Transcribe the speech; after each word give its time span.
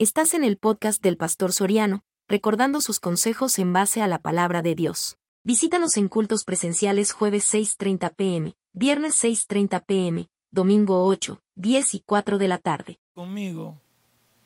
Estás 0.00 0.32
en 0.34 0.44
el 0.44 0.58
podcast 0.58 1.02
del 1.02 1.16
Pastor 1.16 1.52
Soriano, 1.52 2.04
recordando 2.28 2.80
sus 2.80 3.00
consejos 3.00 3.58
en 3.58 3.72
base 3.72 4.00
a 4.00 4.06
la 4.06 4.20
palabra 4.20 4.62
de 4.62 4.76
Dios. 4.76 5.16
Visítanos 5.42 5.96
en 5.96 6.06
cultos 6.06 6.44
presenciales 6.44 7.10
jueves 7.10 7.52
6.30 7.52 8.14
pm, 8.14 8.54
viernes 8.72 9.20
6.30 9.24 9.84
pm, 9.84 10.28
domingo 10.52 11.04
8, 11.04 11.40
10 11.56 11.94
y 11.94 12.02
4 12.06 12.38
de 12.38 12.46
la 12.46 12.58
tarde. 12.58 13.00
Conmigo, 13.12 13.76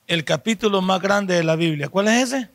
el 0.07 0.25
capítulo 0.25 0.81
más 0.81 1.03
grande 1.03 1.35
de 1.35 1.45
la 1.45 1.55
Biblia. 1.55 1.91
¿Cuál 1.91 2.09
es 2.09 2.33
ese? 2.33 2.49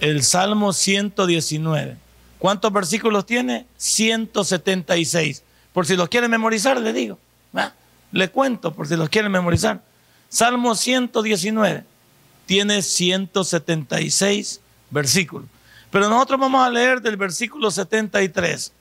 El 0.00 0.24
Salmo 0.24 0.72
119. 0.72 1.96
¿Cuántos 2.40 2.72
versículos 2.72 3.24
tiene? 3.26 3.66
176. 3.76 5.44
Por 5.72 5.86
si 5.86 5.94
los 5.94 6.08
quieren 6.08 6.32
memorizar, 6.32 6.80
le 6.80 6.92
digo. 6.92 7.20
Le 8.10 8.28
cuento 8.30 8.74
por 8.74 8.88
si 8.88 8.96
los 8.96 9.08
quieren 9.08 9.30
memorizar. 9.30 9.93
Salmo 10.34 10.74
119 10.74 11.84
tiene 12.44 12.82
176 12.82 14.60
versículos. 14.90 15.48
Pero 15.92 16.08
nosotros 16.08 16.40
vamos 16.40 16.66
a 16.66 16.70
leer 16.70 17.00
del 17.00 17.16
versículo 17.16 17.70
73. 17.70 18.72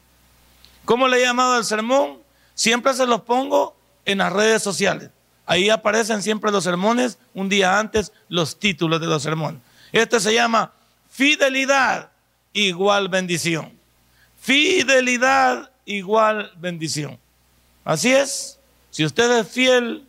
¿Cómo 0.83 1.07
le 1.07 1.17
he 1.17 1.21
llamado 1.21 1.53
al 1.53 1.63
sermón? 1.63 2.17
Siempre 2.55 2.95
se 2.95 3.05
los 3.05 3.21
pongo 3.21 3.75
en 4.03 4.17
las 4.17 4.33
redes 4.33 4.63
sociales. 4.63 5.11
Ahí 5.45 5.69
aparecen 5.69 6.23
siempre 6.23 6.51
los 6.51 6.63
sermones, 6.63 7.19
un 7.35 7.49
día 7.49 7.77
antes 7.77 8.11
los 8.29 8.57
títulos 8.57 8.99
de 8.99 9.05
los 9.05 9.21
sermones. 9.21 9.61
Este 9.91 10.19
se 10.19 10.33
llama 10.33 10.73
Fidelidad 11.11 12.09
igual 12.51 13.09
bendición. 13.09 13.71
Fidelidad 14.41 15.69
igual 15.85 16.51
bendición. 16.57 17.19
Así 17.85 18.11
es, 18.11 18.57
si 18.89 19.05
usted 19.05 19.37
es 19.37 19.47
fiel 19.47 20.07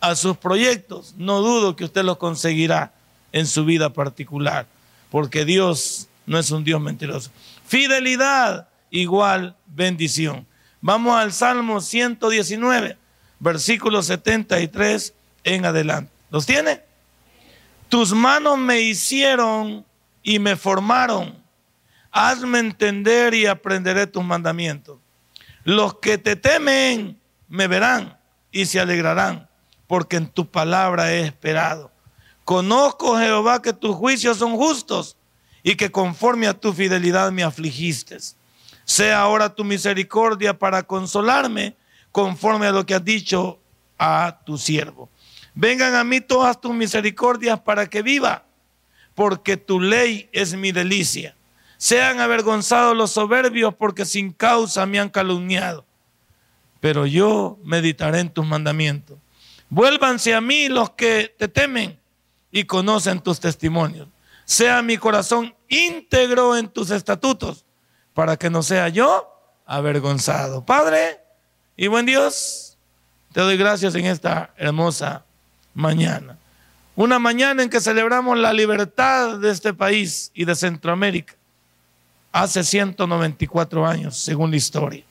a 0.00 0.14
sus 0.14 0.36
proyectos, 0.36 1.14
no 1.18 1.40
dudo 1.40 1.76
que 1.76 1.84
usted 1.84 2.02
los 2.02 2.16
conseguirá 2.16 2.92
en 3.32 3.46
su 3.46 3.64
vida 3.64 3.92
particular, 3.92 4.66
porque 5.10 5.44
Dios 5.44 6.08
no 6.26 6.38
es 6.38 6.50
un 6.50 6.64
Dios 6.64 6.80
mentiroso. 6.80 7.30
Fidelidad 7.66 8.68
igual 8.90 9.56
bendición. 9.66 10.46
Vamos 10.80 11.16
al 11.16 11.32
Salmo 11.32 11.80
119, 11.80 12.96
versículo 13.38 14.02
73 14.02 15.14
en 15.44 15.66
adelante. 15.66 16.10
¿Los 16.30 16.46
tiene? 16.46 16.82
Tus 17.88 18.12
manos 18.12 18.56
me 18.58 18.80
hicieron 18.80 19.84
y 20.22 20.38
me 20.38 20.56
formaron. 20.56 21.36
Hazme 22.10 22.58
entender 22.58 23.34
y 23.34 23.46
aprenderé 23.46 24.06
tus 24.06 24.24
mandamientos. 24.24 24.98
Los 25.64 25.98
que 25.98 26.16
te 26.16 26.36
temen 26.36 27.20
me 27.48 27.66
verán 27.66 28.16
y 28.50 28.66
se 28.66 28.80
alegrarán 28.80 29.49
porque 29.90 30.18
en 30.18 30.28
tu 30.28 30.48
palabra 30.48 31.12
he 31.12 31.22
esperado. 31.22 31.90
Conozco, 32.44 33.18
Jehová, 33.18 33.60
que 33.60 33.72
tus 33.72 33.96
juicios 33.96 34.38
son 34.38 34.54
justos 34.54 35.16
y 35.64 35.74
que 35.74 35.90
conforme 35.90 36.46
a 36.46 36.54
tu 36.54 36.72
fidelidad 36.72 37.32
me 37.32 37.42
afligiste. 37.42 38.18
Sea 38.84 39.20
ahora 39.20 39.52
tu 39.52 39.64
misericordia 39.64 40.56
para 40.56 40.84
consolarme, 40.84 41.74
conforme 42.12 42.68
a 42.68 42.70
lo 42.70 42.86
que 42.86 42.94
has 42.94 43.04
dicho 43.04 43.58
a 43.98 44.38
tu 44.46 44.58
siervo. 44.58 45.08
Vengan 45.56 45.96
a 45.96 46.04
mí 46.04 46.20
todas 46.20 46.60
tus 46.60 46.72
misericordias 46.72 47.58
para 47.58 47.90
que 47.90 48.02
viva, 48.02 48.44
porque 49.16 49.56
tu 49.56 49.80
ley 49.80 50.28
es 50.30 50.54
mi 50.54 50.70
delicia. 50.70 51.34
Sean 51.78 52.20
avergonzados 52.20 52.96
los 52.96 53.10
soberbios, 53.10 53.74
porque 53.74 54.04
sin 54.04 54.30
causa 54.30 54.86
me 54.86 55.00
han 55.00 55.08
calumniado. 55.08 55.84
Pero 56.78 57.06
yo 57.06 57.58
meditaré 57.64 58.20
en 58.20 58.28
tus 58.28 58.46
mandamientos. 58.46 59.18
Vuélvanse 59.70 60.34
a 60.34 60.40
mí 60.40 60.68
los 60.68 60.90
que 60.90 61.34
te 61.38 61.46
temen 61.46 61.98
y 62.50 62.64
conocen 62.64 63.20
tus 63.20 63.38
testimonios. 63.38 64.08
Sea 64.44 64.82
mi 64.82 64.98
corazón 64.98 65.54
íntegro 65.68 66.56
en 66.56 66.68
tus 66.68 66.90
estatutos, 66.90 67.64
para 68.12 68.36
que 68.36 68.50
no 68.50 68.64
sea 68.64 68.88
yo 68.88 69.32
avergonzado. 69.64 70.66
Padre 70.66 71.20
y 71.76 71.86
buen 71.86 72.04
Dios, 72.04 72.76
te 73.32 73.40
doy 73.40 73.56
gracias 73.56 73.94
en 73.94 74.06
esta 74.06 74.52
hermosa 74.56 75.24
mañana. 75.72 76.36
Una 76.96 77.20
mañana 77.20 77.62
en 77.62 77.70
que 77.70 77.80
celebramos 77.80 78.36
la 78.36 78.52
libertad 78.52 79.38
de 79.38 79.50
este 79.50 79.72
país 79.72 80.32
y 80.34 80.44
de 80.44 80.56
Centroamérica. 80.56 81.34
Hace 82.32 82.64
194 82.64 83.86
años, 83.86 84.16
según 84.16 84.50
la 84.50 84.56
historia. 84.56 85.04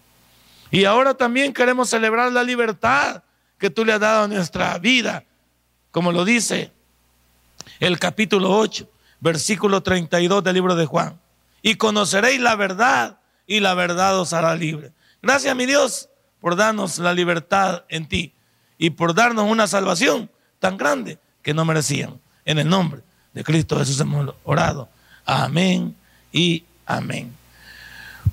Y 0.70 0.84
ahora 0.84 1.14
también 1.14 1.54
queremos 1.54 1.90
celebrar 1.90 2.32
la 2.34 2.44
libertad 2.44 3.24
que 3.60 3.70
tú 3.70 3.86
le 3.86 3.94
has 3.94 4.00
dado 4.00 4.24
a 4.24 4.28
nuestra 4.28 4.78
vida, 4.80 5.26
como 5.92 6.12
lo 6.12 6.26
dice 6.26 6.72
el 7.80 8.00
capítulo 8.00 8.58
8, 8.58 8.90
versículo 9.20 9.84
32 9.84 10.44
del 10.44 10.54
libro 10.56 10.76
de 10.76 10.86
Juan. 10.86 11.20
Y 11.62 11.76
conoceréis 11.76 12.40
la 12.40 12.56
verdad 12.56 13.20
y 13.46 13.60
la 13.60 13.74
verdad 13.74 14.20
os 14.20 14.34
hará 14.34 14.56
libre. 14.56 14.94
Gracias, 15.22 15.56
mi 15.56 15.66
Dios, 15.66 16.10
por 16.40 16.56
darnos 16.56 16.98
la 17.00 17.14
libertad 17.14 17.84
en 17.90 18.08
ti 18.08 18.34
y 18.78 18.92
por 18.92 19.14
darnos 19.14 19.46
una 19.46 19.68
salvación 19.68 20.32
tan 20.60 20.78
grande 20.78 21.20
que 21.42 21.54
no 21.54 21.66
merecían. 21.66 22.20
En 22.46 22.60
el 22.60 22.70
nombre 22.70 23.02
de 23.34 23.44
Cristo 23.44 23.78
Jesús 23.78 24.00
hemos 24.00 24.34
orado. 24.44 24.90
Amén 25.26 25.96
y 26.32 26.64
amén. 26.86 27.36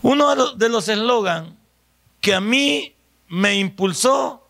Uno 0.02 0.54
de 0.54 0.68
los 0.68 0.88
eslogans 0.88 1.50
que 2.20 2.34
a 2.34 2.40
mí 2.40 2.94
me 3.28 3.58
impulsó 3.58 4.45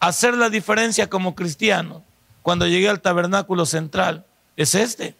hacer 0.00 0.34
la 0.34 0.50
diferencia 0.50 1.08
como 1.08 1.34
cristiano 1.34 2.04
cuando 2.42 2.66
llegué 2.66 2.88
al 2.88 3.00
tabernáculo 3.00 3.66
central 3.66 4.24
es 4.56 4.74
este. 4.74 5.14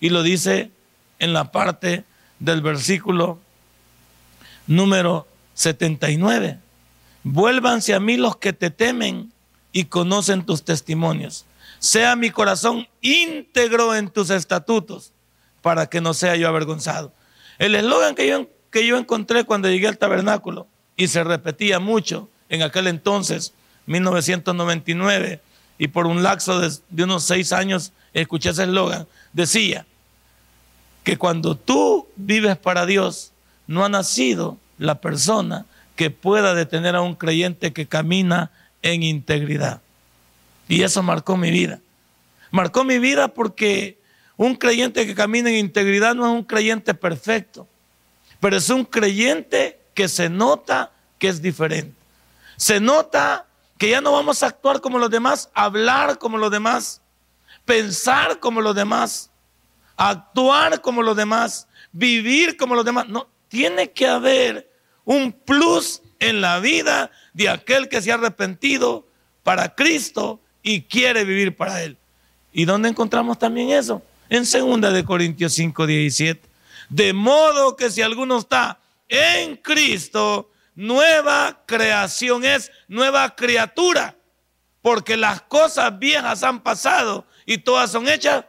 Y 0.00 0.10
lo 0.10 0.22
dice 0.22 0.70
en 1.18 1.32
la 1.32 1.52
parte 1.52 2.04
del 2.38 2.62
versículo 2.62 3.38
número 4.66 5.26
79. 5.54 6.58
Vuélvanse 7.24 7.94
a 7.94 8.00
mí 8.00 8.16
los 8.16 8.36
que 8.36 8.52
te 8.52 8.70
temen 8.70 9.32
y 9.70 9.84
conocen 9.84 10.44
tus 10.44 10.64
testimonios. 10.64 11.46
Sea 11.78 12.16
mi 12.16 12.30
corazón 12.30 12.88
íntegro 13.00 13.94
en 13.94 14.08
tus 14.08 14.30
estatutos 14.30 15.12
para 15.62 15.86
que 15.86 16.00
no 16.00 16.14
sea 16.14 16.36
yo 16.36 16.48
avergonzado. 16.48 17.12
El 17.58 17.74
eslogan 17.74 18.14
que 18.14 18.26
yo, 18.26 18.48
que 18.70 18.86
yo 18.86 18.96
encontré 18.98 19.44
cuando 19.44 19.68
llegué 19.68 19.88
al 19.88 19.98
tabernáculo 19.98 20.66
y 20.96 21.08
se 21.08 21.22
repetía 21.22 21.78
mucho 21.78 22.28
en 22.48 22.62
aquel 22.62 22.86
entonces 22.86 23.52
1999, 23.86 25.40
y 25.78 25.88
por 25.88 26.06
un 26.06 26.22
lapso 26.22 26.60
de, 26.60 27.02
unos 27.02 27.24
seis 27.24 27.52
años 27.52 27.92
escuché 28.12 28.50
ese 28.50 28.64
eslogan, 28.64 29.06
decía 29.32 29.86
que 31.02 31.16
cuando 31.16 31.56
tú 31.56 32.06
vives 32.16 32.56
para 32.56 32.86
Dios, 32.86 33.32
no 33.66 33.84
ha 33.84 33.88
nacido 33.88 34.58
la 34.78 35.00
persona 35.00 35.66
que 35.96 36.10
pueda 36.10 36.54
detener 36.54 36.94
a 36.94 37.00
un 37.00 37.14
creyente 37.14 37.72
que 37.72 37.86
camina 37.86 38.50
en 38.82 39.02
integridad. 39.02 39.80
Y 40.68 40.82
eso 40.82 41.02
marcó 41.02 41.36
mi 41.36 41.50
vida. 41.50 41.80
Marcó 42.50 42.84
mi 42.84 42.98
vida 42.98 43.28
porque 43.28 43.98
un 44.36 44.54
creyente 44.54 45.06
que 45.06 45.14
camina 45.14 45.50
en 45.50 45.56
integridad 45.56 46.14
no 46.14 46.26
es 46.26 46.32
un 46.32 46.44
creyente 46.44 46.94
perfecto, 46.94 47.66
pero 48.40 48.56
es 48.56 48.70
un 48.70 48.84
creyente 48.84 49.80
que 49.94 50.08
se 50.08 50.28
nota 50.28 50.92
que 51.18 51.28
es 51.28 51.42
diferente. 51.42 51.94
Se 52.56 52.80
nota 52.80 53.46
que 53.82 53.90
ya 53.90 54.00
no 54.00 54.12
vamos 54.12 54.44
a 54.44 54.46
actuar 54.46 54.80
como 54.80 54.96
los 54.96 55.10
demás, 55.10 55.50
hablar 55.54 56.16
como 56.18 56.38
los 56.38 56.52
demás, 56.52 57.02
pensar 57.64 58.38
como 58.38 58.60
los 58.60 58.76
demás, 58.76 59.32
actuar 59.96 60.80
como 60.80 61.02
los 61.02 61.16
demás, 61.16 61.66
vivir 61.90 62.56
como 62.56 62.76
los 62.76 62.84
demás. 62.84 63.08
No, 63.08 63.26
tiene 63.48 63.90
que 63.90 64.06
haber 64.06 64.70
un 65.04 65.32
plus 65.32 66.00
en 66.20 66.40
la 66.40 66.60
vida 66.60 67.10
de 67.32 67.48
aquel 67.48 67.88
que 67.88 68.00
se 68.00 68.12
ha 68.12 68.14
arrepentido 68.14 69.04
para 69.42 69.74
Cristo 69.74 70.40
y 70.62 70.82
quiere 70.82 71.24
vivir 71.24 71.56
para 71.56 71.82
Él. 71.82 71.98
¿Y 72.52 72.66
dónde 72.66 72.88
encontramos 72.88 73.36
también 73.36 73.70
eso? 73.70 74.00
En 74.28 74.44
2 74.44 74.92
de 74.92 75.04
Corintios 75.04 75.54
5, 75.54 75.88
17. 75.88 76.48
De 76.88 77.12
modo 77.12 77.74
que 77.74 77.90
si 77.90 78.00
alguno 78.00 78.38
está 78.38 78.78
en 79.08 79.56
Cristo, 79.56 80.51
nueva 80.74 81.60
creación 81.66 82.44
es 82.44 82.70
nueva 82.88 83.34
criatura, 83.34 84.16
porque 84.80 85.16
las 85.16 85.42
cosas 85.42 85.98
viejas 85.98 86.42
han 86.42 86.60
pasado 86.60 87.24
y 87.46 87.58
todas 87.58 87.90
son 87.90 88.08
hechas. 88.08 88.44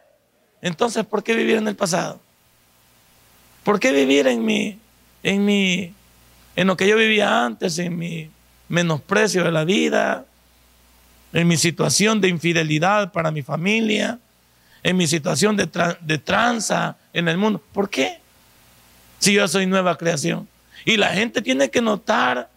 Entonces, 0.62 1.06
¿por 1.06 1.24
qué 1.24 1.36
vivir 1.36 1.58
en 1.58 1.68
el 1.68 1.76
pasado? 1.76 2.20
¿Por 3.64 3.80
qué 3.80 3.92
vivir 3.92 4.28
en 4.28 4.44
mi, 4.46 4.80
en 5.22 5.46
mi, 5.46 5.94
en 6.56 6.68
lo 6.68 6.78
que 6.78 6.88
yo 6.88 6.96
vivía 6.96 7.46
antes, 7.46 7.78
en 7.80 7.98
mi 7.98 8.30
menosprecio 8.70 9.44
de 9.44 9.52
la 9.52 9.64
vida, 9.64 10.26
en 11.34 11.48
mi 11.48 11.58
situación 11.58 12.22
de 12.22 12.30
infidelidad 12.30 13.12
para 13.12 13.32
mi 13.32 13.42
familia, 13.42 14.20
en 14.84 14.98
mi 14.98 15.08
situación 15.08 15.56
de, 15.56 15.70
de 16.02 16.18
tranza 16.18 16.98
en 17.14 17.28
el 17.28 17.38
mundo? 17.38 17.62
¿Por 17.74 17.90
qué? 17.90 18.20
Si 19.20 19.34
yo 19.34 19.48
soy 19.48 19.66
nueva 19.66 19.98
creación. 19.98 20.48
Y 20.86 20.98
la 20.98 21.10
gente 21.10 21.42
tiene 21.42 21.70
que 21.70 21.82
notar 21.82 22.50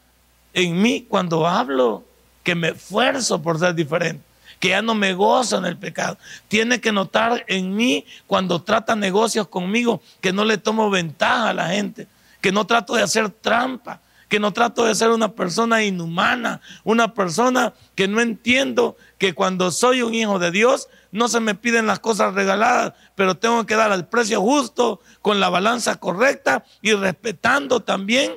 en 0.52 0.80
mí 0.80 1.06
cuando 1.08 1.46
hablo 1.46 2.04
que 2.42 2.54
me 2.54 2.68
esfuerzo 2.68 3.42
por 3.42 3.58
ser 3.58 3.74
diferente, 3.74 4.22
que 4.60 4.68
ya 4.68 4.82
no 4.82 4.94
me 4.94 5.12
gozo 5.12 5.58
en 5.58 5.66
el 5.66 5.76
pecado. 5.76 6.16
Tiene 6.48 6.80
que 6.80 6.92
notar 6.92 7.44
en 7.48 7.74
mí 7.74 8.04
cuando 8.26 8.62
trata 8.62 8.96
negocios 8.96 9.48
conmigo 9.48 10.00
que 10.20 10.32
no 10.32 10.44
le 10.44 10.56
tomo 10.56 10.88
ventaja 10.90 11.50
a 11.50 11.54
la 11.54 11.68
gente, 11.68 12.06
que 12.40 12.52
no 12.52 12.66
trato 12.66 12.94
de 12.94 13.02
hacer 13.02 13.28
trampa, 13.28 14.00
que 14.28 14.40
no 14.40 14.52
trato 14.52 14.84
de 14.84 14.94
ser 14.94 15.10
una 15.10 15.32
persona 15.32 15.84
inhumana, 15.84 16.60
una 16.84 17.14
persona 17.14 17.74
que 17.94 18.08
no 18.08 18.20
entiendo 18.20 18.96
que 19.18 19.34
cuando 19.34 19.70
soy 19.70 20.02
un 20.02 20.14
hijo 20.14 20.38
de 20.38 20.50
Dios 20.50 20.88
no 21.12 21.28
se 21.28 21.40
me 21.40 21.54
piden 21.54 21.86
las 21.86 22.00
cosas 22.00 22.34
regaladas, 22.34 22.94
pero 23.14 23.36
tengo 23.36 23.64
que 23.66 23.76
dar 23.76 23.92
al 23.92 24.08
precio 24.08 24.40
justo, 24.40 25.00
con 25.22 25.40
la 25.40 25.48
balanza 25.48 25.96
correcta 25.96 26.64
y 26.82 26.92
respetando 26.92 27.80
también 27.80 28.32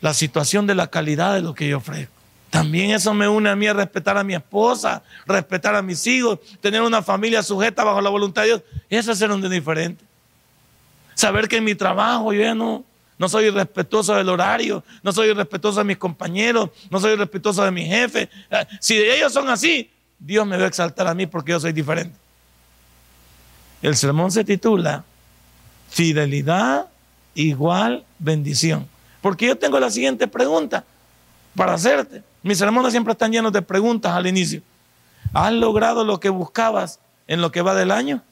la 0.00 0.14
situación 0.14 0.66
de 0.66 0.74
la 0.74 0.88
calidad 0.88 1.34
de 1.34 1.40
lo 1.40 1.54
que 1.54 1.68
yo 1.68 1.78
ofrezco. 1.78 2.12
También 2.50 2.92
eso 2.92 3.12
me 3.14 3.26
une 3.26 3.50
a 3.50 3.56
mí 3.56 3.66
a 3.66 3.72
respetar 3.72 4.16
a 4.16 4.22
mi 4.22 4.34
esposa, 4.34 5.02
respetar 5.26 5.74
a 5.74 5.82
mis 5.82 6.06
hijos, 6.06 6.38
tener 6.60 6.82
una 6.82 7.02
familia 7.02 7.42
sujeta 7.42 7.82
bajo 7.82 8.00
la 8.00 8.10
voluntad 8.10 8.42
de 8.42 8.48
Dios. 8.48 8.62
Eso 8.88 9.12
es 9.12 9.18
ser 9.18 9.32
un 9.32 9.42
diferente. 9.50 10.04
Saber 11.14 11.48
que 11.48 11.56
en 11.56 11.64
mi 11.64 11.74
trabajo 11.74 12.32
yo 12.32 12.42
ya 12.42 12.54
no, 12.54 12.84
no 13.18 13.28
soy 13.28 13.46
irrespetuoso 13.46 14.14
del 14.14 14.28
horario, 14.28 14.82
no 15.02 15.12
soy 15.12 15.28
irrespetuoso 15.28 15.78
de 15.78 15.84
mis 15.84 15.98
compañeros, 15.98 16.70
no 16.90 17.00
soy 17.00 17.12
irrespetuoso 17.12 17.64
de 17.64 17.70
mi 17.70 17.86
jefe. 17.86 18.28
Eh, 18.50 18.66
si 18.80 18.96
ellos 18.96 19.32
son 19.32 19.48
así, 19.48 19.90
Dios 20.18 20.46
me 20.46 20.56
va 20.56 20.64
a 20.64 20.68
exaltar 20.68 21.06
a 21.06 21.14
mí 21.14 21.26
porque 21.26 21.52
yo 21.52 21.60
soy 21.60 21.72
diferente. 21.72 22.16
El 23.82 23.96
sermón 23.96 24.32
se 24.32 24.44
titula 24.44 25.04
Fidelidad 25.90 26.86
igual 27.34 28.04
bendición. 28.18 28.88
Porque 29.20 29.46
yo 29.46 29.56
tengo 29.56 29.78
la 29.78 29.90
siguiente 29.90 30.26
pregunta 30.26 30.84
para 31.54 31.74
hacerte. 31.74 32.22
Mis 32.42 32.58
sermones 32.58 32.92
siempre 32.92 33.12
están 33.12 33.32
llenos 33.32 33.52
de 33.52 33.62
preguntas 33.62 34.12
al 34.12 34.26
inicio. 34.26 34.62
¿Has 35.32 35.52
logrado 35.52 36.04
lo 36.04 36.20
que 36.20 36.28
buscabas 36.28 37.00
en 37.26 37.40
lo 37.40 37.50
que 37.50 37.62
va 37.62 37.74
del 37.74 37.90
año? 37.90 38.22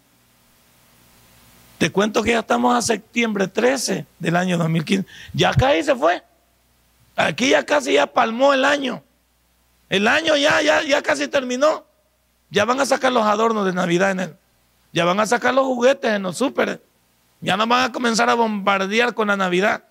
Te 1.82 1.90
cuento 1.90 2.22
que 2.22 2.30
ya 2.30 2.38
estamos 2.38 2.76
a 2.76 2.80
septiembre 2.80 3.48
13 3.48 4.06
del 4.20 4.36
año 4.36 4.56
2015. 4.56 5.04
Ya 5.32 5.50
acá 5.50 5.70
se 5.82 5.96
fue. 5.96 6.22
Aquí 7.16 7.48
ya 7.48 7.66
casi 7.66 7.94
ya 7.94 8.06
palmó 8.06 8.54
el 8.54 8.64
año. 8.64 9.02
El 9.88 10.06
año 10.06 10.36
ya, 10.36 10.62
ya, 10.62 10.84
ya 10.84 11.02
casi 11.02 11.26
terminó. 11.26 11.84
Ya 12.50 12.64
van 12.64 12.78
a 12.78 12.86
sacar 12.86 13.10
los 13.10 13.24
adornos 13.24 13.66
de 13.66 13.72
Navidad 13.72 14.12
en 14.12 14.20
él. 14.20 14.36
Ya 14.92 15.04
van 15.04 15.18
a 15.18 15.26
sacar 15.26 15.54
los 15.54 15.66
juguetes 15.66 16.12
en 16.12 16.22
los 16.22 16.36
súper. 16.36 16.80
Ya 17.40 17.56
no 17.56 17.66
van 17.66 17.90
a 17.90 17.90
comenzar 17.90 18.30
a 18.30 18.34
bombardear 18.34 19.12
con 19.12 19.26
la 19.26 19.36
Navidad. 19.36 19.82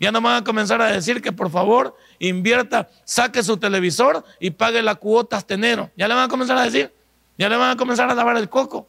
Ya 0.00 0.10
no 0.10 0.22
van 0.22 0.36
a 0.36 0.44
comenzar 0.44 0.80
a 0.80 0.86
decir 0.86 1.20
que 1.20 1.30
por 1.30 1.50
favor 1.50 1.94
invierta, 2.20 2.88
saque 3.04 3.42
su 3.42 3.58
televisor 3.58 4.24
y 4.40 4.50
pague 4.50 4.80
la 4.80 4.94
cuota 4.94 5.36
hasta 5.36 5.52
enero. 5.52 5.90
Ya 5.94 6.08
le 6.08 6.14
van 6.14 6.24
a 6.24 6.28
comenzar 6.28 6.56
a 6.56 6.64
decir. 6.64 6.90
Ya 7.36 7.50
le 7.50 7.58
van 7.58 7.72
a 7.72 7.76
comenzar 7.76 8.10
a 8.10 8.14
lavar 8.14 8.38
el 8.38 8.48
coco. 8.48 8.88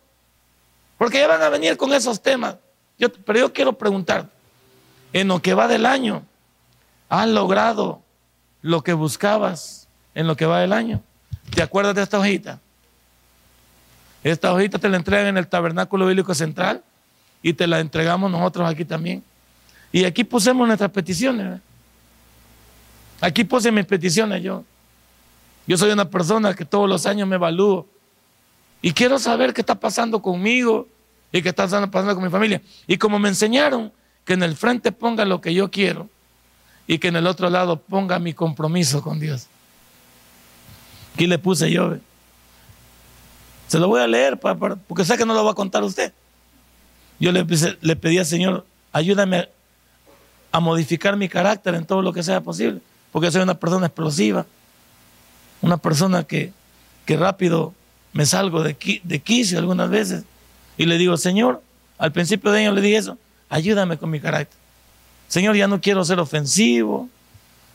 Porque 0.98 1.20
ya 1.20 1.28
van 1.28 1.42
a 1.42 1.50
venir 1.50 1.78
con 1.78 1.94
esos 1.94 2.22
temas. 2.22 2.56
pero 3.26 3.40
yo 3.40 3.54
quiero 3.54 3.74
preguntar, 3.74 4.30
en 5.14 5.28
lo 5.28 5.42
que 5.42 5.54
va 5.54 5.68
del 5.68 5.86
año, 5.86 6.24
¿has 7.10 7.28
logrado 7.28 8.02
lo 8.62 8.84
que 8.84 8.94
buscabas 8.94 9.88
en 10.14 10.28
lo 10.28 10.36
que 10.36 10.46
va 10.46 10.60
del 10.60 10.74
año? 10.74 11.02
¿Te 11.54 11.62
acuerdas 11.62 11.96
de 11.96 12.04
esta 12.04 12.20
hojita? 12.20 12.60
Esta 14.24 14.52
hojita 14.54 14.80
te 14.80 14.90
la 14.90 14.98
entregan 14.98 15.28
en 15.28 15.38
el 15.38 15.48
Tabernáculo 15.48 16.08
Bíblico 16.08 16.34
Central 16.34 16.84
y 17.42 17.54
te 17.54 17.68
la 17.68 17.80
entregamos 17.80 18.32
nosotros 18.32 18.68
aquí 18.68 18.84
también. 18.84 19.24
Y 19.92 20.04
aquí 20.04 20.24
pusemos 20.24 20.66
nuestras 20.66 20.92
peticiones. 20.92 21.62
Aquí 23.22 23.44
puse 23.44 23.72
mis 23.72 23.86
peticiones 23.86 24.42
yo. 24.42 24.64
Yo 25.68 25.78
soy 25.78 25.92
una 25.92 26.10
persona 26.10 26.54
que 26.54 26.66
todos 26.66 26.90
los 26.90 27.06
años 27.06 27.28
me 27.28 27.36
evalúo 27.36 27.88
y 28.82 28.94
quiero 28.94 29.20
saber 29.20 29.54
qué 29.54 29.62
está 29.62 29.76
pasando 29.76 30.22
conmigo 30.22 30.88
y 31.32 31.42
qué 31.42 31.50
está 31.50 31.68
pasando 31.68 32.16
con 32.16 32.24
mi 32.24 32.30
familia. 32.30 32.62
Y 32.88 32.98
como 32.98 33.20
me 33.20 33.30
enseñaron 33.30 33.92
que 34.24 34.34
en 34.34 34.44
el 34.44 34.56
frente 34.56 34.92
ponga 34.92 35.26
lo 35.26 35.42
que 35.42 35.54
yo 35.54 35.72
quiero 35.72 36.10
y 36.88 37.00
que 37.00 37.08
en 37.08 37.16
el 37.16 37.28
otro 37.28 37.50
lado 37.50 37.80
ponga 37.80 38.20
mi 38.20 38.34
compromiso 38.34 39.02
con 39.02 39.20
Dios. 39.20 39.48
Aquí 41.14 41.28
le 41.28 41.40
puse 41.40 41.72
yo. 41.72 41.96
Se 43.68 43.80
lo 43.80 43.88
voy 43.88 44.02
a 44.02 44.08
leer 44.08 44.40
porque 44.88 45.06
sé 45.06 45.18
que 45.18 45.26
no 45.26 45.34
lo 45.34 45.44
va 45.44 45.52
a 45.52 45.56
contar 45.56 45.84
usted. 45.84 46.14
Yo 47.20 47.32
le, 47.32 47.46
pedí 47.46 48.18
al 48.18 48.26
Señor, 48.26 48.66
ayúdame 48.92 49.50
a 50.52 50.60
modificar 50.60 51.16
mi 51.16 51.30
carácter 51.30 51.76
en 51.76 51.86
todo 51.86 52.02
lo 52.02 52.12
que 52.14 52.24
sea 52.24 52.42
posible, 52.42 52.82
porque 53.12 53.32
soy 53.32 53.42
una 53.42 53.58
persona 53.58 53.88
explosiva, 53.88 54.46
una 55.62 55.78
persona 55.78 56.24
que, 56.24 56.52
que 57.06 57.16
rápido 57.16 57.74
me 58.16 58.26
salgo 58.26 58.64
de, 58.64 58.78
de 59.04 59.20
quicio 59.20 59.60
algunas 59.60 59.90
veces 59.90 60.24
y 60.78 60.86
le 60.86 60.98
digo, 60.98 61.18
Señor, 61.18 61.62
al 61.98 62.14
principio 62.14 62.50
de 62.50 62.62
año 62.62 62.72
le 62.72 62.80
dije 62.80 62.96
eso, 62.96 63.18
ayúdame 63.50 63.98
con 63.98 64.10
mi 64.10 64.22
carácter. 64.22 64.58
Señor, 65.28 65.58
ya 65.58 65.68
no 65.68 65.82
quiero 65.82 66.06
ser 66.06 66.22
ofensivo, 66.22 67.10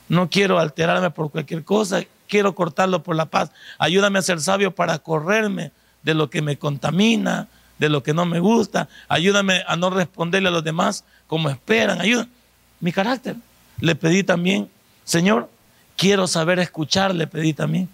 no 0.08 0.31
quiero 0.31 0.58
alterarme 0.58 1.10
por 1.10 1.31
cualquier 1.31 1.62
cosa, 1.62 2.04
quiero 2.26 2.54
cortarlo 2.54 3.02
por 3.02 3.16
la 3.16 3.26
paz. 3.26 3.50
Ayúdame 3.76 4.19
a 4.19 4.22
ser 4.22 4.40
sabio 4.40 4.75
para 4.75 4.98
correrme 4.98 5.72
de 6.02 6.14
lo 6.14 6.31
que 6.31 6.40
me 6.40 6.56
contamina, 6.56 7.48
de 7.78 7.90
lo 7.90 8.02
que 8.02 8.14
no 8.14 8.25
me 8.25 8.40
gusta. 8.40 8.88
Ayúdame 9.08 9.62
a 9.66 9.76
no 9.76 9.90
responderle 9.90 10.48
a 10.48 10.52
los 10.52 10.64
demás 10.64 11.04
como 11.26 11.50
esperan. 11.50 12.00
Ayúdame. 12.00 12.31
Mi 12.81 12.92
carácter. 12.92 13.37
Le 13.78 13.94
pedí 13.94 14.25
también, 14.25 14.70
Señor, 15.04 15.50
quiero 15.98 16.26
saber 16.26 16.60
escuchar, 16.60 17.14
le 17.14 17.26
pedí 17.26 17.52
también. 17.52 17.90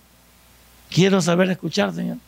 Quiero 0.90 1.20
saber 1.20 1.50
escuchar, 1.50 1.93
Señor. 1.93 2.19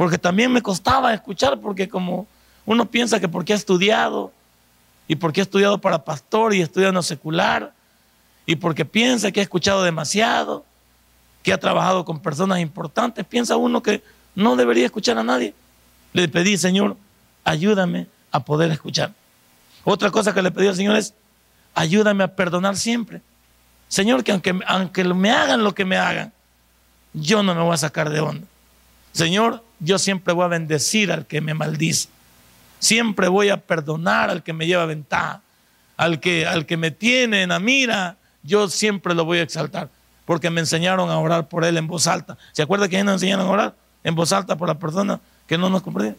Porque 0.00 0.16
también 0.16 0.50
me 0.50 0.62
costaba 0.62 1.12
escuchar, 1.12 1.60
porque 1.60 1.86
como 1.86 2.26
uno 2.64 2.86
piensa 2.86 3.20
que 3.20 3.28
porque 3.28 3.52
ha 3.52 3.56
estudiado, 3.56 4.32
y 5.06 5.16
porque 5.16 5.42
ha 5.42 5.44
estudiado 5.44 5.78
para 5.78 6.06
pastor 6.06 6.54
y 6.54 6.62
estudiando 6.62 7.02
secular, 7.02 7.74
y 8.46 8.56
porque 8.56 8.86
piensa 8.86 9.30
que 9.30 9.40
ha 9.40 9.42
escuchado 9.42 9.82
demasiado, 9.82 10.64
que 11.42 11.52
ha 11.52 11.60
trabajado 11.60 12.06
con 12.06 12.18
personas 12.18 12.60
importantes, 12.60 13.26
piensa 13.26 13.58
uno 13.58 13.82
que 13.82 14.02
no 14.34 14.56
debería 14.56 14.86
escuchar 14.86 15.18
a 15.18 15.22
nadie. 15.22 15.52
Le 16.14 16.28
pedí, 16.28 16.56
Señor, 16.56 16.96
ayúdame 17.44 18.06
a 18.32 18.40
poder 18.40 18.70
escuchar. 18.70 19.12
Otra 19.84 20.10
cosa 20.10 20.32
que 20.32 20.40
le 20.40 20.50
pedí 20.50 20.68
al 20.68 20.76
Señor 20.76 20.96
es, 20.96 21.12
ayúdame 21.74 22.24
a 22.24 22.34
perdonar 22.36 22.78
siempre. 22.78 23.20
Señor, 23.88 24.24
que 24.24 24.32
aunque, 24.32 24.58
aunque 24.66 25.04
me 25.04 25.30
hagan 25.30 25.62
lo 25.62 25.74
que 25.74 25.84
me 25.84 25.98
hagan, 25.98 26.32
yo 27.12 27.42
no 27.42 27.54
me 27.54 27.60
voy 27.60 27.74
a 27.74 27.76
sacar 27.76 28.08
de 28.08 28.20
onda. 28.20 28.46
Señor, 29.12 29.62
yo 29.80 29.98
siempre 29.98 30.32
voy 30.34 30.44
a 30.44 30.48
bendecir 30.48 31.10
al 31.10 31.26
que 31.26 31.40
me 31.40 31.54
maldice. 31.54 32.08
Siempre 32.78 33.28
voy 33.28 33.48
a 33.48 33.58
perdonar 33.58 34.30
al 34.30 34.42
que 34.42 34.52
me 34.52 34.66
lleva 34.66 34.86
ventaja. 34.86 35.42
Al 35.96 36.20
que, 36.20 36.46
al 36.46 36.64
que 36.64 36.76
me 36.76 36.90
tiene 36.90 37.42
en 37.42 37.50
la 37.50 37.58
mira, 37.58 38.16
yo 38.42 38.68
siempre 38.68 39.14
lo 39.14 39.24
voy 39.24 39.38
a 39.38 39.42
exaltar. 39.42 39.90
Porque 40.24 40.48
me 40.48 40.60
enseñaron 40.60 41.10
a 41.10 41.18
orar 41.18 41.48
por 41.48 41.64
él 41.64 41.76
en 41.76 41.86
voz 41.86 42.06
alta. 42.06 42.38
¿Se 42.52 42.62
acuerda 42.62 42.88
que 42.88 43.02
nos 43.04 43.14
enseñaron 43.14 43.46
a 43.46 43.50
orar 43.50 43.74
en 44.04 44.14
voz 44.14 44.32
alta 44.32 44.56
por 44.56 44.68
la 44.68 44.78
persona 44.78 45.20
que 45.46 45.58
no 45.58 45.68
nos 45.68 45.82
comprende? 45.82 46.16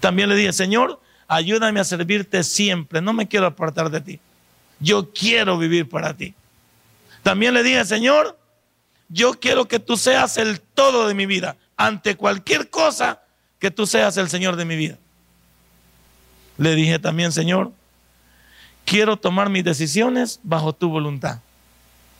También 0.00 0.28
le 0.28 0.34
dije, 0.34 0.52
Señor, 0.52 1.00
ayúdame 1.28 1.78
a 1.78 1.84
servirte 1.84 2.42
siempre. 2.42 3.00
No 3.00 3.12
me 3.12 3.28
quiero 3.28 3.46
apartar 3.46 3.90
de 3.90 4.00
ti. 4.00 4.20
Yo 4.80 5.12
quiero 5.12 5.58
vivir 5.58 5.88
para 5.88 6.14
ti. 6.14 6.34
También 7.22 7.54
le 7.54 7.62
dije, 7.62 7.84
Señor, 7.84 8.36
yo 9.08 9.34
quiero 9.34 9.68
que 9.68 9.78
tú 9.78 9.96
seas 9.96 10.36
el 10.38 10.60
todo 10.60 11.06
de 11.06 11.14
mi 11.14 11.26
vida 11.26 11.56
ante 11.80 12.14
cualquier 12.14 12.68
cosa 12.68 13.22
que 13.58 13.70
tú 13.70 13.86
seas 13.86 14.18
el 14.18 14.28
Señor 14.28 14.56
de 14.56 14.66
mi 14.66 14.76
vida. 14.76 14.98
Le 16.58 16.74
dije 16.74 16.98
también, 16.98 17.32
Señor, 17.32 17.72
quiero 18.84 19.16
tomar 19.16 19.48
mis 19.48 19.64
decisiones 19.64 20.40
bajo 20.42 20.74
tu 20.74 20.90
voluntad. 20.90 21.38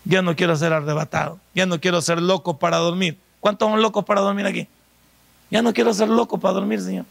Ya 0.07 0.23
no 0.23 0.35
quiero 0.35 0.57
ser 0.57 0.73
arrebatado, 0.73 1.39
ya 1.55 1.67
no 1.67 1.79
quiero 1.79 2.01
ser 2.01 2.23
loco 2.23 2.59
para 2.59 2.79
dormir. 2.79 3.19
¿Cuántos 3.39 3.69
son 3.69 3.83
locos 3.83 4.03
para 4.07 4.23
dormir 4.23 4.47
aquí? 4.47 4.67
Ya 5.51 5.61
no 5.61 5.75
quiero 5.75 5.93
ser 5.93 6.09
loco 6.09 6.41
para 6.41 6.55
dormir, 6.55 6.81
Señor. 6.81 7.05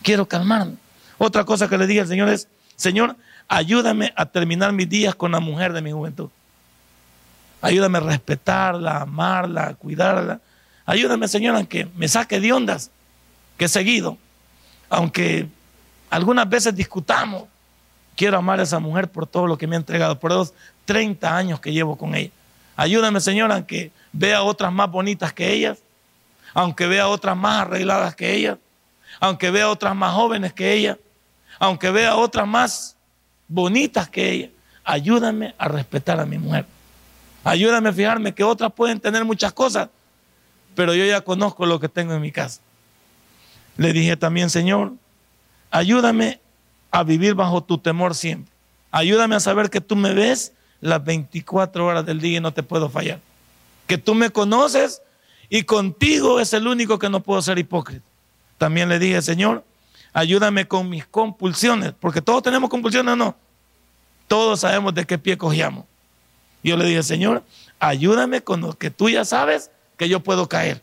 Quiero 0.00 0.26
calmarme. 0.26 0.76
Otra 1.18 1.44
cosa 1.44 1.68
que 1.68 1.76
le 1.76 1.88
dije 1.88 2.02
al 2.02 2.06
Señor 2.06 2.28
es, 2.28 2.46
Señor, 2.76 3.16
ayúdame 3.48 4.12
a 4.14 4.26
terminar 4.26 4.72
mis 4.72 4.88
días 4.88 5.16
con 5.16 5.32
la 5.32 5.40
mujer 5.40 5.72
de 5.72 5.82
mi 5.82 5.90
juventud. 5.90 6.30
Ayúdame 7.60 7.98
a 7.98 8.02
respetarla, 8.02 9.00
amarla, 9.00 9.74
cuidarla 9.74 10.40
Ayúdame, 10.86 11.28
Señor, 11.28 11.56
a 11.56 11.64
que 11.64 11.86
me 11.96 12.08
saque 12.08 12.40
de 12.40 12.52
ondas 12.52 12.90
que 13.56 13.68
seguido. 13.68 14.18
Aunque 14.88 15.48
algunas 16.10 16.48
veces 16.48 16.74
discutamos, 16.74 17.44
quiero 18.16 18.38
amar 18.38 18.60
a 18.60 18.64
esa 18.64 18.78
mujer 18.78 19.08
por 19.08 19.26
todo 19.26 19.46
lo 19.46 19.58
que 19.58 19.66
me 19.66 19.76
ha 19.76 19.78
entregado, 19.78 20.18
por 20.18 20.32
los 20.32 20.52
30 20.84 21.36
años 21.36 21.60
que 21.60 21.72
llevo 21.72 21.96
con 21.96 22.14
ella. 22.14 22.30
Ayúdame, 22.76 23.20
Señor, 23.20 23.52
a 23.52 23.66
que 23.66 23.92
vea 24.12 24.42
otras 24.42 24.72
más 24.72 24.90
bonitas 24.90 25.32
que 25.32 25.52
ellas, 25.52 25.78
aunque 26.52 26.86
vea 26.86 27.08
otras 27.08 27.36
más 27.36 27.62
arregladas 27.62 28.14
que 28.14 28.34
ella, 28.34 28.58
aunque 29.20 29.50
vea 29.50 29.68
otras 29.68 29.94
más 29.94 30.12
jóvenes 30.12 30.52
que 30.52 30.72
ella, 30.72 30.98
aunque 31.58 31.90
vea 31.90 32.16
otras 32.16 32.46
más 32.46 32.96
bonitas 33.48 34.08
que 34.08 34.30
ella. 34.30 34.50
Ayúdame 34.84 35.54
a 35.56 35.68
respetar 35.68 36.20
a 36.20 36.26
mi 36.26 36.38
mujer. 36.38 36.66
Ayúdame 37.44 37.90
a 37.90 37.92
fijarme 37.92 38.34
que 38.34 38.44
otras 38.44 38.72
pueden 38.72 39.00
tener 39.00 39.24
muchas 39.24 39.52
cosas, 39.52 39.88
pero 40.74 40.94
yo 40.94 41.04
ya 41.04 41.20
conozco 41.20 41.66
lo 41.66 41.80
que 41.80 41.88
tengo 41.88 42.14
en 42.14 42.20
mi 42.20 42.32
casa. 42.32 42.60
Le 43.76 43.92
dije 43.92 44.16
también, 44.16 44.50
Señor, 44.50 44.92
ayúdame 45.70 46.40
a 46.90 47.02
vivir 47.02 47.34
bajo 47.34 47.62
tu 47.62 47.78
temor 47.78 48.14
siempre. 48.14 48.52
Ayúdame 48.90 49.34
a 49.34 49.40
saber 49.40 49.70
que 49.70 49.80
tú 49.80 49.96
me 49.96 50.14
ves 50.14 50.52
las 50.80 51.04
24 51.04 51.84
horas 51.84 52.06
del 52.06 52.20
día 52.20 52.38
y 52.38 52.40
no 52.40 52.52
te 52.52 52.62
puedo 52.62 52.88
fallar. 52.88 53.20
Que 53.86 53.98
tú 53.98 54.14
me 54.14 54.30
conoces 54.30 55.02
y 55.48 55.64
contigo 55.64 56.40
es 56.40 56.52
el 56.52 56.66
único 56.66 56.98
que 56.98 57.08
no 57.08 57.20
puedo 57.20 57.42
ser 57.42 57.58
hipócrita. 57.58 58.04
También 58.58 58.88
le 58.88 58.98
dije, 58.98 59.20
Señor, 59.22 59.64
ayúdame 60.12 60.68
con 60.68 60.88
mis 60.88 61.06
compulsiones, 61.06 61.92
porque 61.98 62.22
todos 62.22 62.42
tenemos 62.42 62.70
compulsiones 62.70 63.16
no. 63.16 63.34
Todos 64.28 64.60
sabemos 64.60 64.94
de 64.94 65.04
qué 65.04 65.18
pie 65.18 65.36
cogíamos. 65.36 65.84
yo 66.62 66.76
le 66.76 66.86
dije, 66.86 67.02
Señor, 67.02 67.42
ayúdame 67.78 68.42
con 68.42 68.60
lo 68.60 68.72
que 68.74 68.90
tú 68.90 69.10
ya 69.10 69.24
sabes 69.24 69.70
que 69.96 70.08
yo 70.08 70.20
puedo 70.20 70.48
caer. 70.48 70.82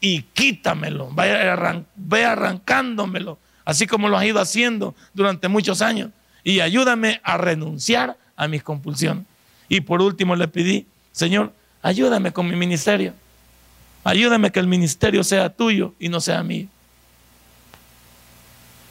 Y 0.00 0.22
quítamelo, 0.22 1.10
ve 1.14 2.24
arrancándomelo, 2.24 3.38
así 3.64 3.86
como 3.86 4.08
lo 4.08 4.18
has 4.18 4.24
ido 4.24 4.40
haciendo 4.40 4.94
durante 5.14 5.48
muchos 5.48 5.80
años. 5.80 6.10
Y 6.42 6.60
ayúdame 6.60 7.20
a 7.24 7.38
renunciar 7.38 8.18
a 8.36 8.48
mis 8.48 8.62
compulsiones. 8.62 9.24
Y 9.68 9.80
por 9.80 10.02
último 10.02 10.36
le 10.36 10.46
pedí, 10.48 10.86
Señor, 11.12 11.52
ayúdame 11.80 12.32
con 12.32 12.48
mi 12.48 12.56
ministerio. 12.56 13.14
Ayúdame 14.02 14.52
que 14.52 14.60
el 14.60 14.66
ministerio 14.66 15.24
sea 15.24 15.48
tuyo 15.48 15.94
y 15.98 16.10
no 16.10 16.20
sea 16.20 16.42
mío. 16.42 16.68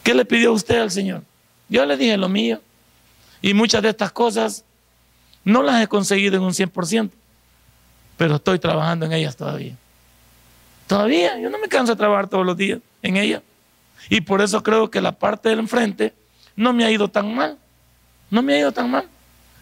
¿Qué 0.01 0.15
le 0.15 0.25
pidió 0.25 0.51
usted 0.51 0.79
al 0.79 0.89
Señor? 0.89 1.23
Yo 1.69 1.85
le 1.85 1.95
dije 1.95 2.17
lo 2.17 2.27
mío. 2.27 2.59
Y 3.41 3.53
muchas 3.53 3.83
de 3.83 3.89
estas 3.89 4.11
cosas 4.11 4.65
no 5.43 5.61
las 5.61 5.83
he 5.83 5.87
conseguido 5.87 6.37
en 6.37 6.43
un 6.43 6.53
100%, 6.53 7.11
pero 8.23 8.37
estoy 8.37 8.57
trabajando 8.57 9.05
en 9.05 9.11
ellas 9.11 9.35
todavía. 9.35 9.75
Todavía, 10.87 11.37
yo 11.41 11.49
no 11.49 11.59
me 11.59 11.67
canso 11.67 11.91
de 11.91 11.97
trabajar 11.97 12.29
todos 12.29 12.45
los 12.45 12.55
días 12.55 12.79
en 13.01 13.17
ellas. 13.17 13.41
Y 14.09 14.21
por 14.21 14.41
eso 14.41 14.63
creo 14.63 14.89
que 14.89 15.01
la 15.01 15.11
parte 15.11 15.49
del 15.49 15.59
enfrente 15.59 16.13
no 16.55 16.71
me 16.71 16.85
ha 16.85 16.89
ido 16.89 17.09
tan 17.09 17.35
mal. 17.35 17.57
No 18.29 18.41
me 18.41 18.53
ha 18.53 18.59
ido 18.59 18.71
tan 18.71 18.89
mal. 18.89 19.09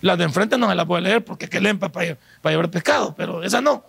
Las 0.01 0.15
de 0.19 0.25
enfrente 0.25 0.59
no 0.59 0.69
se 0.69 0.75
las 0.75 0.85
voy 0.85 0.99
a 0.99 1.01
leer 1.01 1.25
porque 1.25 1.49
que 1.49 1.59
leen 1.59 1.79
para, 1.79 1.91
para 1.91 2.53
llevar 2.53 2.69
pescado, 2.69 3.15
pero 3.17 3.41
esa 3.41 3.61
no. 3.61 3.83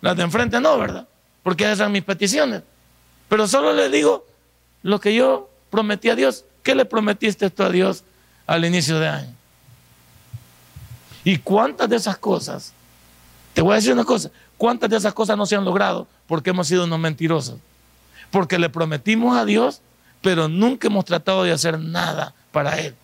Las 0.00 0.16
de 0.16 0.24
enfrente 0.24 0.60
no, 0.60 0.76
¿verdad? 0.76 1.06
Porque 1.44 1.62
esas 1.62 1.78
son 1.78 1.92
mis 1.92 2.02
peticiones. 2.02 2.62
Pero 3.28 3.46
solo 3.46 3.72
le 3.72 3.88
digo 3.88 4.26
lo 4.82 4.98
que 4.98 5.14
yo 5.14 5.48
prometí 5.70 6.10
a 6.10 6.16
Dios. 6.16 6.44
¿Qué 6.64 6.74
le 6.74 6.84
prometiste 6.84 7.50
tú 7.50 7.62
a 7.62 7.70
Dios 7.70 8.02
al 8.48 8.64
inicio 8.64 8.98
de 8.98 9.06
año? 9.06 9.34
¿Y 11.22 11.38
cuántas 11.38 11.88
de 11.88 11.94
esas 11.94 12.18
cosas? 12.18 12.74
Te 13.58 13.62
voy 13.62 13.72
a 13.72 13.74
decir 13.74 13.92
una 13.92 14.04
cosa. 14.04 14.30
¿Cuántas 14.56 14.88
de 14.88 14.96
esas 14.96 15.12
cosas 15.12 15.36
no 15.36 15.44
se 15.44 15.56
han 15.56 15.64
logrado 15.64 16.06
porque 16.28 16.50
hemos 16.50 16.68
sido 16.68 16.84
unos 16.84 17.00
mentirosos? 17.00 17.58
Porque 18.30 18.56
le 18.56 18.70
prometimos 18.70 19.36
a 19.36 19.44
Dios, 19.44 19.82
pero 20.22 20.46
nunca 20.46 20.86
hemos 20.86 21.04
tratado 21.04 21.42
de 21.42 21.50
hacer 21.50 21.76
nada 21.76 22.36
para 22.52 22.78
Él. 22.78 22.94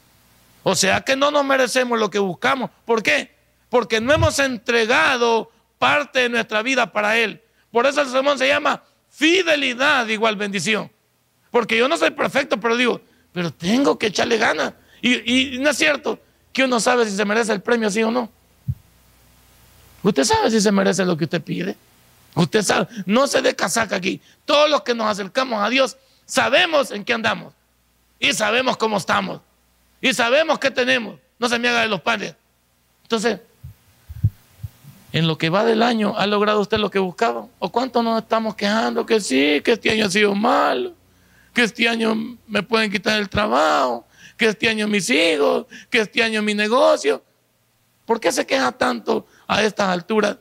O 0.62 0.76
sea 0.76 1.00
que 1.00 1.16
no 1.16 1.32
nos 1.32 1.44
merecemos 1.44 1.98
lo 1.98 2.08
que 2.08 2.20
buscamos. 2.20 2.70
¿Por 2.84 3.02
qué? 3.02 3.34
Porque 3.68 4.00
no 4.00 4.12
hemos 4.12 4.38
entregado 4.38 5.50
parte 5.80 6.20
de 6.20 6.28
nuestra 6.28 6.62
vida 6.62 6.92
para 6.92 7.18
Él. 7.18 7.42
Por 7.72 7.86
eso 7.86 8.02
el 8.02 8.08
sermón 8.08 8.38
se 8.38 8.46
llama 8.46 8.80
fidelidad 9.10 10.06
igual 10.06 10.36
bendición. 10.36 10.88
Porque 11.50 11.76
yo 11.76 11.88
no 11.88 11.96
soy 11.96 12.12
perfecto, 12.12 12.60
pero 12.60 12.76
digo, 12.76 13.00
pero 13.32 13.52
tengo 13.52 13.98
que 13.98 14.06
echarle 14.06 14.38
ganas. 14.38 14.72
Y, 15.02 15.58
no 15.58 15.70
es 15.70 15.76
cierto 15.76 16.20
que 16.52 16.62
uno 16.62 16.78
sabe 16.78 17.06
si 17.06 17.16
se 17.16 17.24
merece 17.24 17.52
el 17.52 17.60
premio, 17.60 17.90
sí 17.90 18.04
o 18.04 18.12
no. 18.12 18.30
Usted 20.04 20.22
sabe 20.22 20.50
si 20.52 20.60
se 20.60 20.70
merece 20.70 21.04
lo 21.04 21.16
que 21.16 21.24
usted 21.24 21.42
pide. 21.42 21.76
Usted 22.36 22.62
sabe, 22.62 22.86
no 23.06 23.26
se 23.26 23.42
dé 23.42 23.56
casaca 23.56 23.96
aquí. 23.96 24.20
Todos 24.44 24.70
los 24.70 24.82
que 24.82 24.94
nos 24.94 25.08
acercamos 25.08 25.60
a 25.60 25.68
Dios 25.68 25.96
sabemos 26.24 26.92
en 26.92 27.04
qué 27.04 27.12
andamos. 27.12 27.52
Y 28.20 28.32
sabemos 28.32 28.76
cómo 28.76 28.98
estamos. 28.98 29.40
Y 30.00 30.14
sabemos 30.14 30.60
qué 30.60 30.70
tenemos. 30.70 31.18
No 31.40 31.48
se 31.48 31.58
me 31.58 31.68
haga 31.68 31.80
de 31.80 31.88
los 31.88 32.00
padres. 32.00 32.36
Entonces, 33.02 33.40
en 35.10 35.26
lo 35.26 35.36
que 35.36 35.50
va 35.50 35.64
del 35.64 35.82
año, 35.82 36.14
¿ha 36.16 36.28
logrado 36.28 36.60
usted 36.60 36.78
lo 36.78 36.90
que 36.90 37.00
buscaba? 37.00 37.46
¿O 37.58 37.72
cuánto 37.72 38.00
nos 38.00 38.22
estamos 38.22 38.54
quejando 38.54 39.04
que 39.04 39.20
sí, 39.20 39.60
que 39.64 39.72
este 39.72 39.90
año 39.90 40.06
ha 40.06 40.10
sido 40.10 40.34
malo? 40.36 40.94
que 41.54 41.62
este 41.62 41.88
año 41.88 42.36
me 42.48 42.62
pueden 42.62 42.90
quitar 42.90 43.18
el 43.18 43.28
trabajo, 43.28 44.04
que 44.36 44.46
este 44.46 44.68
año 44.68 44.88
mis 44.88 45.08
hijos, 45.08 45.66
que 45.88 46.00
este 46.00 46.22
año 46.22 46.42
mi 46.42 46.52
negocio. 46.52 47.22
¿Por 48.04 48.20
qué 48.20 48.32
se 48.32 48.44
queja 48.44 48.72
tanto 48.72 49.26
a 49.46 49.62
estas 49.62 49.88
alturas 49.88 50.36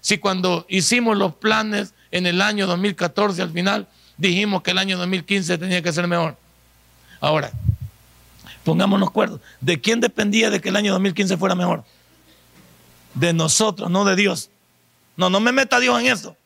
si 0.00 0.18
cuando 0.18 0.66
hicimos 0.68 1.16
los 1.16 1.34
planes 1.34 1.94
en 2.10 2.26
el 2.26 2.42
año 2.42 2.66
2014 2.66 3.42
al 3.42 3.50
final 3.50 3.88
dijimos 4.16 4.62
que 4.62 4.72
el 4.72 4.78
año 4.78 4.98
2015 4.98 5.58
tenía 5.58 5.82
que 5.82 5.92
ser 5.92 6.06
mejor? 6.06 6.36
Ahora, 7.20 7.50
pongámonos 8.64 9.08
acuerdo, 9.08 9.40
¿de 9.60 9.80
quién 9.80 10.00
dependía 10.00 10.50
de 10.50 10.60
que 10.60 10.68
el 10.68 10.76
año 10.76 10.92
2015 10.92 11.36
fuera 11.36 11.54
mejor? 11.54 11.84
De 13.14 13.32
nosotros, 13.32 13.90
no 13.90 14.04
de 14.04 14.16
Dios. 14.16 14.50
No, 15.16 15.30
no 15.30 15.40
me 15.40 15.52
meta 15.52 15.78
Dios 15.80 15.98
en 16.00 16.06
eso. 16.06 16.36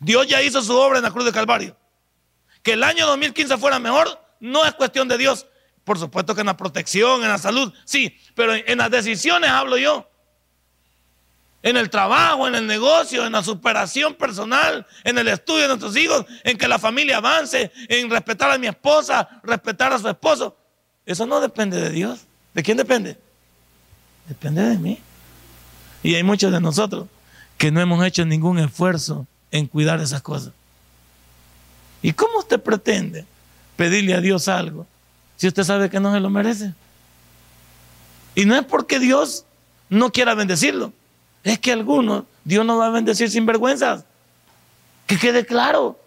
Dios 0.00 0.26
ya 0.26 0.42
hizo 0.42 0.62
su 0.62 0.76
obra 0.76 0.98
en 0.98 1.04
la 1.04 1.10
cruz 1.10 1.24
de 1.24 1.32
Calvario 1.32 1.76
que 2.62 2.72
el 2.72 2.84
año 2.84 3.06
2015 3.06 3.56
fuera 3.58 3.78
mejor, 3.78 4.08
no 4.40 4.64
es 4.64 4.74
cuestión 4.74 5.08
de 5.08 5.18
Dios. 5.18 5.46
Por 5.84 5.98
supuesto 5.98 6.34
que 6.34 6.40
en 6.40 6.48
la 6.48 6.56
protección, 6.56 7.22
en 7.22 7.28
la 7.28 7.38
salud, 7.38 7.72
sí, 7.84 8.18
pero 8.34 8.54
en 8.54 8.78
las 8.78 8.90
decisiones 8.90 9.50
hablo 9.50 9.78
yo. 9.78 10.07
En 11.62 11.76
el 11.76 11.90
trabajo, 11.90 12.46
en 12.46 12.54
el 12.54 12.66
negocio, 12.66 13.26
en 13.26 13.32
la 13.32 13.42
superación 13.42 14.14
personal, 14.14 14.86
en 15.02 15.18
el 15.18 15.28
estudio 15.28 15.62
de 15.62 15.68
nuestros 15.68 15.96
hijos, 15.96 16.24
en 16.44 16.56
que 16.56 16.68
la 16.68 16.78
familia 16.78 17.16
avance, 17.16 17.72
en 17.88 18.08
respetar 18.08 18.50
a 18.50 18.58
mi 18.58 18.68
esposa, 18.68 19.28
respetar 19.42 19.92
a 19.92 19.98
su 19.98 20.08
esposo. 20.08 20.56
Eso 21.04 21.26
no 21.26 21.40
depende 21.40 21.80
de 21.80 21.90
Dios. 21.90 22.20
¿De 22.54 22.62
quién 22.62 22.76
depende? 22.76 23.18
Depende 24.28 24.62
de 24.62 24.78
mí. 24.78 24.98
Y 26.02 26.14
hay 26.14 26.22
muchos 26.22 26.52
de 26.52 26.60
nosotros 26.60 27.08
que 27.56 27.72
no 27.72 27.80
hemos 27.80 28.04
hecho 28.06 28.24
ningún 28.24 28.58
esfuerzo 28.58 29.26
en 29.50 29.66
cuidar 29.66 30.00
esas 30.00 30.22
cosas. 30.22 30.52
¿Y 32.02 32.12
cómo 32.12 32.38
usted 32.38 32.60
pretende 32.60 33.26
pedirle 33.76 34.14
a 34.14 34.20
Dios 34.20 34.48
algo 34.48 34.86
si 35.36 35.48
usted 35.48 35.64
sabe 35.64 35.90
que 35.90 35.98
no 35.98 36.12
se 36.12 36.20
lo 36.20 36.30
merece? 36.30 36.72
Y 38.34 38.44
no 38.44 38.54
es 38.54 38.64
porque 38.64 39.00
Dios 39.00 39.44
no 39.88 40.12
quiera 40.12 40.34
bendecirlo, 40.34 40.92
es 41.48 41.58
que 41.58 41.72
algunos 41.72 42.24
Dios 42.44 42.64
no 42.64 42.78
va 42.78 42.86
a 42.86 42.90
bendecir 42.90 43.30
sin 43.30 43.46
vergüenzas. 43.46 44.04
Que 45.06 45.18
quede 45.18 45.44
claro. 45.46 45.98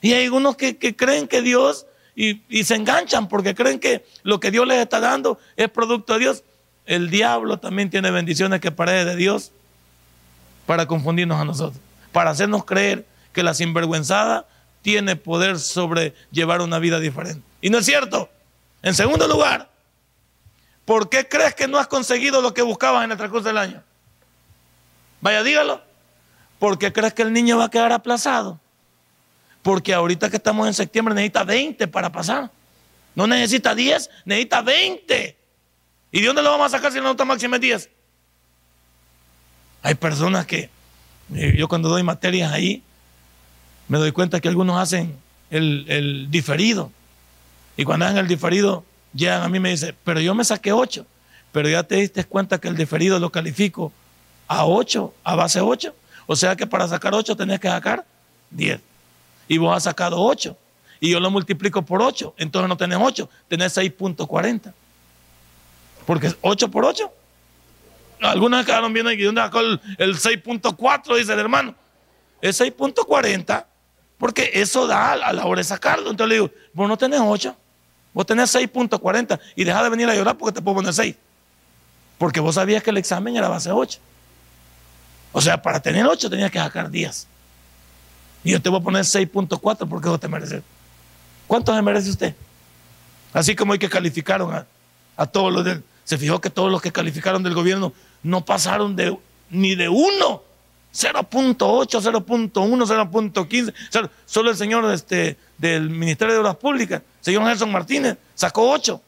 Y 0.00 0.12
hay 0.12 0.24
algunos 0.24 0.56
que, 0.56 0.76
creen 0.96 1.28
que 1.28 1.42
Dios 1.42 1.86
y, 2.14 2.42
y, 2.48 2.64
se 2.64 2.74
enganchan 2.74 3.28
porque 3.28 3.54
creen 3.54 3.78
que 3.78 4.04
lo 4.22 4.40
que 4.40 4.50
Dios 4.50 4.66
les 4.66 4.78
está 4.78 5.00
dando 5.00 5.38
es 5.56 5.68
producto 5.68 6.14
de 6.14 6.18
Dios. 6.20 6.44
El 6.86 7.10
diablo 7.10 7.58
también 7.58 7.90
tiene 7.90 8.10
bendiciones 8.10 8.60
que 8.60 8.70
parecen 8.70 9.08
de 9.08 9.16
Dios 9.16 9.52
para 10.66 10.86
confundirnos 10.86 11.40
a 11.40 11.44
nosotros, 11.44 11.80
para 12.12 12.30
hacernos 12.30 12.64
creer 12.64 13.06
que 13.32 13.42
la 13.42 13.54
sinvergüenzada 13.54 14.46
tiene 14.82 15.16
poder 15.16 15.58
sobre 15.58 16.14
llevar 16.30 16.60
una 16.60 16.78
vida 16.78 17.00
diferente. 17.00 17.42
Y 17.60 17.70
no 17.70 17.78
es 17.78 17.86
cierto. 17.86 18.28
En 18.82 18.94
segundo 18.94 19.26
lugar, 19.26 19.68
¿por 20.84 21.08
qué 21.08 21.28
crees 21.28 21.54
que 21.54 21.66
no 21.66 21.78
has 21.78 21.88
conseguido 21.88 22.40
lo 22.40 22.54
que 22.54 22.62
buscabas 22.62 23.04
en 23.04 23.10
el 23.10 23.16
transcurso 23.16 23.48
del 23.48 23.58
año? 23.58 23.82
Vaya, 25.26 25.42
dígalo. 25.42 25.82
¿Por 26.60 26.78
qué 26.78 26.92
crees 26.92 27.12
que 27.12 27.22
el 27.22 27.32
niño 27.32 27.58
va 27.58 27.64
a 27.64 27.68
quedar 27.68 27.90
aplazado? 27.90 28.60
Porque 29.60 29.92
ahorita 29.92 30.30
que 30.30 30.36
estamos 30.36 30.68
en 30.68 30.72
septiembre 30.72 31.16
necesita 31.16 31.42
20 31.42 31.88
para 31.88 32.12
pasar. 32.12 32.48
No 33.16 33.26
necesita 33.26 33.74
10, 33.74 34.08
necesita 34.24 34.62
20. 34.62 35.36
¿Y 36.12 36.20
de 36.20 36.26
dónde 36.28 36.42
lo 36.42 36.52
vamos 36.52 36.72
a 36.72 36.76
sacar 36.76 36.92
si 36.92 36.98
la 36.98 37.06
nota 37.06 37.24
máxima 37.24 37.56
es 37.56 37.60
10? 37.60 37.90
Hay 39.82 39.96
personas 39.96 40.46
que, 40.46 40.70
eh, 41.34 41.54
yo 41.56 41.66
cuando 41.66 41.88
doy 41.88 42.04
materias 42.04 42.52
ahí, 42.52 42.84
me 43.88 43.98
doy 43.98 44.12
cuenta 44.12 44.40
que 44.40 44.46
algunos 44.46 44.80
hacen 44.80 45.16
el, 45.50 46.28
diferido. 46.30 46.92
Y 47.76 47.82
cuando 47.82 48.06
hacen 48.06 48.18
el 48.18 48.28
diferido, 48.28 48.84
llegan 49.12 49.42
a 49.42 49.48
mí 49.48 49.56
y 49.56 49.60
me 49.60 49.70
dicen, 49.70 49.92
pero 50.04 50.20
yo 50.20 50.36
me 50.36 50.44
saqué 50.44 50.70
8. 50.70 51.04
Pero 51.50 51.68
ya 51.68 51.82
te 51.82 51.96
diste 51.96 52.22
cuenta 52.22 52.60
que 52.60 52.68
el 52.68 52.76
diferido 52.76 53.18
lo 53.18 53.30
califico 53.30 53.92
a 54.48 54.66
8, 54.66 55.14
a 55.24 55.34
base 55.34 55.60
8. 55.60 55.94
O 56.26 56.36
sea 56.36 56.56
que 56.56 56.66
para 56.66 56.88
sacar 56.88 57.14
8 57.14 57.36
tenés 57.36 57.60
que 57.60 57.68
sacar 57.68 58.04
10. 58.50 58.80
Y 59.48 59.58
vos 59.58 59.76
has 59.76 59.84
sacado 59.84 60.20
8. 60.20 60.56
Y 61.00 61.10
yo 61.10 61.20
lo 61.20 61.30
multiplico 61.30 61.82
por 61.82 62.02
8. 62.02 62.34
Entonces 62.38 62.68
no 62.68 62.76
tenés 62.76 62.98
8, 63.00 63.28
tenés 63.48 63.76
6.40. 63.76 64.72
Porque 66.06 66.34
8 66.40 66.70
por 66.70 66.84
8. 66.84 67.12
Algunas 68.22 68.64
quedaron 68.64 68.92
viendo 68.92 69.10
aquí, 69.10 69.22
¿dónde 69.22 69.42
sacó 69.42 69.60
el, 69.60 69.80
el 69.98 70.16
6.4? 70.16 71.16
Dice 71.16 71.32
el 71.32 71.38
hermano. 71.38 71.74
Es 72.40 72.60
6.40 72.60 73.66
porque 74.18 74.50
eso 74.54 74.86
da 74.86 75.12
a 75.12 75.32
la 75.32 75.46
hora 75.46 75.60
de 75.60 75.64
sacarlo. 75.64 76.10
Entonces 76.10 76.28
le 76.28 76.34
digo, 76.36 76.50
vos 76.72 76.88
no 76.88 76.96
tenés 76.96 77.20
8, 77.22 77.54
vos 78.12 78.26
tenés 78.26 78.54
6.40 78.54 79.38
y 79.54 79.64
deja 79.64 79.82
de 79.82 79.90
venir 79.90 80.08
a 80.08 80.14
llorar 80.14 80.36
porque 80.36 80.54
te 80.54 80.62
puedo 80.62 80.76
poner 80.76 80.94
6. 80.94 81.14
Porque 82.18 82.40
vos 82.40 82.54
sabías 82.54 82.82
que 82.82 82.90
el 82.90 82.96
examen 82.96 83.36
era 83.36 83.48
base 83.48 83.70
8. 83.70 83.98
O 85.36 85.40
sea, 85.42 85.60
para 85.60 85.80
tener 85.80 86.06
8 86.06 86.30
tenías 86.30 86.50
que 86.50 86.58
sacar 86.58 86.90
10. 86.90 87.26
Y 88.42 88.52
yo 88.52 88.62
te 88.62 88.70
voy 88.70 88.80
a 88.80 88.82
poner 88.82 89.02
6.4 89.02 89.86
porque 89.86 90.08
vos 90.08 90.18
te 90.18 90.28
mereces. 90.28 90.62
¿Cuánto 91.46 91.76
se 91.76 91.82
merece 91.82 92.08
usted? 92.08 92.34
Así 93.34 93.54
como 93.54 93.74
hay 93.74 93.78
que 93.78 93.90
calificaron 93.90 94.54
a, 94.54 94.66
a 95.14 95.26
todos 95.26 95.52
los 95.52 95.62
del... 95.62 95.84
Se 96.04 96.16
fijó 96.16 96.40
que 96.40 96.48
todos 96.48 96.72
los 96.72 96.80
que 96.80 96.90
calificaron 96.90 97.42
del 97.42 97.52
gobierno 97.52 97.92
no 98.22 98.46
pasaron 98.46 98.96
de, 98.96 99.14
ni 99.50 99.74
de 99.74 99.90
uno. 99.90 100.42
0.8, 100.94 101.58
0.1, 101.58 102.52
0.15. 102.54 104.10
Solo 104.24 104.50
el 104.50 104.56
señor 104.56 104.90
este, 104.90 105.36
del 105.58 105.90
Ministerio 105.90 106.32
de 106.32 106.40
Obras 106.40 106.56
Públicas, 106.56 107.02
señor 107.20 107.42
Nelson 107.42 107.70
Martínez, 107.70 108.16
sacó 108.34 108.70
8. 108.70 109.02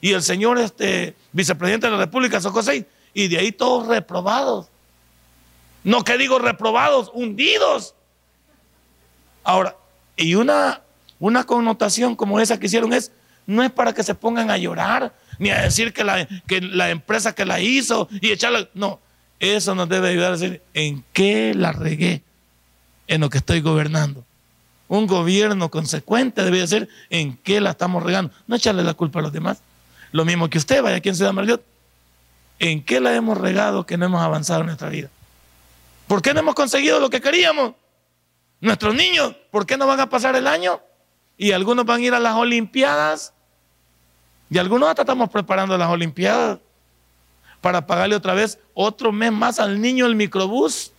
Y 0.00 0.14
el 0.14 0.22
señor 0.24 0.58
este, 0.58 1.14
vicepresidente 1.30 1.86
de 1.86 1.92
la 1.92 1.98
República 1.98 2.40
sacó 2.40 2.60
6. 2.60 2.84
Y 3.14 3.28
de 3.28 3.38
ahí 3.38 3.52
todos 3.52 3.86
reprobados. 3.86 4.66
No 5.84 6.04
que 6.04 6.18
digo 6.18 6.38
reprobados, 6.38 7.10
hundidos. 7.14 7.94
Ahora, 9.44 9.76
y 10.16 10.34
una, 10.34 10.82
una 11.18 11.44
connotación 11.44 12.16
como 12.16 12.40
esa 12.40 12.58
que 12.58 12.66
hicieron 12.66 12.92
es, 12.92 13.12
no 13.46 13.62
es 13.62 13.70
para 13.70 13.92
que 13.92 14.02
se 14.02 14.14
pongan 14.14 14.50
a 14.50 14.58
llorar, 14.58 15.14
ni 15.38 15.50
a 15.50 15.62
decir 15.62 15.92
que 15.92 16.04
la, 16.04 16.28
que 16.46 16.60
la 16.60 16.90
empresa 16.90 17.34
que 17.34 17.44
la 17.44 17.60
hizo 17.60 18.08
y 18.20 18.30
echarla. 18.30 18.68
No, 18.74 19.00
eso 19.40 19.74
nos 19.74 19.88
debe 19.88 20.10
ayudar 20.10 20.32
a 20.32 20.36
decir 20.36 20.62
en 20.74 21.04
qué 21.12 21.54
la 21.54 21.72
regué 21.72 22.22
en 23.06 23.22
lo 23.22 23.30
que 23.30 23.38
estoy 23.38 23.60
gobernando. 23.60 24.24
Un 24.86 25.06
gobierno 25.06 25.70
consecuente 25.70 26.44
debe 26.44 26.66
ser 26.66 26.88
en 27.10 27.36
qué 27.38 27.60
la 27.60 27.70
estamos 27.70 28.02
regando. 28.02 28.32
No 28.46 28.56
echarle 28.56 28.84
la 28.84 28.94
culpa 28.94 29.20
a 29.20 29.22
los 29.22 29.32
demás. 29.32 29.62
Lo 30.12 30.24
mismo 30.24 30.50
que 30.50 30.58
usted, 30.58 30.82
vaya 30.82 30.96
aquí 30.96 31.08
en 31.08 31.16
Ciudad 31.16 31.32
Marriott. 31.32 31.62
¿En 32.58 32.82
qué 32.82 33.00
la 33.00 33.14
hemos 33.14 33.38
regado 33.38 33.86
que 33.86 33.96
no 33.96 34.06
hemos 34.06 34.20
avanzado 34.20 34.60
en 34.60 34.66
nuestra 34.66 34.90
vida? 34.90 35.08
¿Por 36.10 36.22
qué 36.22 36.34
no 36.34 36.40
hemos 36.40 36.56
conseguido 36.56 36.98
lo 36.98 37.08
que 37.08 37.20
queríamos? 37.20 37.74
Nuestros 38.60 38.96
niños, 38.96 39.36
¿por 39.52 39.64
qué 39.64 39.76
no 39.76 39.86
van 39.86 40.00
a 40.00 40.10
pasar 40.10 40.34
el 40.34 40.48
año? 40.48 40.80
Y 41.38 41.52
algunos 41.52 41.86
van 41.86 42.00
a 42.00 42.02
ir 42.02 42.14
a 42.14 42.18
las 42.18 42.34
Olimpiadas. 42.34 43.32
Y 44.50 44.58
algunos 44.58 44.88
hasta 44.88 45.02
estamos 45.02 45.30
preparando 45.30 45.78
las 45.78 45.88
Olimpiadas 45.88 46.58
para 47.60 47.86
pagarle 47.86 48.16
otra 48.16 48.34
vez 48.34 48.58
otro 48.74 49.12
mes 49.12 49.30
más 49.30 49.60
al 49.60 49.80
niño 49.80 50.04
el 50.04 50.16
microbús, 50.16 50.90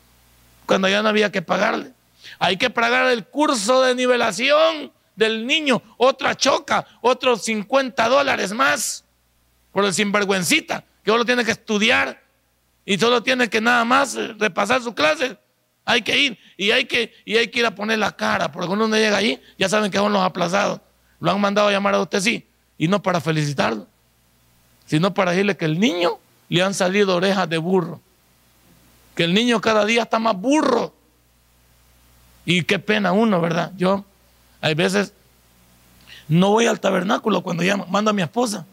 cuando 0.66 0.88
ya 0.88 1.04
no 1.04 1.10
había 1.10 1.30
que 1.30 1.42
pagarle. 1.42 1.92
Hay 2.40 2.56
que 2.56 2.70
pagar 2.70 3.08
el 3.08 3.26
curso 3.26 3.82
de 3.82 3.94
nivelación 3.96 4.94
del 5.18 5.46
niño, 5.46 5.84
otra 5.98 6.38
choca, 6.38 6.88
otros 7.02 7.44
50 7.44 8.08
dólares 8.08 8.54
más 8.54 9.04
por 9.74 9.84
el 9.84 9.94
sinvergüencita, 9.94 10.86
que 11.04 11.12
solo 11.12 11.26
tiene 11.26 11.44
que 11.44 11.52
estudiar 11.52 12.31
y 12.86 12.98
solo 12.98 13.22
tiene 13.24 13.50
que 13.50 13.62
nada 13.62 13.86
más 13.86 14.16
repasar 14.38 14.82
su 14.82 14.94
clase. 14.94 15.38
Hay 15.86 16.02
que 16.02 16.18
ir 16.18 16.40
y 16.58 16.72
hay 16.72 16.86
que, 16.86 17.14
y 17.26 17.38
hay 17.38 17.48
que 17.48 17.60
ir 17.60 17.66
a 17.66 17.76
poner 17.76 18.00
la 18.00 18.16
cara, 18.16 18.52
porque 18.52 18.68
cuando 18.68 18.86
uno 18.86 18.96
llega 18.96 19.18
ahí, 19.18 19.42
ya 19.58 19.68
saben 19.70 19.92
que 19.92 19.98
son 19.98 20.14
los 20.14 20.22
aplazados. 20.22 20.80
Lo 21.20 21.32
han 21.32 21.42
mandado 21.42 21.68
a 21.68 21.72
llamar 21.72 21.96
a 21.96 22.02
usted, 22.02 22.20
sí, 22.20 22.48
y 22.78 22.88
no 22.88 23.02
para 23.02 23.22
felicitarlo, 23.22 23.88
sino 24.86 25.14
para 25.14 25.32
decirle 25.32 25.58
que 25.58 25.66
el 25.66 25.80
niño 25.80 26.20
le 26.50 26.62
han 26.62 26.74
salido 26.74 27.16
orejas 27.16 27.48
de 27.50 27.58
burro. 27.58 28.02
Que 29.16 29.24
el 29.24 29.34
niño 29.34 29.62
cada 29.62 29.86
día 29.86 30.04
está 30.04 30.20
más 30.20 30.36
burro. 30.36 30.94
Y 32.46 32.64
qué 32.64 32.80
pena 32.80 33.12
uno, 33.12 33.40
¿verdad? 33.40 33.72
Yo, 33.78 34.04
hay 34.62 34.74
veces, 34.74 35.14
no 36.28 36.50
voy 36.50 36.66
al 36.66 36.80
tabernáculo 36.80 37.44
cuando 37.44 37.64
llama, 37.64 37.86
manda 37.90 38.12
a 38.12 38.14
mi 38.14 38.22
esposa. 38.22 38.66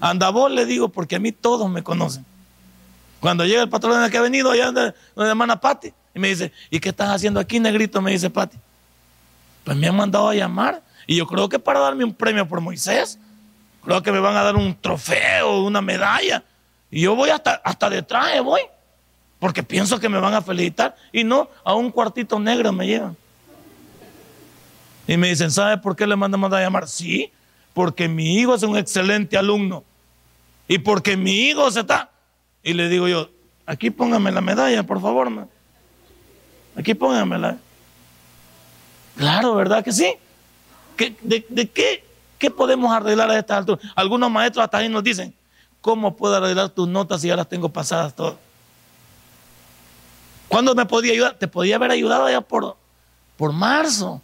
Anda 0.00 0.30
vos, 0.30 0.50
le 0.50 0.64
digo, 0.66 0.88
porque 0.88 1.16
a 1.16 1.18
mí 1.20 1.30
todos 1.30 1.70
me 1.70 1.82
conocen. 1.82 2.24
Cuando 3.20 3.44
llega 3.44 3.62
el 3.62 3.68
patrón 3.68 4.10
que 4.10 4.18
ha 4.18 4.22
venido 4.22 4.50
allá 4.50 4.72
de 4.72 4.94
la 5.14 5.28
hermana 5.28 5.60
Pati, 5.60 5.92
y 6.14 6.18
me 6.18 6.28
dice, 6.28 6.52
¿y 6.70 6.80
qué 6.80 6.88
estás 6.88 7.10
haciendo 7.10 7.38
aquí, 7.38 7.60
negrito? 7.60 8.00
Me 8.00 8.12
dice 8.12 8.30
Pati. 8.30 8.56
Pues 9.62 9.76
me 9.76 9.86
han 9.86 9.96
mandado 9.96 10.28
a 10.28 10.34
llamar. 10.34 10.82
Y 11.06 11.16
yo 11.16 11.26
creo 11.26 11.48
que 11.48 11.58
para 11.58 11.80
darme 11.80 12.04
un 12.04 12.14
premio 12.14 12.46
por 12.48 12.60
Moisés, 12.60 13.18
creo 13.84 14.02
que 14.02 14.10
me 14.10 14.20
van 14.20 14.36
a 14.36 14.42
dar 14.42 14.56
un 14.56 14.74
trofeo, 14.74 15.62
una 15.62 15.80
medalla. 15.80 16.42
Y 16.90 17.02
yo 17.02 17.14
voy 17.14 17.30
hasta, 17.30 17.60
hasta 17.64 17.90
detrás, 17.90 18.42
voy. 18.42 18.62
Porque 19.38 19.62
pienso 19.62 20.00
que 20.00 20.08
me 20.08 20.18
van 20.18 20.34
a 20.34 20.42
felicitar. 20.42 20.96
Y 21.12 21.24
no, 21.24 21.48
a 21.64 21.74
un 21.74 21.90
cuartito 21.90 22.38
negro 22.40 22.72
me 22.72 22.86
llevan. 22.86 23.16
Y 25.06 25.16
me 25.16 25.28
dicen, 25.28 25.50
¿sabe 25.50 25.78
por 25.78 25.96
qué 25.96 26.06
le 26.06 26.16
mandamos 26.16 26.52
a 26.52 26.60
llamar? 26.60 26.88
Sí, 26.88 27.32
porque 27.74 28.08
mi 28.08 28.38
hijo 28.38 28.54
es 28.54 28.62
un 28.62 28.76
excelente 28.76 29.36
alumno. 29.36 29.84
Y 30.68 30.78
porque 30.78 31.16
mi 31.16 31.48
hijo 31.48 31.70
se 31.70 31.80
está. 31.80 32.10
Y 32.62 32.74
le 32.74 32.88
digo 32.88 33.08
yo, 33.08 33.30
aquí 33.66 33.90
póngame 33.90 34.32
la 34.32 34.40
medalla, 34.40 34.82
por 34.82 35.00
favor. 35.00 35.48
Aquí 36.76 36.94
póngamela. 36.94 37.58
Claro, 39.16 39.54
¿verdad 39.54 39.84
que 39.84 39.92
sí? 39.92 40.14
de, 41.22 41.46
de, 41.48 41.68
qué, 41.70 42.04
qué 42.38 42.50
podemos 42.50 42.92
arreglar 42.92 43.30
a 43.30 43.38
esta 43.38 43.56
altura? 43.56 43.80
Algunos 43.94 44.30
maestros 44.30 44.64
hasta 44.64 44.78
ahí 44.78 44.88
nos 44.88 45.02
dicen, 45.02 45.34
¿Cómo 45.80 46.14
puedo 46.14 46.36
arreglar 46.36 46.68
tus 46.70 46.86
notas 46.88 47.22
si 47.22 47.28
ya 47.28 47.36
las 47.36 47.48
tengo 47.48 47.70
pasadas 47.70 48.14
todas? 48.14 48.34
¿Cuándo 50.48 50.74
me 50.74 50.84
podía 50.84 51.12
ayudar? 51.12 51.34
Te 51.34 51.48
podía 51.48 51.76
haber 51.76 51.90
ayudado 51.90 52.28
ya 52.28 52.40
por, 52.40 52.76
por 53.36 53.52
marzo, 53.52 54.20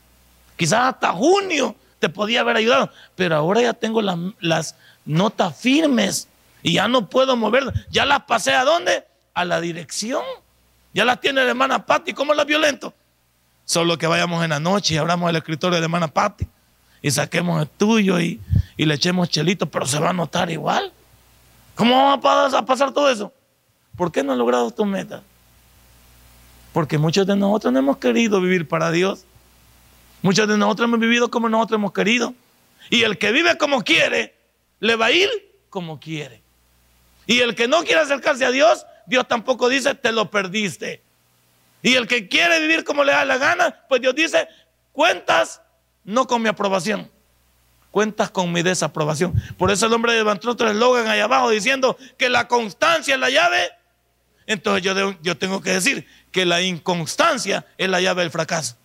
quizás 0.56 0.94
hasta 0.94 1.12
junio 1.12 1.74
te 1.98 2.10
podía 2.10 2.40
haber 2.40 2.56
ayudado, 2.56 2.90
pero 3.14 3.36
ahora 3.36 3.62
ya 3.62 3.72
tengo 3.72 4.02
las 4.02 4.74
notas 5.06 5.56
firmes 5.56 6.28
y 6.66 6.72
ya 6.72 6.88
no 6.88 7.08
puedo 7.08 7.36
moverlas. 7.36 7.76
Ya 7.90 8.04
las 8.04 8.24
pasé 8.24 8.52
a 8.52 8.64
dónde? 8.64 9.06
A 9.34 9.44
la 9.44 9.60
dirección. 9.60 10.24
Ya 10.92 11.04
las 11.04 11.20
tiene 11.20 11.44
la 11.44 11.50
hermana 11.50 11.86
Patti. 11.86 12.12
¿Cómo 12.12 12.34
las 12.34 12.44
violento? 12.44 12.92
Solo 13.64 13.96
que 13.96 14.08
vayamos 14.08 14.42
en 14.42 14.50
la 14.50 14.58
noche 14.58 14.94
y 14.94 14.96
abramos 14.96 15.30
el 15.30 15.36
escritorio 15.36 15.76
de 15.76 15.80
la 15.82 15.84
hermana 15.84 16.08
Patti 16.08 16.44
y 17.02 17.10
saquemos 17.12 17.62
el 17.62 17.68
tuyo 17.68 18.18
y, 18.18 18.40
y 18.76 18.84
le 18.84 18.94
echemos 18.94 19.28
chelito, 19.28 19.66
pero 19.66 19.86
se 19.86 20.00
va 20.00 20.10
a 20.10 20.12
notar 20.12 20.50
igual. 20.50 20.92
¿Cómo 21.76 22.18
va 22.18 22.58
a 22.58 22.66
pasar 22.66 22.92
todo 22.92 23.10
eso? 23.10 23.32
¿Por 23.96 24.10
qué 24.10 24.24
no 24.24 24.32
has 24.32 24.38
logrado 24.38 24.68
tu 24.72 24.84
meta? 24.84 25.22
Porque 26.72 26.98
muchos 26.98 27.28
de 27.28 27.36
nosotros 27.36 27.72
no 27.72 27.78
hemos 27.78 27.98
querido 27.98 28.40
vivir 28.40 28.66
para 28.66 28.90
Dios. 28.90 29.24
Muchos 30.20 30.48
de 30.48 30.58
nosotros 30.58 30.88
hemos 30.88 30.98
vivido 30.98 31.30
como 31.30 31.48
nosotros 31.48 31.78
hemos 31.78 31.92
querido. 31.92 32.34
Y 32.90 33.04
el 33.04 33.18
que 33.18 33.30
vive 33.30 33.56
como 33.56 33.84
quiere, 33.84 34.34
le 34.80 34.96
va 34.96 35.06
a 35.06 35.12
ir 35.12 35.30
como 35.70 36.00
quiere. 36.00 36.44
Y 37.26 37.40
el 37.40 37.54
que 37.54 37.68
no 37.68 37.84
quiere 37.84 38.00
acercarse 38.00 38.44
a 38.44 38.50
Dios, 38.50 38.86
Dios 39.06 39.26
tampoco 39.26 39.68
dice, 39.68 39.94
te 39.94 40.12
lo 40.12 40.30
perdiste. 40.30 41.02
Y 41.82 41.94
el 41.94 42.06
que 42.06 42.28
quiere 42.28 42.60
vivir 42.60 42.84
como 42.84 43.04
le 43.04 43.12
da 43.12 43.24
la 43.24 43.38
gana, 43.38 43.84
pues 43.88 44.00
Dios 44.00 44.14
dice, 44.14 44.48
cuentas 44.92 45.60
no 46.04 46.26
con 46.26 46.42
mi 46.42 46.48
aprobación 46.48 47.10
cuentas 47.96 48.30
con 48.30 48.52
mi 48.52 48.62
desaprobación. 48.62 49.32
Por 49.56 49.70
eso 49.70 49.86
el 49.86 49.92
hombre 49.94 50.12
levantó 50.12 50.50
otro 50.50 50.68
eslogan 50.68 51.08
ahí 51.08 51.20
abajo 51.20 51.48
diciendo 51.48 51.96
que 52.18 52.28
la 52.28 52.46
constancia 52.46 53.14
es 53.14 53.20
la 53.20 53.30
llave. 53.30 53.70
Entonces 54.46 54.84
yo, 54.84 55.14
yo 55.22 55.38
tengo 55.38 55.62
que 55.62 55.70
decir 55.70 56.06
que 56.30 56.44
la 56.44 56.60
inconstancia 56.60 57.64
es 57.78 57.88
la 57.88 58.02
llave 58.02 58.20
del 58.20 58.30
fracaso. 58.30 58.76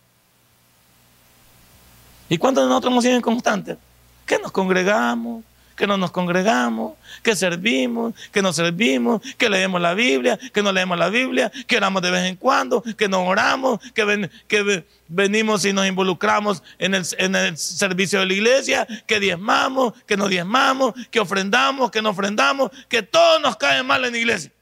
¿Y 2.30 2.38
cuántos 2.38 2.64
de 2.64 2.70
nosotros 2.70 2.90
hemos 2.90 3.04
sido 3.04 3.18
inconstantes? 3.18 3.76
Que 4.24 4.38
nos 4.38 4.50
congregamos, 4.50 5.44
que 5.76 5.86
no 5.86 5.96
nos 5.96 6.10
congregamos, 6.10 6.94
que 7.22 7.36
servimos, 7.36 8.14
que 8.30 8.42
no 8.42 8.52
servimos, 8.52 9.22
que 9.36 9.48
leemos 9.48 9.80
la 9.80 9.94
Biblia, 9.94 10.38
que 10.52 10.62
no 10.62 10.72
leemos 10.72 10.98
la 10.98 11.08
Biblia, 11.08 11.50
que 11.66 11.76
oramos 11.76 12.02
de 12.02 12.10
vez 12.10 12.24
en 12.24 12.36
cuando, 12.36 12.82
que 12.82 13.08
no 13.08 13.24
oramos, 13.24 13.80
que, 13.94 14.30
que 14.48 14.84
venimos 15.08 15.64
y 15.64 15.72
nos 15.72 15.86
involucramos 15.86 16.62
en 16.78 16.94
el, 16.94 17.06
en 17.18 17.36
el 17.36 17.56
servicio 17.56 18.20
de 18.20 18.26
la 18.26 18.32
iglesia, 18.32 18.86
que 19.06 19.20
diezmamos, 19.20 19.94
que 20.06 20.16
no 20.16 20.28
diezmamos, 20.28 20.94
que 21.10 21.20
ofrendamos, 21.20 21.90
que 21.90 22.02
no 22.02 22.10
ofrendamos, 22.10 22.70
que 22.88 23.02
todo 23.02 23.38
nos 23.40 23.56
cae 23.56 23.82
mal 23.82 24.04
en 24.04 24.12
la 24.12 24.18
iglesia. 24.18 24.52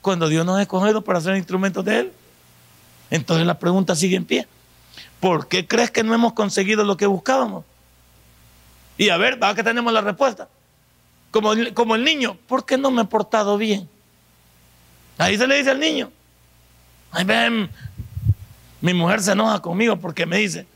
Cuando 0.00 0.28
Dios 0.28 0.46
nos 0.46 0.58
ha 0.58 0.62
escogido 0.62 1.02
para 1.02 1.20
ser 1.20 1.36
instrumentos 1.36 1.84
de 1.84 2.00
Él. 2.00 2.12
Entonces 3.10 3.46
la 3.46 3.58
pregunta 3.58 3.96
sigue 3.96 4.16
en 4.16 4.24
pie. 4.24 4.46
¿Por 5.20 5.48
qué 5.48 5.66
crees 5.66 5.90
que 5.90 6.04
no 6.04 6.14
hemos 6.14 6.32
conseguido 6.32 6.84
lo 6.84 6.96
que 6.96 7.06
buscábamos? 7.06 7.64
Y 8.98 9.08
a 9.08 9.16
ver, 9.16 9.42
va 9.42 9.54
que 9.54 9.62
tenemos 9.62 9.92
la 9.92 10.02
respuesta. 10.02 10.48
Como, 11.30 11.52
como 11.72 11.94
el 11.94 12.04
niño, 12.04 12.36
¿por 12.46 12.66
qué 12.66 12.76
no 12.76 12.90
me 12.90 13.02
he 13.02 13.04
portado 13.06 13.56
bien? 13.56 13.88
Ahí 15.16 15.38
se 15.38 15.46
le 15.46 15.56
dice 15.56 15.70
al 15.70 15.80
niño. 15.80 16.10
Ay, 17.12 17.24
ven, 17.24 17.70
mi 18.80 18.92
mujer 18.92 19.20
se 19.22 19.32
enoja 19.32 19.60
conmigo 19.60 19.96
porque 19.96 20.26
me 20.26 20.38
dice 20.38 20.66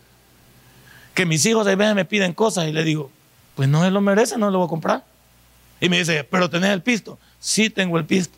que 1.14 1.26
mis 1.26 1.44
hijos 1.44 1.66
a 1.66 1.74
veces 1.74 1.94
me 1.94 2.04
piden 2.04 2.32
cosas 2.32 2.68
y 2.68 2.72
le 2.72 2.84
digo, 2.84 3.10
pues 3.54 3.68
no 3.68 3.82
se 3.82 3.90
lo 3.90 4.00
merece, 4.00 4.38
no 4.38 4.50
lo 4.50 4.58
voy 4.58 4.66
a 4.66 4.70
comprar. 4.70 5.04
Y 5.80 5.88
me 5.88 5.98
dice, 5.98 6.24
pero 6.24 6.48
tenés 6.48 6.70
el 6.70 6.80
pisto. 6.80 7.18
Sí 7.40 7.70
tengo 7.70 7.98
el 7.98 8.04
pisto, 8.04 8.36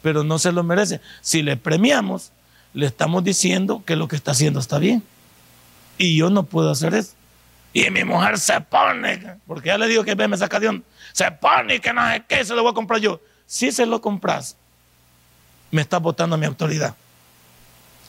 pero 0.00 0.22
no 0.22 0.38
se 0.38 0.52
lo 0.52 0.62
merece. 0.62 1.00
Si 1.20 1.42
le 1.42 1.56
premiamos, 1.56 2.30
le 2.72 2.86
estamos 2.86 3.24
diciendo 3.24 3.82
que 3.84 3.96
lo 3.96 4.08
que 4.08 4.16
está 4.16 4.30
haciendo 4.30 4.60
está 4.60 4.78
bien. 4.78 5.02
Y 5.98 6.16
yo 6.16 6.30
no 6.30 6.44
puedo 6.44 6.70
hacer 6.70 6.94
eso. 6.94 7.12
Y 7.76 7.90
mi 7.90 8.04
mujer 8.04 8.38
se 8.38 8.60
pone, 8.60 9.38
porque 9.48 9.66
ya 9.66 9.76
le 9.76 9.88
digo 9.88 10.04
que 10.04 10.14
me 10.14 10.36
saca 10.36 10.60
de 10.60 10.68
onda, 10.68 10.86
se 11.12 11.28
pone 11.32 11.80
que 11.80 11.92
no 11.92 12.08
sé 12.08 12.24
qué, 12.28 12.44
se 12.44 12.54
lo 12.54 12.62
voy 12.62 12.70
a 12.70 12.74
comprar 12.74 13.00
yo. 13.00 13.20
Si 13.46 13.72
se 13.72 13.84
lo 13.84 14.00
compras, 14.00 14.56
me 15.72 15.82
estás 15.82 16.00
botando 16.00 16.38
mi 16.38 16.46
autoridad. 16.46 16.94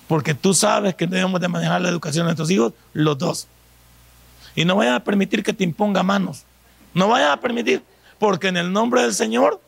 Porque 0.08 0.36
tú 0.36 0.54
sabes 0.54 0.94
que 0.94 1.08
debemos 1.08 1.42
de 1.42 1.48
manejar 1.48 1.82
la 1.82 1.90
educación 1.90 2.26
de 2.26 2.28
nuestros 2.28 2.52
hijos, 2.52 2.74
los 2.94 3.18
dos. 3.18 3.48
Y 4.54 4.66
no 4.66 4.76
vayas 4.76 4.98
a 4.98 5.04
permitir 5.04 5.44
que 5.44 5.52
te 5.52 5.64
imponga 5.64 6.04
manos. 6.04 6.44
No 6.94 7.08
vayas 7.08 7.32
a 7.32 7.42
permitir, 7.42 7.84
porque 8.20 8.50
en 8.50 8.58
el 8.58 8.72
nombre 8.72 9.02
del 9.02 9.16
Señor, 9.16 9.60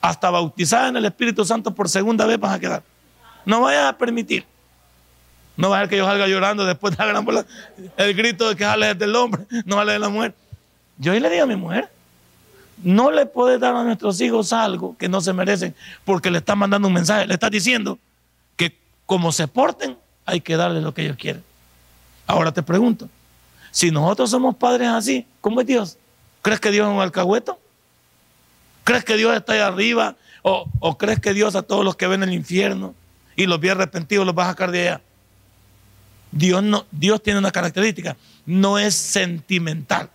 hasta 0.00 0.28
bautizada 0.28 0.88
en 0.88 0.96
el 0.96 1.04
Espíritu 1.04 1.44
Santo 1.44 1.72
por 1.72 1.88
segunda 1.88 2.26
vez 2.26 2.40
vas 2.40 2.52
a 2.52 2.58
quedar. 2.58 2.82
No 3.44 3.60
vayas 3.60 3.90
a 3.90 3.96
permitir. 3.96 4.44
No 5.58 5.70
va 5.70 5.78
a 5.78 5.80
ser 5.80 5.88
que 5.90 5.96
yo 5.96 6.06
salga 6.06 6.28
llorando 6.28 6.64
después 6.64 6.96
de 6.96 7.04
la 7.04 7.10
gran 7.10 7.24
bola, 7.24 7.44
el 7.96 8.14
grito 8.14 8.48
de 8.48 8.54
que 8.54 8.62
sale 8.62 8.94
del 8.94 9.14
hombre, 9.16 9.42
no 9.64 9.74
sale 9.74 9.92
de 9.92 9.98
la 9.98 10.08
mujer. 10.08 10.32
Yo 10.98 11.12
ahí 11.12 11.18
le 11.18 11.28
digo 11.28 11.42
a 11.42 11.46
mi 11.46 11.56
mujer, 11.56 11.90
no 12.82 13.10
le 13.10 13.26
puedes 13.26 13.58
dar 13.58 13.74
a 13.74 13.82
nuestros 13.82 14.20
hijos 14.20 14.52
algo 14.52 14.96
que 14.96 15.08
no 15.08 15.20
se 15.20 15.32
merecen 15.32 15.74
porque 16.04 16.30
le 16.30 16.38
estás 16.38 16.56
mandando 16.56 16.86
un 16.86 16.94
mensaje, 16.94 17.26
le 17.26 17.34
estás 17.34 17.50
diciendo 17.50 17.98
que 18.56 18.78
como 19.04 19.32
se 19.32 19.48
porten, 19.48 19.98
hay 20.24 20.40
que 20.40 20.56
darles 20.56 20.84
lo 20.84 20.94
que 20.94 21.02
ellos 21.02 21.16
quieren. 21.16 21.42
Ahora 22.24 22.52
te 22.52 22.62
pregunto, 22.62 23.08
si 23.72 23.90
nosotros 23.90 24.30
somos 24.30 24.54
padres 24.54 24.88
así, 24.88 25.26
¿cómo 25.40 25.60
es 25.60 25.66
Dios? 25.66 25.98
¿Crees 26.40 26.60
que 26.60 26.70
Dios 26.70 26.86
es 26.86 26.94
un 26.94 27.00
alcahueto? 27.00 27.58
¿Crees 28.84 29.04
que 29.04 29.16
Dios 29.16 29.34
está 29.34 29.54
ahí 29.54 29.60
arriba? 29.60 30.14
¿O, 30.42 30.96
crees 30.96 31.18
que 31.18 31.34
Dios 31.34 31.56
a 31.56 31.62
todos 31.62 31.84
los 31.84 31.96
que 31.96 32.06
ven 32.06 32.22
el 32.22 32.32
infierno 32.32 32.94
y 33.34 33.46
los 33.46 33.58
ve 33.58 33.72
arrepentidos 33.72 34.24
los 34.24 34.38
va 34.38 34.44
a 34.44 34.50
sacar 34.50 34.70
de 34.70 34.88
allá? 34.88 35.00
Dios, 36.30 36.62
no, 36.62 36.86
Dios 36.90 37.22
tiene 37.22 37.38
una 37.38 37.50
característica, 37.50 38.16
no 38.46 38.78
es 38.78 38.94
sentimental. 38.94 40.10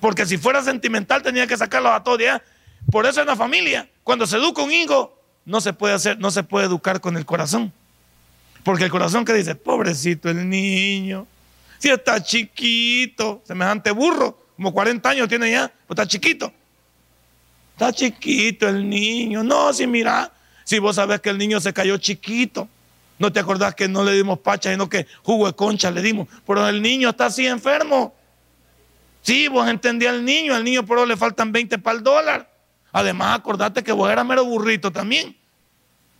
Porque 0.00 0.26
si 0.26 0.38
fuera 0.38 0.62
sentimental 0.62 1.22
tenía 1.22 1.46
que 1.46 1.56
sacarlos 1.56 1.92
a 1.92 2.02
todos 2.02 2.18
ya. 2.20 2.42
Por 2.90 3.06
eso 3.06 3.20
en 3.20 3.26
la 3.26 3.36
familia, 3.36 3.88
cuando 4.04 4.26
se 4.26 4.36
educa 4.36 4.62
un 4.62 4.72
hijo, 4.72 5.18
no 5.44 5.60
se 5.60 5.72
puede 5.72 5.94
hacer, 5.94 6.18
no 6.18 6.30
se 6.30 6.42
puede 6.42 6.66
educar 6.66 7.00
con 7.00 7.16
el 7.16 7.24
corazón. 7.24 7.72
Porque 8.62 8.84
el 8.84 8.90
corazón 8.90 9.24
que 9.24 9.32
dice, 9.32 9.54
pobrecito 9.54 10.28
el 10.28 10.48
niño, 10.48 11.26
si 11.78 11.90
está 11.90 12.22
chiquito, 12.22 13.42
semejante 13.46 13.90
burro, 13.90 14.38
como 14.56 14.72
40 14.72 15.08
años 15.08 15.28
tiene 15.28 15.50
ya, 15.50 15.72
pues 15.86 15.98
está 15.98 16.06
chiquito. 16.06 16.52
Está 17.72 17.92
chiquito 17.92 18.68
el 18.68 18.88
niño. 18.88 19.44
No, 19.44 19.72
si 19.72 19.86
mira, 19.86 20.32
si 20.64 20.78
vos 20.78 20.96
sabés 20.96 21.20
que 21.20 21.30
el 21.30 21.38
niño 21.38 21.60
se 21.60 21.72
cayó 21.72 21.96
chiquito, 21.98 22.68
no 23.18 23.32
te 23.32 23.40
acordás 23.40 23.74
que 23.74 23.88
no 23.88 24.04
le 24.04 24.12
dimos 24.12 24.38
pacha, 24.40 24.70
sino 24.70 24.88
que 24.88 25.06
jugo 25.22 25.46
de 25.46 25.54
concha 25.54 25.90
le 25.90 26.02
dimos. 26.02 26.28
Pero 26.46 26.68
el 26.68 26.82
niño 26.82 27.10
está 27.10 27.26
así 27.26 27.46
enfermo. 27.46 28.14
Sí, 29.22 29.48
vos 29.48 29.68
entendí 29.68 30.06
al 30.06 30.24
niño, 30.24 30.54
al 30.54 30.62
niño 30.62 30.84
por 30.84 31.06
le 31.06 31.16
faltan 31.16 31.50
20 31.50 31.78
para 31.78 31.96
el 31.96 32.04
dólar. 32.04 32.50
Además, 32.92 33.38
acordate 33.38 33.82
que 33.82 33.92
vos 33.92 34.10
eras 34.10 34.24
mero 34.24 34.44
burrito 34.44 34.90
también. 34.92 35.36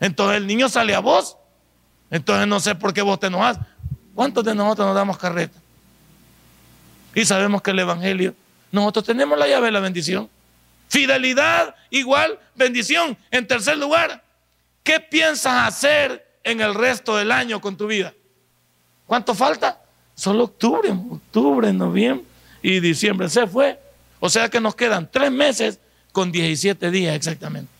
Entonces 0.00 0.38
el 0.38 0.46
niño 0.46 0.68
sale 0.68 0.94
a 0.94 1.00
vos. 1.00 1.36
Entonces 2.10 2.46
no 2.46 2.60
sé 2.60 2.74
por 2.74 2.92
qué 2.92 3.02
vos 3.02 3.20
te 3.20 3.28
enojas. 3.28 3.58
¿Cuántos 4.14 4.44
de 4.44 4.54
nosotros 4.54 4.86
nos 4.86 4.96
damos 4.96 5.18
carreta? 5.18 5.58
Y 7.14 7.24
sabemos 7.24 7.62
que 7.62 7.70
el 7.70 7.78
Evangelio, 7.78 8.34
nosotros 8.72 9.04
tenemos 9.04 9.38
la 9.38 9.46
llave 9.46 9.66
de 9.66 9.72
la 9.72 9.80
bendición. 9.80 10.28
Fidelidad 10.88 11.74
igual 11.90 12.38
bendición. 12.54 13.16
En 13.30 13.46
tercer 13.46 13.78
lugar, 13.78 14.22
¿qué 14.82 15.00
piensas 15.00 15.68
hacer 15.68 16.25
en 16.46 16.60
el 16.60 16.74
resto 16.74 17.16
del 17.16 17.32
año 17.32 17.60
con 17.60 17.76
tu 17.76 17.88
vida? 17.88 18.14
¿Cuánto 19.04 19.34
falta? 19.34 19.82
Solo 20.14 20.44
octubre, 20.44 20.90
octubre, 20.90 21.72
noviembre 21.72 22.24
y 22.62 22.78
diciembre 22.78 23.28
se 23.28 23.46
fue. 23.46 23.78
O 24.20 24.30
sea 24.30 24.48
que 24.48 24.60
nos 24.60 24.76
quedan 24.76 25.10
tres 25.10 25.30
meses 25.30 25.80
con 26.12 26.30
17 26.30 26.90
días 26.90 27.16
exactamente. 27.16 27.70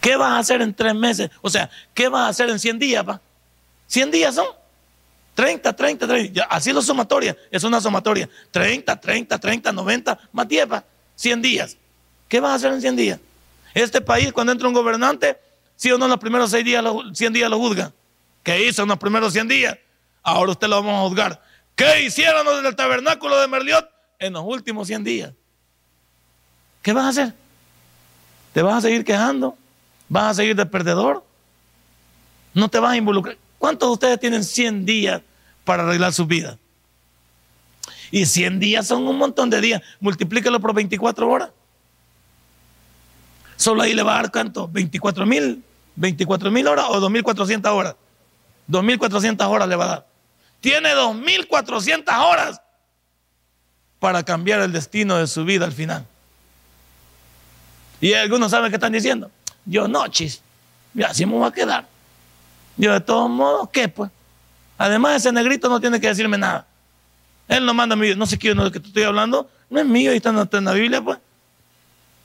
¿Qué 0.00 0.16
vas 0.16 0.30
a 0.30 0.38
hacer 0.38 0.62
en 0.62 0.72
tres 0.72 0.94
meses? 0.94 1.28
O 1.40 1.50
sea, 1.50 1.68
¿qué 1.92 2.08
vas 2.08 2.22
a 2.22 2.28
hacer 2.28 2.48
en 2.48 2.60
100 2.60 2.78
días? 2.78 3.04
Pa? 3.04 3.20
100 3.88 4.10
días 4.12 4.34
son 4.36 4.46
30, 5.34 5.72
30, 5.72 6.06
30. 6.06 6.42
así 6.44 6.72
la 6.72 6.82
sumatoria, 6.82 7.36
es 7.50 7.64
una 7.64 7.80
sumatoria. 7.80 8.28
30, 8.52 9.00
30, 9.00 9.38
30, 9.38 9.72
90, 9.72 10.18
más 10.30 10.48
10, 10.48 10.66
pa? 10.66 10.84
100 11.16 11.42
días. 11.42 11.76
¿Qué 12.28 12.38
vas 12.38 12.52
a 12.52 12.54
hacer 12.54 12.72
en 12.72 12.80
100 12.80 12.96
días? 12.96 13.20
Este 13.74 14.00
país, 14.00 14.32
cuando 14.32 14.52
entra 14.52 14.68
un 14.68 14.74
gobernante, 14.74 15.36
si 15.82 15.90
o 15.90 15.98
no, 15.98 16.06
los 16.06 16.18
primeros 16.18 16.48
6 16.52 16.64
días, 16.64 16.84
100 17.12 17.32
días 17.32 17.50
lo 17.50 17.58
juzga. 17.58 17.92
¿Qué 18.44 18.68
hizo 18.68 18.82
en 18.82 18.88
los 18.88 18.98
primeros 18.98 19.32
100 19.32 19.48
días? 19.48 19.76
Ahora 20.22 20.52
usted 20.52 20.68
lo 20.68 20.76
vamos 20.76 20.94
a 20.94 21.08
juzgar. 21.08 21.42
¿Qué 21.74 22.04
hicieron 22.04 22.44
los 22.44 22.62
del 22.62 22.76
tabernáculo 22.76 23.36
de 23.40 23.48
Merliot 23.48 23.90
en 24.20 24.34
los 24.34 24.44
últimos 24.46 24.86
100 24.86 25.02
días? 25.02 25.32
¿Qué 26.82 26.92
vas 26.92 27.06
a 27.06 27.08
hacer? 27.08 27.34
¿Te 28.52 28.62
vas 28.62 28.76
a 28.76 28.80
seguir 28.82 29.04
quejando? 29.04 29.58
¿Vas 30.08 30.30
a 30.30 30.34
seguir 30.34 30.54
de 30.54 30.66
perdedor? 30.66 31.24
¿No 32.54 32.68
te 32.68 32.78
vas 32.78 32.92
a 32.92 32.96
involucrar? 32.96 33.36
¿Cuántos 33.58 33.88
de 33.88 33.92
ustedes 33.94 34.20
tienen 34.20 34.44
100 34.44 34.86
días 34.86 35.20
para 35.64 35.82
arreglar 35.82 36.12
su 36.12 36.26
vida? 36.26 36.60
Y 38.12 38.24
100 38.26 38.60
días 38.60 38.86
son 38.86 39.08
un 39.08 39.18
montón 39.18 39.50
de 39.50 39.60
días. 39.60 39.82
Multiplícalo 39.98 40.60
por 40.60 40.74
24 40.74 41.28
horas. 41.28 41.50
Solo 43.56 43.82
ahí 43.82 43.94
le 43.94 44.04
va 44.04 44.12
a 44.12 44.22
dar 44.22 44.30
cuánto? 44.30 44.68
24 44.68 45.26
mil. 45.26 45.64
24 45.96 46.50
mil 46.50 46.66
horas 46.66 46.86
o 46.88 47.00
2.400 47.00 47.70
horas. 47.70 47.96
2.400 48.68 49.46
horas 49.48 49.68
le 49.68 49.76
va 49.76 49.84
a 49.84 49.88
dar 49.88 50.12
tiene 50.62 50.94
2.400 50.94 52.04
horas 52.24 52.62
para 53.98 54.22
cambiar 54.22 54.60
el 54.60 54.72
destino 54.72 55.18
de 55.18 55.26
su 55.26 55.44
vida 55.44 55.66
al 55.66 55.72
final. 55.72 56.06
Y 58.00 58.14
algunos 58.14 58.52
saben 58.52 58.70
qué 58.70 58.76
están 58.76 58.92
diciendo. 58.92 59.30
Yo 59.66 59.88
no, 59.88 60.06
chis. 60.08 60.40
Ya 60.94 61.08
así 61.08 61.26
me 61.26 61.32
voy 61.32 61.48
a 61.48 61.50
quedar. 61.50 61.86
Yo 62.76 62.92
de 62.92 63.00
todos 63.00 63.28
modos, 63.28 63.68
¿qué 63.72 63.88
pues? 63.88 64.10
Además, 64.78 65.16
ese 65.16 65.32
negrito 65.32 65.68
no 65.68 65.80
tiene 65.80 66.00
que 66.00 66.08
decirme 66.08 66.38
nada. 66.38 66.66
Él 67.48 67.66
no 67.66 67.74
manda 67.74 67.96
mi 67.96 68.02
vida. 68.02 68.16
No 68.16 68.26
sé 68.26 68.38
qué, 68.38 68.54
no, 68.54 68.70
que 68.70 68.80
te 68.80 68.86
estoy 68.86 69.02
hablando. 69.02 69.50
No 69.68 69.80
es 69.80 69.86
mío 69.86 70.12
y 70.12 70.16
está 70.16 70.30
en 70.30 70.64
la 70.64 70.72
Biblia, 70.72 71.02
pues. 71.02 71.18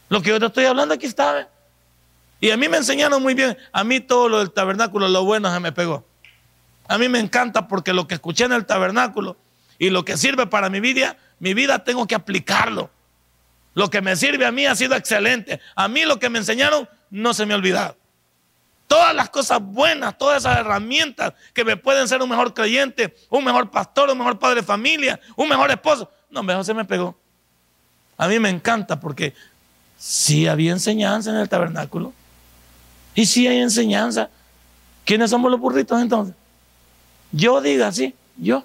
Lo 0.09 0.21
que 0.21 0.29
yo 0.29 0.39
te 0.39 0.45
estoy 0.45 0.65
hablando 0.65 0.93
aquí 0.93 1.07
está. 1.07 1.49
Y 2.39 2.51
a 2.51 2.57
mí 2.57 2.69
me 2.69 2.77
enseñaron 2.77 3.21
muy 3.21 3.33
bien. 3.33 3.57
A 3.71 3.83
mí 3.83 3.99
todo 3.99 4.29
lo 4.29 4.39
del 4.39 4.51
tabernáculo, 4.51 5.07
lo 5.07 5.23
bueno 5.23 5.53
se 5.53 5.59
me 5.59 5.71
pegó. 5.71 6.05
A 6.87 6.97
mí 6.97 7.09
me 7.09 7.19
encanta 7.19 7.67
porque 7.67 7.93
lo 7.93 8.07
que 8.07 8.15
escuché 8.15 8.45
en 8.45 8.53
el 8.53 8.65
tabernáculo 8.65 9.37
y 9.79 9.89
lo 9.89 10.05
que 10.05 10.17
sirve 10.17 10.47
para 10.47 10.69
mi 10.69 10.79
vida, 10.79 11.17
mi 11.39 11.53
vida 11.53 11.83
tengo 11.83 12.07
que 12.07 12.15
aplicarlo. 12.15 12.89
Lo 13.73 13.89
que 13.89 14.01
me 14.01 14.15
sirve 14.15 14.45
a 14.45 14.51
mí 14.51 14.65
ha 14.65 14.75
sido 14.75 14.95
excelente. 14.95 15.59
A 15.75 15.87
mí 15.87 16.05
lo 16.05 16.19
que 16.19 16.29
me 16.29 16.39
enseñaron 16.39 16.87
no 17.09 17.33
se 17.33 17.45
me 17.45 17.53
ha 17.53 17.57
olvidado. 17.57 17.97
Todas 18.87 19.13
las 19.13 19.29
cosas 19.29 19.59
buenas, 19.61 20.17
todas 20.17 20.43
esas 20.43 20.59
herramientas 20.59 21.33
que 21.53 21.65
me 21.65 21.75
pueden 21.75 22.07
ser 22.07 22.21
un 22.21 22.29
mejor 22.29 22.53
creyente, 22.53 23.13
un 23.29 23.43
mejor 23.43 23.69
pastor, 23.69 24.09
un 24.09 24.17
mejor 24.17 24.39
padre 24.39 24.61
de 24.61 24.63
familia, 24.63 25.19
un 25.35 25.49
mejor 25.49 25.69
esposo. 25.71 26.09
No, 26.29 26.41
mejor 26.41 26.63
se 26.63 26.73
me 26.73 26.85
pegó. 26.85 27.17
A 28.17 28.27
mí 28.27 28.39
me 28.39 28.49
encanta 28.49 28.99
porque 28.99 29.35
sí 29.97 30.47
había 30.47 30.71
enseñanza 30.71 31.29
en 31.29 31.35
el 31.35 31.49
tabernáculo. 31.49 32.13
Y 33.17 33.25
sí 33.25 33.47
hay 33.47 33.57
enseñanza. 33.57 34.29
¿Quiénes 35.03 35.31
somos 35.31 35.49
los 35.49 35.59
burritos 35.59 35.99
entonces? 35.99 36.35
Yo 37.31 37.59
diga 37.61 37.87
así, 37.87 38.13
yo. 38.37 38.63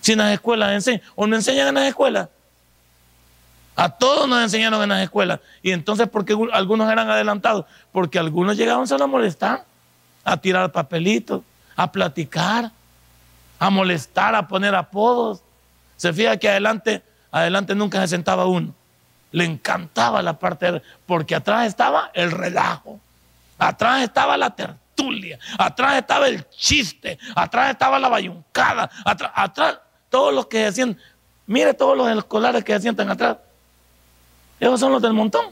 Si 0.00 0.12
en 0.12 0.18
las 0.18 0.32
escuelas 0.32 0.72
enseñan, 0.72 1.02
o 1.14 1.26
no 1.26 1.36
enseñan 1.36 1.68
en 1.68 1.74
las 1.74 1.88
escuelas. 1.88 2.30
A 3.76 3.90
todos 3.90 4.26
nos 4.26 4.42
enseñaron 4.42 4.82
en 4.82 4.88
las 4.88 5.02
escuelas. 5.02 5.40
Y 5.62 5.72
entonces, 5.72 6.08
¿por 6.08 6.24
qué 6.24 6.34
algunos 6.54 6.90
eran 6.90 7.10
adelantados? 7.10 7.66
Porque 7.92 8.18
algunos 8.18 8.56
llegaban 8.56 8.86
solo 8.86 9.04
a 9.04 9.08
molestar, 9.08 9.66
a 10.24 10.38
tirar 10.38 10.72
papelitos, 10.72 11.42
a 11.76 11.92
platicar, 11.92 12.72
a 13.58 13.68
molestar, 13.68 14.34
a 14.34 14.48
poner 14.48 14.74
apodos. 14.74 15.42
Se 15.98 16.14
fija 16.14 16.38
que 16.38 16.48
adelante, 16.48 17.02
adelante 17.30 17.74
nunca 17.74 18.00
se 18.00 18.08
sentaba 18.08 18.46
uno. 18.46 18.74
Le 19.32 19.44
encantaba 19.44 20.22
la 20.22 20.38
parte, 20.38 20.80
porque 21.04 21.34
atrás 21.34 21.66
estaba 21.66 22.10
el 22.14 22.30
relajo, 22.30 23.00
atrás 23.58 24.02
estaba 24.02 24.36
la 24.36 24.54
tercera 24.54 24.84
Tulia, 24.94 25.38
atrás 25.58 25.96
estaba 25.96 26.28
el 26.28 26.48
chiste, 26.50 27.18
atrás 27.34 27.70
estaba 27.70 27.98
la 27.98 28.08
bayuncada, 28.08 28.90
atrás, 29.04 29.32
atrás 29.34 29.78
todos 30.08 30.32
los 30.32 30.46
que 30.46 30.64
se 30.66 30.72
sientan, 30.72 31.02
mire 31.46 31.74
todos 31.74 31.96
los 31.96 32.08
escolares 32.16 32.64
que 32.64 32.74
se 32.74 32.80
sientan 32.82 33.10
atrás. 33.10 33.36
Esos 34.60 34.78
son 34.78 34.92
los 34.92 35.02
del 35.02 35.12
montón. 35.12 35.46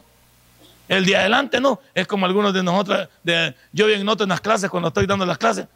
El 0.89 1.05
de 1.05 1.17
adelante 1.17 1.61
no, 1.61 1.81
es 1.95 2.07
como 2.07 2.27
algunos 2.27 2.53
de 2.53 2.63
nosotros, 2.63 3.09
de, 3.23 3.55
yo 3.73 3.87
bien 3.87 4.05
noto 4.05 4.23
en 4.25 4.29
las 4.29 4.41
clases 4.41 4.71
cuando 4.71 4.89
estoy 4.89 5.07
dando 5.07 5.27
las 5.27 5.39
clases. 5.39 5.67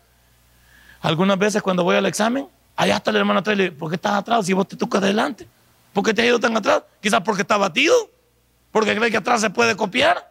Algunas 1.01 1.39
veces 1.39 1.63
cuando 1.63 1.85
voy 1.85 1.97
al 1.97 2.07
examen, 2.07 2.49
allá 2.77 2.97
está 2.97 3.11
el 3.11 3.17
hermano 3.17 3.41
atrás, 3.41 3.57
le 3.57 3.73
¿por 3.73 3.91
qué 3.91 3.97
estás 3.97 4.13
atrás 4.13 4.47
si 4.47 4.53
vos 4.53 4.69
te 4.69 4.77
tocas 4.77 5.03
adelante? 5.03 5.49
¿Por 5.93 6.05
qué 6.05 6.13
te 6.13 6.23
has 6.23 6.29
ido 6.29 6.39
tan 6.39 6.57
atrás? 6.57 6.83
Quizás 7.01 7.21
porque 7.23 7.43
está 7.43 7.57
batido, 7.57 7.95
porque 8.71 8.95
cree 8.95 9.11
que 9.11 9.17
atrás 9.17 9.41
se 9.41 9.51
puede 9.51 9.75
copiar, 9.77 10.26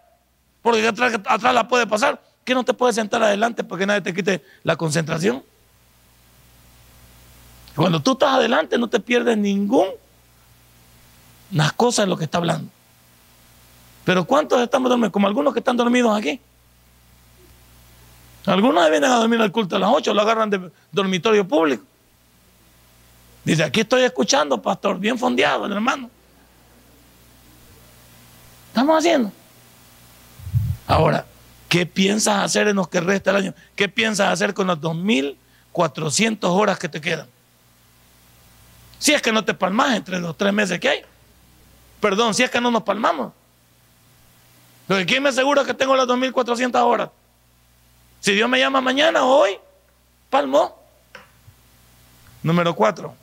porque 0.66 0.88
atrás, 0.88 1.14
atrás 1.28 1.54
la 1.54 1.68
puede 1.68 1.86
pasar. 1.86 2.20
¿Qué 2.44 2.56
no 2.56 2.64
te 2.64 2.74
puedes 2.74 2.96
sentar 2.96 3.22
adelante 3.22 3.64
para 3.64 3.78
que 3.78 3.86
nadie 3.86 4.02
te 4.02 4.16
quite 4.16 4.44
la 4.64 4.76
concentración? 4.76 5.44
Cuando 7.76 8.00
tú 8.02 8.14
estás 8.14 8.34
adelante 8.34 8.76
no 8.80 8.90
te 8.90 9.00
pierdes 9.00 9.38
ningún 9.38 9.86
las 11.52 11.72
cosas 11.74 12.06
en 12.06 12.10
lo 12.10 12.18
que 12.18 12.24
está 12.24 12.40
hablando. 12.40 12.72
Pero 14.06 14.26
¿cuántos 14.26 14.60
estamos 14.60 14.90
dormidos? 14.90 15.12
Como 15.12 15.28
algunos 15.28 15.54
que 15.54 15.60
están 15.60 15.78
dormidos 15.78 16.18
aquí. 16.18 16.42
Algunos 18.48 18.90
vienen 18.90 19.12
a 19.12 19.18
dormir 19.18 19.40
al 19.42 19.52
culto 19.52 19.76
a 19.76 19.80
las 19.80 19.92
8, 19.94 20.16
lo 20.16 20.22
agarran 20.22 20.50
de 20.50 20.72
dormitorio 20.92 21.48
público. 21.48 21.84
Dice, 23.44 23.64
aquí 23.64 23.82
estoy 23.82 24.02
escuchando, 24.02 24.60
pastor, 24.60 24.98
bien 24.98 25.20
fondeado 25.20 25.68
el 25.68 25.74
hermano. 25.74 26.10
Estamos 28.70 28.98
haciendo. 28.98 29.32
Ahora, 30.88 31.26
¿qué 31.70 31.86
piensas 31.86 32.44
hacer 32.44 32.68
en 32.68 32.76
los 32.76 32.88
que 32.88 33.00
resta 33.00 33.32
el 33.32 33.38
año? 33.38 33.54
¿Qué 33.76 33.90
piensas 33.90 34.32
hacer 34.32 34.54
con 34.54 34.68
las 34.68 34.78
2.400 34.78 36.38
horas 36.44 36.78
que 36.78 36.90
te 36.90 37.02
quedan? 37.02 37.28
Si 39.00 39.14
es 39.14 39.22
que 39.22 39.32
no 39.32 39.44
te 39.44 39.54
palmas 39.54 39.96
entre 39.96 40.20
los 40.20 40.38
tres 40.38 40.54
meses 40.54 40.80
que 40.80 40.90
hay. 40.90 41.02
Perdón, 42.00 42.34
si 42.34 42.44
es 42.44 42.50
que 42.50 42.62
no 42.62 42.72
nos 42.72 42.84
palmamos. 42.84 43.34
Pero 44.88 45.06
¿quién 45.06 45.24
me 45.24 45.30
asegura 45.30 45.64
que 45.64 45.74
tengo 45.74 45.96
las 45.96 46.08
2.400 46.08 46.76
horas? 46.82 47.10
Si 48.20 48.34
Dios 48.34 48.50
me 48.50 48.60
llama 48.60 48.82
mañana 48.82 49.24
o 49.24 49.38
hoy, 49.40 49.58
palmó. 50.30 50.80
Número 52.44 52.76
cuatro. 52.76 53.16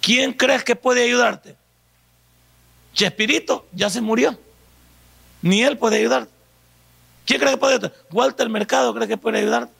¿Quién 0.00 0.32
crees 0.32 0.64
que 0.64 0.74
puede 0.74 1.04
ayudarte? 1.04 1.56
Chespirito 2.94 3.66
ya 3.72 3.90
se 3.90 4.00
murió. 4.00 4.38
Ni 5.42 5.62
él 5.62 5.78
puede 5.78 5.98
ayudarte. 5.98 6.32
¿Quién 7.24 7.40
cree 7.40 7.52
que 7.52 7.56
puede 7.58 7.74
ayudarte? 7.74 7.96
Walter 8.10 8.48
Mercado 8.48 8.94
cree 8.94 9.08
que 9.08 9.16
puede 9.16 9.38
ayudarte. 9.38 9.72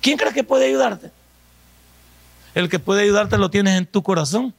¿Quién 0.00 0.18
cree 0.18 0.32
que 0.32 0.44
puede 0.44 0.66
ayudarte? 0.66 1.10
El 2.54 2.68
que 2.68 2.78
puede 2.78 3.02
ayudarte 3.02 3.38
lo 3.38 3.50
tienes 3.50 3.78
en 3.78 3.86
tu 3.86 4.02
corazón. 4.02 4.54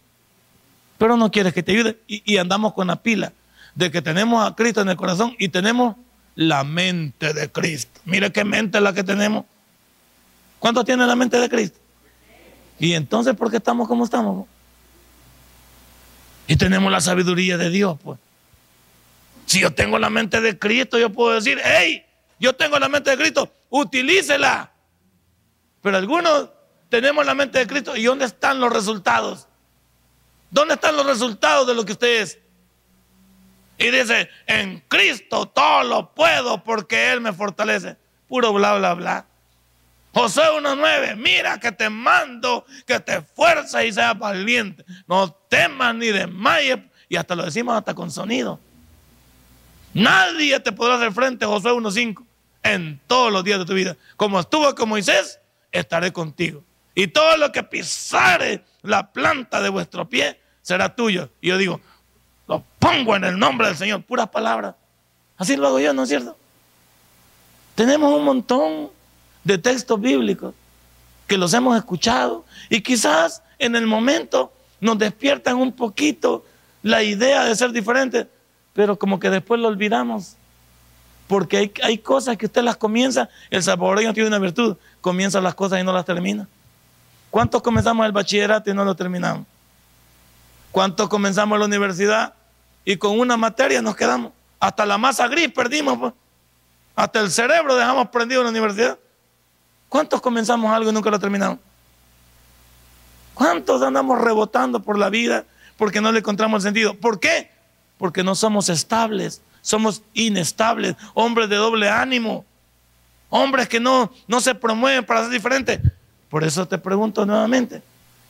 Pero 0.97 1.17
no 1.17 1.31
quieres 1.31 1.53
que 1.53 1.63
te 1.63 1.71
ayude. 1.71 1.99
Y, 2.07 2.21
y 2.31 2.37
andamos 2.37 2.73
con 2.73 2.87
la 2.87 2.95
pila 2.95 3.33
de 3.75 3.91
que 3.91 4.01
tenemos 4.01 4.45
a 4.45 4.55
Cristo 4.55 4.81
en 4.81 4.89
el 4.89 4.97
corazón 4.97 5.35
y 5.39 5.49
tenemos 5.49 5.95
la 6.35 6.63
mente 6.63 7.33
de 7.33 7.51
Cristo. 7.51 7.99
Mire 8.05 8.31
qué 8.31 8.43
mente 8.43 8.77
es 8.77 8.83
la 8.83 8.93
que 8.93 9.03
tenemos. 9.03 9.45
¿Cuánto 10.59 10.83
tiene 10.83 11.05
la 11.05 11.15
mente 11.15 11.39
de 11.39 11.49
Cristo? 11.49 11.79
Y 12.79 12.93
entonces, 12.93 13.35
¿por 13.35 13.49
qué 13.49 13.57
estamos 13.57 13.87
como 13.87 14.05
estamos? 14.05 14.47
Y 16.47 16.55
tenemos 16.55 16.91
la 16.91 17.01
sabiduría 17.01 17.57
de 17.57 17.69
Dios, 17.69 17.97
pues. 18.03 18.19
Si 19.45 19.59
yo 19.59 19.71
tengo 19.71 19.99
la 19.99 20.09
mente 20.09 20.39
de 20.41 20.57
Cristo, 20.57 20.97
yo 20.97 21.09
puedo 21.11 21.35
decir, 21.35 21.59
hey, 21.63 22.05
yo 22.39 22.53
tengo 22.53 22.79
la 22.79 22.89
mente 22.89 23.11
de 23.11 23.17
Cristo, 23.17 23.51
utilícela. 23.69 24.71
Pero 25.81 25.97
algunos 25.97 26.49
tenemos 26.89 27.25
la 27.25 27.33
mente 27.33 27.59
de 27.59 27.67
Cristo 27.67 27.95
y 27.95 28.03
¿dónde 28.03 28.25
están 28.25 28.59
los 28.59 28.71
resultados? 28.71 29.47
¿Dónde 30.49 30.75
están 30.75 30.95
los 30.95 31.05
resultados 31.05 31.67
de 31.67 31.73
lo 31.73 31.85
que 31.85 31.93
usted 31.93 32.21
es? 32.21 32.39
Y 33.77 33.89
dice, 33.89 34.29
en 34.45 34.83
Cristo 34.87 35.47
todo 35.47 35.83
lo 35.83 36.13
puedo 36.13 36.63
porque 36.63 37.11
Él 37.11 37.21
me 37.21 37.33
fortalece. 37.33 37.97
Puro 38.27 38.53
bla, 38.53 38.77
bla, 38.77 38.93
bla. 38.93 39.25
José 40.13 40.41
1.9, 40.41 41.15
mira 41.15 41.59
que 41.59 41.71
te 41.71 41.89
mando, 41.89 42.65
que 42.85 42.99
te 42.99 43.17
esfuerces 43.17 43.85
y 43.85 43.93
seas 43.93 44.17
valiente. 44.17 44.85
No 45.07 45.31
temas 45.49 45.95
ni 45.95 46.07
desmayes. 46.07 46.79
Y 47.07 47.15
hasta 47.15 47.35
lo 47.35 47.43
decimos 47.43 47.75
hasta 47.77 47.93
con 47.93 48.11
sonido. 48.11 48.59
Nadie 49.93 50.59
te 50.59 50.71
podrá 50.71 50.95
hacer 50.95 51.11
frente, 51.11 51.45
José 51.45 51.69
1.5, 51.69 52.23
en 52.63 52.99
todos 53.07 53.31
los 53.31 53.43
días 53.43 53.59
de 53.59 53.65
tu 53.65 53.73
vida. 53.73 53.97
Como 54.15 54.39
estuvo 54.39 54.73
con 54.75 54.89
Moisés, 54.89 55.39
estaré 55.71 56.13
contigo. 56.13 56.63
Y 56.95 57.07
todo 57.07 57.37
lo 57.37 57.51
que 57.51 57.63
pisare 57.63 58.63
la 58.81 59.11
planta 59.11 59.61
de 59.61 59.69
vuestro 59.69 60.07
pie 60.07 60.39
será 60.61 60.95
tuyo. 60.95 61.29
Y 61.41 61.49
yo 61.49 61.57
digo, 61.57 61.81
lo 62.47 62.63
pongo 62.79 63.15
en 63.15 63.23
el 63.23 63.39
nombre 63.39 63.67
del 63.67 63.77
Señor, 63.77 64.03
puras 64.03 64.29
palabras. 64.29 64.75
Así 65.37 65.55
lo 65.55 65.67
hago 65.67 65.79
yo, 65.79 65.93
¿no 65.93 66.03
es 66.03 66.09
cierto? 66.09 66.37
Tenemos 67.75 68.13
un 68.13 68.25
montón 68.25 68.89
de 69.43 69.57
textos 69.57 69.99
bíblicos 69.99 70.53
que 71.27 71.37
los 71.37 71.53
hemos 71.53 71.77
escuchado 71.77 72.45
y 72.69 72.81
quizás 72.81 73.41
en 73.57 73.75
el 73.75 73.87
momento 73.87 74.51
nos 74.79 74.97
despiertan 74.97 75.55
un 75.55 75.71
poquito 75.71 76.45
la 76.83 77.03
idea 77.03 77.45
de 77.45 77.55
ser 77.55 77.71
diferentes, 77.71 78.27
pero 78.73 78.97
como 78.97 79.19
que 79.19 79.29
después 79.29 79.59
lo 79.59 79.67
olvidamos. 79.67 80.35
Porque 81.27 81.57
hay, 81.57 81.73
hay 81.83 81.97
cosas 81.97 82.37
que 82.37 82.45
usted 82.45 82.63
las 82.63 82.75
comienza, 82.75 83.29
el 83.49 83.63
salvadoreño 83.63 84.13
tiene 84.13 84.27
una 84.27 84.39
virtud, 84.39 84.77
comienza 84.99 85.39
las 85.39 85.55
cosas 85.55 85.79
y 85.79 85.83
no 85.83 85.93
las 85.93 86.05
termina. 86.05 86.47
¿Cuántos 87.29 87.61
comenzamos 87.61 88.05
el 88.05 88.11
bachillerato 88.11 88.69
y 88.69 88.73
no 88.73 88.83
lo 88.83 88.95
terminamos? 88.95 89.45
¿Cuántos 90.71 91.07
comenzamos 91.07 91.57
la 91.57 91.65
universidad 91.65 92.33
y 92.85 92.97
con 92.97 93.19
una 93.19 93.37
materia 93.37 93.81
nos 93.81 93.95
quedamos. 93.95 94.31
Hasta 94.59 94.85
la 94.85 94.97
masa 94.97 95.27
gris 95.27 95.51
perdimos, 95.51 95.97
pues. 95.97 96.13
Hasta 96.95 97.19
el 97.19 97.31
cerebro 97.31 97.75
dejamos 97.75 98.09
prendido 98.09 98.41
en 98.41 98.45
la 98.45 98.51
universidad. 98.51 98.97
¿Cuántos 99.89 100.21
comenzamos 100.21 100.71
algo 100.71 100.89
y 100.89 100.93
nunca 100.93 101.09
lo 101.09 101.19
terminamos? 101.19 101.59
¿Cuántos 103.33 103.81
andamos 103.81 104.19
rebotando 104.19 104.81
por 104.81 104.97
la 104.97 105.09
vida 105.09 105.45
porque 105.77 106.01
no 106.01 106.11
le 106.11 106.19
encontramos 106.19 106.63
el 106.63 106.69
sentido? 106.69 106.93
¿Por 106.93 107.19
qué? 107.19 107.51
Porque 108.01 108.23
no 108.23 108.33
somos 108.33 108.67
estables, 108.67 109.43
somos 109.61 110.01
inestables, 110.15 110.95
hombres 111.13 111.47
de 111.49 111.55
doble 111.55 111.87
ánimo, 111.87 112.43
hombres 113.29 113.69
que 113.69 113.79
no, 113.79 114.11
no 114.27 114.41
se 114.41 114.55
promueven 114.55 115.05
para 115.05 115.21
ser 115.21 115.29
diferentes. 115.29 115.79
Por 116.27 116.43
eso 116.43 116.67
te 116.67 116.79
pregunto 116.79 117.27
nuevamente, 117.27 117.83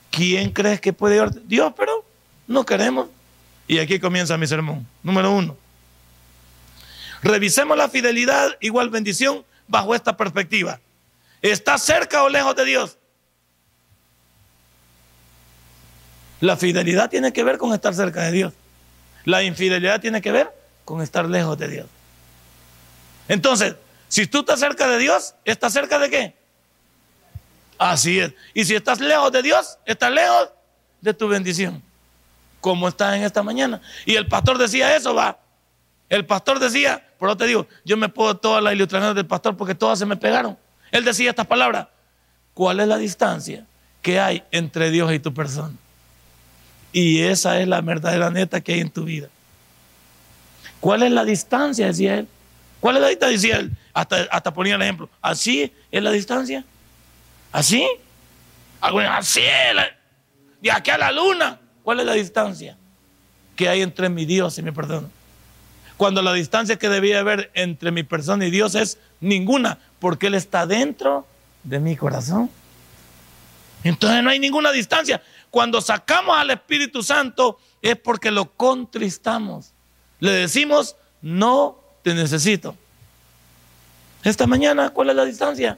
¿quién 0.09 0.49
crees 0.51 0.81
que 0.81 0.91
puede 0.91 1.13
ayudarte? 1.13 1.39
Dios, 1.45 1.71
pero 1.77 2.03
no 2.47 2.65
queremos. 2.65 3.07
Y 3.65 3.79
aquí 3.79 3.97
comienza 3.97 4.37
mi 4.37 4.45
sermón. 4.45 4.85
Número 5.03 5.31
uno. 5.31 5.55
Revisemos 7.23 7.77
la 7.77 7.87
fidelidad 7.87 8.57
igual 8.59 8.89
bendición 8.89 9.45
bajo 9.69 9.95
esta 9.95 10.17
perspectiva. 10.17 10.81
¿Está 11.41 11.77
cerca 11.77 12.23
o 12.23 12.27
lejos 12.29 12.57
de 12.57 12.65
Dios? 12.65 12.97
La 16.41 16.57
fidelidad 16.57 17.09
tiene 17.09 17.31
que 17.31 17.45
ver 17.45 17.57
con 17.57 17.73
estar 17.73 17.95
cerca 17.95 18.23
de 18.23 18.33
Dios. 18.33 18.53
La 19.25 19.43
infidelidad 19.43 20.01
tiene 20.01 20.21
que 20.21 20.31
ver 20.31 20.51
con 20.85 21.01
estar 21.01 21.25
lejos 21.25 21.57
de 21.57 21.67
Dios. 21.67 21.87
Entonces, 23.27 23.75
si 24.07 24.27
tú 24.27 24.39
estás 24.39 24.59
cerca 24.59 24.87
de 24.87 24.97
Dios, 24.97 25.35
¿estás 25.45 25.73
cerca 25.73 25.99
de 25.99 26.09
qué? 26.09 26.35
Así 27.77 28.19
es. 28.19 28.33
Y 28.53 28.65
si 28.65 28.75
estás 28.75 28.99
lejos 28.99 29.31
de 29.31 29.41
Dios, 29.41 29.77
estás 29.85 30.11
lejos 30.11 30.49
de 31.01 31.13
tu 31.13 31.27
bendición 31.27 31.81
como 32.61 32.87
está 32.87 33.17
en 33.17 33.23
esta 33.23 33.43
mañana. 33.43 33.81
Y 34.05 34.15
el 34.15 34.27
pastor 34.27 34.57
decía 34.57 34.95
eso, 34.95 35.13
va. 35.13 35.39
El 36.07 36.25
pastor 36.25 36.59
decía, 36.59 37.05
por 37.17 37.35
te 37.35 37.45
digo, 37.47 37.67
yo 37.83 37.97
me 37.97 38.07
puedo 38.07 38.37
todas 38.37 38.63
las 38.63 38.73
ilustraciones 38.73 39.15
del 39.15 39.25
pastor 39.25 39.57
porque 39.57 39.75
todas 39.75 39.99
se 39.99 40.05
me 40.05 40.15
pegaron. 40.15 40.57
Él 40.91 41.03
decía 41.03 41.31
estas 41.31 41.47
palabras. 41.47 41.87
¿Cuál 42.53 42.79
es 42.81 42.87
la 42.87 42.97
distancia 42.97 43.65
que 44.01 44.19
hay 44.19 44.43
entre 44.51 44.91
Dios 44.91 45.11
y 45.11 45.19
tu 45.19 45.33
persona? 45.33 45.73
Y 46.91 47.21
esa 47.21 47.59
es 47.59 47.67
la 47.67 47.81
verdadera 47.81 48.29
neta 48.29 48.61
que 48.61 48.73
hay 48.73 48.79
en 48.81 48.89
tu 48.89 49.03
vida. 49.03 49.27
¿Cuál 50.79 51.03
es 51.03 51.11
la 51.11 51.23
distancia? 51.23 51.87
Decía 51.87 52.15
él. 52.15 52.27
¿Cuál 52.79 52.97
es 52.97 53.01
la 53.01 53.07
distancia? 53.09 53.37
Decía 53.37 53.59
él. 53.59 53.71
Hasta, 53.93 54.23
hasta 54.31 54.53
ponía 54.53 54.75
el 54.75 54.81
ejemplo. 54.81 55.09
¿Así 55.21 55.71
es 55.91 56.03
la 56.03 56.11
distancia? 56.11 56.65
¿Así? 57.51 57.87
Así 58.81 59.41
es. 59.41 59.75
De 60.61 60.71
aquí 60.71 60.89
a 60.91 60.97
la 60.97 61.11
luna. 61.11 61.59
¿Cuál 61.83 61.99
es 61.99 62.05
la 62.05 62.13
distancia 62.13 62.77
que 63.55 63.69
hay 63.69 63.81
entre 63.81 64.09
mi 64.09 64.25
Dios 64.25 64.57
y 64.57 64.61
mi 64.61 64.71
perdón? 64.71 65.11
Cuando 65.97 66.21
la 66.21 66.33
distancia 66.33 66.77
que 66.77 66.89
debía 66.89 67.19
haber 67.19 67.51
entre 67.53 67.91
mi 67.91 68.03
persona 68.03 68.45
y 68.45 68.51
Dios 68.51 68.75
es 68.75 68.97
ninguna, 69.19 69.77
porque 69.99 70.27
Él 70.27 70.35
está 70.35 70.65
dentro 70.65 71.27
de 71.63 71.79
mi 71.79 71.95
corazón. 71.95 72.49
Entonces 73.83 74.23
no 74.23 74.29
hay 74.29 74.39
ninguna 74.39 74.71
distancia. 74.71 75.21
Cuando 75.51 75.79
sacamos 75.81 76.35
al 76.35 76.49
Espíritu 76.49 77.03
Santo 77.03 77.59
es 77.81 77.95
porque 77.97 78.31
lo 78.31 78.51
contristamos. 78.51 79.73
Le 80.19 80.31
decimos, 80.31 80.95
no 81.21 81.77
te 82.01 82.15
necesito. 82.15 82.75
Esta 84.23 84.47
mañana, 84.47 84.89
¿cuál 84.89 85.11
es 85.11 85.15
la 85.15 85.25
distancia? 85.25 85.77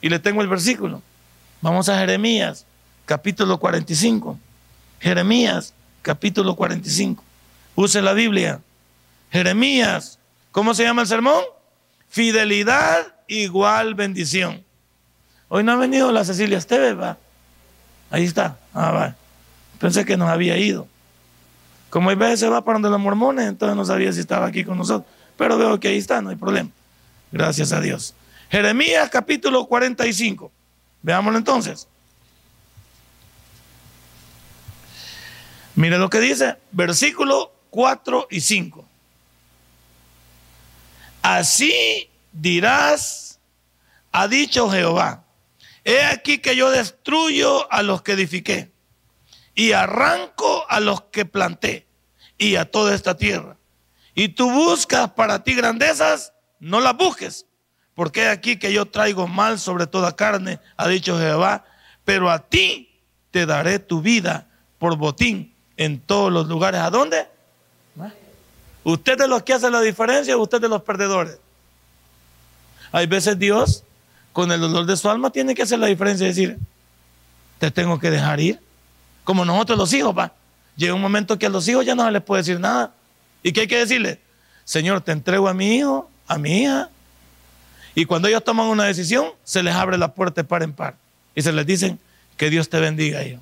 Y 0.00 0.08
le 0.08 0.18
tengo 0.18 0.42
el 0.42 0.48
versículo. 0.48 1.02
Vamos 1.60 1.88
a 1.88 1.98
Jeremías, 1.98 2.66
capítulo 3.06 3.58
45. 3.58 4.38
Jeremías 5.00 5.74
capítulo 6.06 6.54
45. 6.54 7.24
Use 7.74 8.00
la 8.00 8.12
Biblia. 8.12 8.60
Jeremías, 9.32 10.20
¿cómo 10.52 10.72
se 10.72 10.84
llama 10.84 11.02
el 11.02 11.08
sermón? 11.08 11.42
Fidelidad 12.08 13.16
igual 13.26 13.96
bendición. 13.96 14.64
Hoy 15.48 15.64
no 15.64 15.72
ha 15.72 15.76
venido 15.76 16.12
la 16.12 16.24
Cecilia 16.24 16.58
Esteves, 16.58 16.96
va. 16.96 17.18
Ahí 18.10 18.24
está. 18.24 18.58
Ah, 18.72 18.90
va. 18.90 19.16
Pensé 19.78 20.04
que 20.04 20.16
nos 20.16 20.28
había 20.28 20.56
ido. 20.56 20.86
Como 21.90 22.10
hay 22.10 22.16
veces 22.16 22.40
se 22.40 22.48
va 22.48 22.64
para 22.64 22.74
donde 22.74 22.90
los 22.90 23.00
mormones, 23.00 23.46
entonces 23.46 23.76
no 23.76 23.84
sabía 23.84 24.12
si 24.12 24.20
estaba 24.20 24.46
aquí 24.46 24.64
con 24.64 24.78
nosotros. 24.78 25.10
Pero 25.36 25.58
veo 25.58 25.78
que 25.78 25.88
ahí 25.88 25.98
está, 25.98 26.20
no 26.20 26.30
hay 26.30 26.36
problema. 26.36 26.70
Gracias 27.32 27.72
a 27.72 27.80
Dios. 27.80 28.14
Jeremías 28.50 29.08
capítulo 29.10 29.66
45. 29.66 30.50
Veámoslo 31.02 31.38
entonces. 31.38 31.86
Mire 35.74 35.98
lo 35.98 36.08
que 36.08 36.20
dice, 36.20 36.56
versículo 36.72 37.52
4 37.70 38.28
y 38.30 38.40
5. 38.40 38.84
Así 41.22 42.08
dirás, 42.32 43.38
ha 44.12 44.26
dicho 44.26 44.70
Jehová, 44.70 45.22
he 45.86 46.04
aquí 46.04 46.38
que 46.38 46.56
yo 46.56 46.70
destruyo 46.70 47.72
a 47.72 47.82
los 47.82 48.02
que 48.02 48.12
edifiqué 48.12 48.72
y 49.54 49.70
arranco 49.70 50.66
a 50.68 50.80
los 50.80 51.02
que 51.02 51.24
planté 51.24 51.86
y 52.36 52.56
a 52.56 52.68
toda 52.68 52.92
esta 52.92 53.16
tierra. 53.16 53.56
Y 54.12 54.30
tú 54.30 54.50
buscas 54.50 55.12
para 55.12 55.44
ti 55.44 55.54
grandezas, 55.54 56.32
no 56.58 56.80
las 56.80 56.96
busques, 56.96 57.46
porque 57.94 58.24
he 58.24 58.28
aquí 58.28 58.58
que 58.58 58.72
yo 58.72 58.86
traigo 58.86 59.28
mal 59.28 59.60
sobre 59.60 59.86
toda 59.86 60.16
carne, 60.16 60.58
ha 60.76 60.88
dicho 60.88 61.18
Jehová, 61.18 61.64
pero 62.04 62.32
a 62.32 62.40
ti 62.40 63.00
te 63.30 63.46
daré 63.46 63.78
tu 63.78 64.02
vida 64.02 64.48
por 64.78 64.96
botín 64.96 65.54
en 65.76 66.00
todos 66.00 66.32
los 66.32 66.48
lugares. 66.48 66.80
¿A 66.80 66.90
dónde? 66.90 67.28
¿Usted 68.82 69.16
de 69.18 69.28
los 69.28 69.44
que 69.44 69.52
hace 69.52 69.70
la 69.70 69.80
diferencia 69.80 70.36
usted 70.36 70.60
de 70.60 70.68
los 70.68 70.82
perdedores? 70.82 71.38
Hay 72.90 73.06
veces 73.06 73.38
Dios, 73.38 73.84
con 74.36 74.52
el 74.52 74.60
dolor 74.60 74.84
de 74.84 74.98
su 74.98 75.08
alma, 75.08 75.30
tiene 75.30 75.54
que 75.54 75.62
hacer 75.62 75.78
la 75.78 75.86
diferencia 75.86 76.26
y 76.26 76.28
decir, 76.28 76.58
te 77.58 77.70
tengo 77.70 77.98
que 77.98 78.10
dejar 78.10 78.38
ir. 78.38 78.60
Como 79.24 79.46
nosotros 79.46 79.78
los 79.78 79.90
hijos, 79.94 80.14
va. 80.14 80.30
Llega 80.76 80.92
un 80.92 81.00
momento 81.00 81.38
que 81.38 81.46
a 81.46 81.48
los 81.48 81.66
hijos 81.68 81.86
ya 81.86 81.94
no 81.94 82.04
se 82.04 82.10
les 82.10 82.22
puede 82.22 82.42
decir 82.42 82.60
nada. 82.60 82.92
¿Y 83.42 83.52
qué 83.52 83.62
hay 83.62 83.66
que 83.66 83.78
decirle? 83.78 84.20
Señor, 84.62 85.00
te 85.00 85.12
entrego 85.12 85.48
a 85.48 85.54
mi 85.54 85.76
hijo, 85.76 86.10
a 86.26 86.36
mi 86.36 86.64
hija. 86.64 86.90
Y 87.94 88.04
cuando 88.04 88.28
ellos 88.28 88.44
toman 88.44 88.66
una 88.66 88.84
decisión, 88.84 89.28
se 89.42 89.62
les 89.62 89.74
abre 89.74 89.96
la 89.96 90.12
puerta 90.12 90.42
de 90.42 90.44
par 90.46 90.62
en 90.62 90.74
par. 90.74 90.96
Y 91.34 91.40
se 91.40 91.50
les 91.50 91.64
dicen, 91.64 91.98
que 92.36 92.50
Dios 92.50 92.68
te 92.68 92.78
bendiga, 92.78 93.24
hijo. 93.24 93.40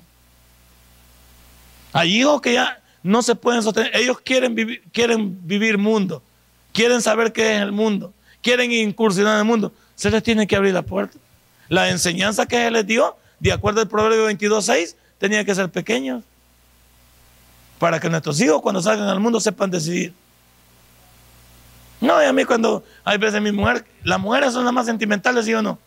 Hay 1.91 2.21
hijos 2.21 2.39
que 2.39 2.53
ya 2.53 2.79
no 3.03 3.21
se 3.21 3.35
pueden 3.35 3.61
sostener. 3.63 3.93
Ellos 3.97 4.21
quieren 4.21 4.55
quieren 4.93 5.45
vivir 5.45 5.77
mundo. 5.77 6.23
Quieren 6.71 7.01
saber 7.01 7.33
qué 7.33 7.57
es 7.57 7.61
el 7.63 7.73
mundo. 7.73 8.13
Quieren 8.41 8.71
incursionar 8.71 9.33
en 9.33 9.39
el 9.39 9.45
mundo. 9.45 9.73
Se 9.95 10.09
les 10.11 10.23
tiene 10.23 10.47
que 10.47 10.55
abrir 10.55 10.73
la 10.73 10.81
puerta. 10.81 11.17
La 11.69 11.89
enseñanza 11.89 12.45
que 12.45 12.67
Él 12.67 12.73
les 12.73 12.85
dio, 12.85 13.17
de 13.39 13.51
acuerdo 13.51 13.81
al 13.81 13.87
Proverbio 13.87 14.29
22.6, 14.29 14.95
tenía 15.17 15.43
que 15.43 15.55
ser 15.55 15.69
pequeños. 15.69 16.23
Para 17.79 17.99
que 17.99 18.09
nuestros 18.09 18.39
hijos 18.41 18.61
cuando 18.61 18.81
salgan 18.81 19.07
al 19.07 19.19
mundo 19.19 19.39
sepan 19.39 19.71
decidir. 19.71 20.13
No, 22.01 22.21
y 22.21 22.25
a 22.25 22.33
mí 22.33 22.45
cuando 22.45 22.83
hay 23.03 23.17
veces 23.17 23.41
mi 23.41 23.51
mujer, 23.51 23.85
las 24.03 24.19
mujeres 24.19 24.53
son 24.53 24.65
las 24.65 24.73
más 24.73 24.85
sentimentales, 24.85 25.45
¿sí 25.45 25.53
o 25.53 25.61
no? 25.61 25.79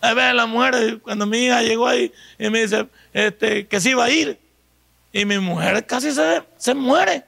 A 0.00 0.14
ver, 0.14 0.34
la 0.34 0.46
mujer, 0.46 1.00
cuando 1.00 1.26
mi 1.26 1.38
hija 1.38 1.62
llegó 1.62 1.86
ahí 1.88 2.12
y 2.38 2.50
me 2.50 2.62
dice 2.62 2.86
este, 3.12 3.66
que 3.66 3.80
se 3.80 3.90
iba 3.90 4.04
a 4.04 4.10
ir, 4.10 4.38
y 5.12 5.24
mi 5.24 5.38
mujer 5.38 5.84
casi 5.86 6.12
se, 6.12 6.42
se 6.56 6.74
muere. 6.74 7.24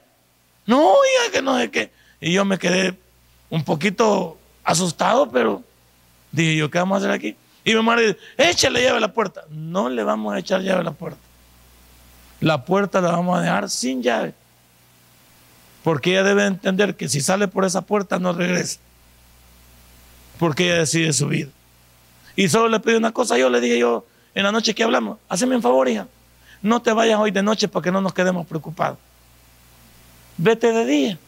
No, 0.65 0.93
hija, 0.93 1.31
que 1.31 1.41
no 1.41 1.57
sé 1.57 1.71
qué. 1.71 1.91
Y 2.19 2.33
yo 2.33 2.45
me 2.45 2.57
quedé 2.59 2.97
un 3.49 3.63
poquito 3.63 4.37
asustado, 4.63 5.29
pero 5.29 5.63
dije 6.31 6.55
yo, 6.55 6.69
¿qué 6.69 6.79
vamos 6.79 6.95
a 6.95 6.99
hacer 6.99 7.11
aquí? 7.11 7.35
Y 7.63 7.75
mi 7.75 7.83
madre 7.83 8.07
dice, 8.07 8.19
échale 8.37 8.81
llave 8.81 8.97
a 8.97 9.01
la 9.01 9.13
puerta. 9.13 9.43
No 9.49 9.89
le 9.89 10.03
vamos 10.03 10.33
a 10.33 10.39
echar 10.39 10.61
llave 10.61 10.81
a 10.81 10.83
la 10.83 10.91
puerta. 10.91 11.19
La 12.39 12.65
puerta 12.65 13.01
la 13.01 13.11
vamos 13.11 13.37
a 13.37 13.41
dejar 13.41 13.69
sin 13.69 14.01
llave. 14.01 14.33
Porque 15.83 16.11
ella 16.11 16.23
debe 16.23 16.45
entender 16.45 16.95
que 16.95 17.07
si 17.07 17.21
sale 17.21 17.47
por 17.47 17.65
esa 17.65 17.81
puerta 17.81 18.19
no 18.19 18.33
regresa. 18.33 18.79
Porque 20.39 20.65
ella 20.65 20.79
decide 20.79 21.13
su 21.13 21.27
vida. 21.27 21.49
Y 22.35 22.49
solo 22.49 22.69
le 22.69 22.79
pedí 22.79 22.95
una 22.95 23.11
cosa, 23.11 23.37
yo 23.37 23.49
le 23.49 23.61
dije 23.61 23.77
yo 23.77 24.05
en 24.33 24.43
la 24.43 24.51
noche 24.51 24.73
que 24.73 24.83
hablamos, 24.83 25.17
haceme 25.27 25.55
un 25.55 25.61
favor, 25.61 25.89
hija, 25.89 26.07
no 26.61 26.81
te 26.81 26.93
vayas 26.93 27.19
hoy 27.19 27.31
de 27.31 27.43
noche 27.43 27.67
para 27.67 27.83
que 27.83 27.91
no 27.91 28.01
nos 28.01 28.13
quedemos 28.13 28.45
preocupados. 28.47 28.97
Vete 30.37 30.71
de 30.71 30.85
día 30.85 31.19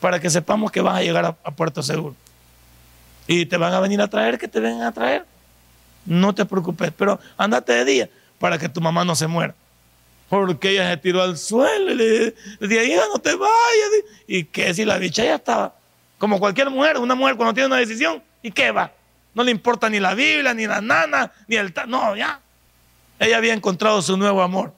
para 0.00 0.20
que 0.20 0.30
sepamos 0.30 0.70
que 0.70 0.80
vas 0.80 0.96
a 0.96 1.02
llegar 1.02 1.36
a, 1.42 1.50
Puerto 1.50 1.82
Seguro. 1.82 2.14
Y 3.26 3.46
te 3.46 3.56
van 3.56 3.72
a 3.72 3.80
venir 3.80 4.00
a 4.00 4.08
traer, 4.08 4.38
que 4.38 4.48
te 4.48 4.60
vengan 4.60 4.82
a 4.82 4.92
traer. 4.92 5.24
No 6.04 6.34
te 6.34 6.44
preocupes, 6.44 6.92
pero 6.96 7.18
andate 7.36 7.72
de 7.72 7.84
día 7.84 8.10
para 8.38 8.58
que 8.58 8.68
tu 8.68 8.80
mamá 8.80 9.04
no 9.04 9.16
se 9.16 9.26
muera. 9.26 9.54
Porque 10.28 10.70
ella 10.70 10.90
se 10.90 10.96
tiró 10.96 11.22
al 11.22 11.36
suelo 11.36 11.92
y 11.92 11.94
le, 11.94 12.34
decía, 12.60 12.84
hija, 12.84 13.02
no 13.12 13.20
te 13.20 13.34
vayas. 13.34 13.90
Y 14.26 14.44
que 14.44 14.74
si 14.74 14.84
la 14.84 14.98
bicha 14.98 15.24
ya 15.24 15.36
estaba, 15.36 15.74
como 16.18 16.38
cualquier 16.38 16.70
mujer, 16.70 16.98
una 16.98 17.14
mujer 17.14 17.36
cuando 17.36 17.54
tiene 17.54 17.68
una 17.68 17.76
decisión, 17.76 18.22
¿y 18.42 18.50
qué 18.50 18.70
va? 18.70 18.92
No 19.34 19.44
le 19.44 19.50
importa 19.50 19.88
ni 19.88 20.00
la 20.00 20.14
Biblia, 20.14 20.54
ni 20.54 20.66
la 20.66 20.80
nana, 20.80 21.32
ni 21.46 21.56
el... 21.56 21.72
No, 21.88 22.16
ya. 22.16 22.40
Ella 23.18 23.36
había 23.36 23.52
encontrado 23.52 24.00
su 24.02 24.16
nuevo 24.16 24.42
amor. 24.42 24.72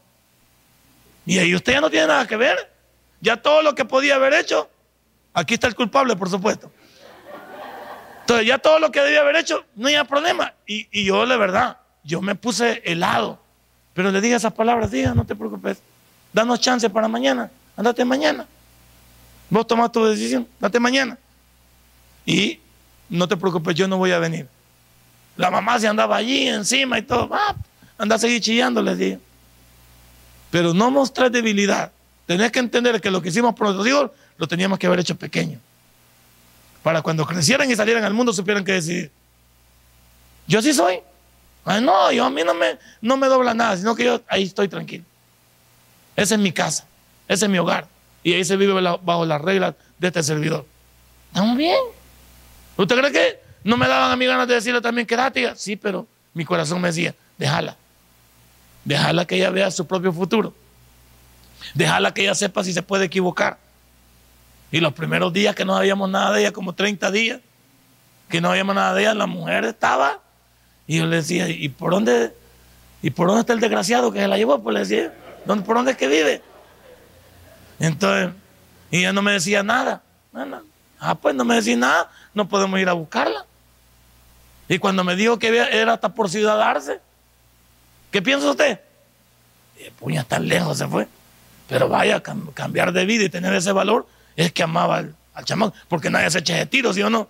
Y 1.25 1.39
ahí 1.39 1.55
usted 1.55 1.75
ya 1.75 1.81
no 1.81 1.91
tiene 1.91 2.09
nada 2.09 2.27
que 2.27 2.37
ver. 2.37 2.73
Ya 3.21 3.37
todo 3.37 3.63
lo 3.63 3.75
que 3.75 3.85
podía 3.85 4.17
haber 4.17 4.35
hecho, 4.35 4.69
aquí 5.33 5.55
está 5.55 5.67
el 5.67 5.75
culpable, 5.75 6.17
por 6.17 6.29
supuesto. 6.29 6.71
Entonces 8.29 8.47
ya 8.47 8.59
todo 8.59 8.79
lo 8.79 8.93
que 8.93 9.01
debía 9.01 9.23
haber 9.23 9.37
hecho, 9.37 9.65
no 9.75 9.87
había 9.87 10.05
problema. 10.05 10.53
Y, 10.67 10.87
y 10.93 11.07
yo, 11.07 11.27
de 11.27 11.39
verdad, 11.39 11.79
yo 12.05 12.21
me 12.21 12.35
puse 12.35 12.83
helado. 12.85 13.41
Pero 13.95 14.11
le 14.11 14.21
dije 14.21 14.35
esas 14.35 14.53
palabras, 14.53 14.91
diga, 14.91 15.15
no 15.15 15.25
te 15.25 15.35
preocupes. 15.35 15.79
Danos 16.31 16.61
chance 16.61 16.91
para 16.91 17.09
mañana. 17.09 17.51
Andate 17.75 18.05
mañana. 18.05 18.47
Vos 19.49 19.67
tomás 19.67 19.91
tu 19.91 20.05
decisión, 20.05 20.47
date 20.61 20.79
mañana. 20.79 21.17
Y 22.27 22.61
no 23.09 23.27
te 23.27 23.35
preocupes, 23.35 23.75
yo 23.75 23.89
no 23.89 23.97
voy 23.97 24.13
a 24.13 24.19
venir. 24.19 24.47
La 25.39 25.51
mamá 25.51 25.81
se 25.81 25.89
andaba 25.89 26.17
allí 26.17 26.49
encima 26.49 26.99
y 26.99 27.03
todo, 27.03 27.31
ah, 27.33 27.57
anda 27.97 28.17
a 28.17 28.19
seguir 28.19 28.43
chillando, 28.43 28.83
les 28.83 28.99
dije. 28.99 29.19
Pero 30.51 30.75
no 30.75 30.91
mostrar 30.91 31.31
debilidad. 31.31 31.93
Tenés 32.27 32.53
que 32.53 32.59
entender 32.59 33.01
que 33.01 33.11
lo 33.11 33.23
que 33.23 33.31
hicimos 33.31 33.55
por 33.55 33.69
nuestros 33.69 33.87
hijos 33.87 34.11
lo 34.37 34.47
teníamos 34.47 34.79
que 34.79 34.87
haber 34.87 35.01
hecho 35.01 35.17
pequeño. 35.17 35.61
Para 36.83 37.03
cuando 37.03 37.27
crecieran 37.27 37.71
y 37.71 37.77
salieran 37.77 38.05
al 38.05 38.15
mundo 38.15 38.33
supieran 38.33 38.65
que 38.65 38.73
decidir. 38.73 39.11
Yo 40.47 40.63
sí 40.63 40.73
soy. 40.73 41.01
No, 41.65 42.11
yo 42.11 42.25
a 42.25 42.31
mí 42.31 42.43
no 42.45 42.55
me, 42.55 42.79
no 43.03 43.17
me 43.17 43.27
dobla 43.27 43.53
nada, 43.53 43.77
sino 43.77 43.95
que 43.95 44.05
yo 44.05 44.23
ahí 44.29 44.45
estoy 44.45 44.69
tranquilo. 44.69 45.05
Esa 46.17 46.35
es 46.35 46.41
mi 46.41 46.51
casa, 46.51 46.87
ese 47.29 47.45
es 47.45 47.51
mi 47.51 47.59
hogar. 47.59 47.87
Y 48.23 48.33
ahí 48.33 48.45
se 48.45 48.57
vive 48.57 48.73
bajo 49.03 49.27
las 49.27 49.41
reglas 49.41 49.75
de 49.99 50.09
este 50.09 50.23
servidor. 50.23 50.65
Estamos 51.29 51.57
bien. 51.57 51.79
¿Usted 52.77 52.97
cree 52.97 53.13
que 53.13 53.41
no 53.65 53.77
me 53.77 53.87
daban 53.87 54.11
a 54.11 54.17
mí 54.17 54.27
ganas 54.27 54.49
de 54.49 54.55
decirle 54.55 54.81
también 54.81 55.07
que 55.07 55.17
tía? 55.33 55.55
Sí, 55.55 55.77
pero 55.77 56.07
mi 56.33 56.45
corazón 56.45 56.81
me 56.81 56.89
decía, 56.89 57.15
déjala. 57.37 57.77
Déjala 58.85 59.27
que 59.27 59.37
ella 59.37 59.51
vea 59.51 59.71
su 59.71 59.87
propio 59.87 60.13
futuro. 60.13 60.55
Déjala 61.75 62.15
que 62.15 62.23
ella 62.23 62.35
sepa 62.35 62.65
si 62.65 62.73
se 62.73 62.83
puede 62.83 63.05
equivocar. 63.05 63.59
Y 64.71 64.81
los 64.81 64.93
primeros 64.93 65.33
días 65.33 65.55
que 65.55 65.65
no 65.65 65.77
habíamos 65.77 66.11
nada 66.11 66.33
de 66.33 66.41
ella, 66.41 66.53
como 66.53 66.75
30 66.75 67.11
días, 67.11 67.41
que 68.29 68.41
no 68.41 68.51
habíamos 68.51 68.75
nada 68.75 68.95
de 68.95 69.03
ella, 69.03 69.15
la 69.15 69.27
mujer 69.27 69.65
estaba. 69.65 70.21
Y 70.87 70.99
yo 70.99 71.07
le 71.07 71.17
decía, 71.17 71.49
¿y 71.49 71.69
por 71.69 71.93
dónde, 71.93 72.35
y 73.03 73.11
por 73.11 73.29
dónde 73.29 73.41
está 73.41 73.53
el 73.53 73.61
desgraciado 73.61 74.13
que 74.13 74.21
se 74.21 74.29
la 74.29 74.37
llevó? 74.37 74.63
Pues 74.63 74.75
le 74.75 74.81
decía, 74.81 75.15
¿por 75.47 75.77
dónde 75.77 75.93
es 75.93 75.97
que 75.97 76.09
vive? 76.09 76.43
Entonces, 77.79 78.35
y 78.91 78.99
ella 78.99 79.13
no 79.13 79.23
me 79.23 79.33
decía 79.33 79.63
nada. 79.63 80.03
nada. 80.33 80.63
Ah, 81.01 81.15
pues 81.15 81.35
no 81.35 81.45
me 81.45 81.55
decía 81.55 81.77
nada 81.77 82.11
no 82.39 82.49
podemos 82.49 82.81
ir 82.81 82.89
a 82.89 82.95
buscarla. 82.95 83.45
Y 84.69 84.79
cuando 84.79 85.05
me 85.05 85.17
dijo 85.17 85.39
que 85.39 85.49
era 85.49 85.95
hasta 85.95 86.15
por 86.15 86.31
ciudadarse, 86.31 87.01
¿qué 88.11 88.23
piensa 88.23 88.51
usted? 88.51 88.81
Y 89.79 89.91
puña, 89.91 90.25
tan 90.25 90.47
lejos 90.47 90.79
se 90.79 90.87
fue. 90.87 91.09
Pero 91.69 91.89
vaya, 91.89 92.23
cambiar 92.23 92.93
de 92.93 93.05
vida 93.05 93.25
y 93.25 93.29
tener 93.29 93.53
ese 93.55 93.73
valor 93.73 94.07
es 94.39 94.53
que 94.53 94.63
amaba 94.63 94.99
al, 94.99 95.45
chamán, 95.45 95.73
porque 95.89 96.11
nadie 96.11 96.31
se 96.31 96.39
echa 96.39 96.55
de 96.55 96.67
tiro, 96.67 96.93
¿sí 96.93 97.03
no? 97.03 97.29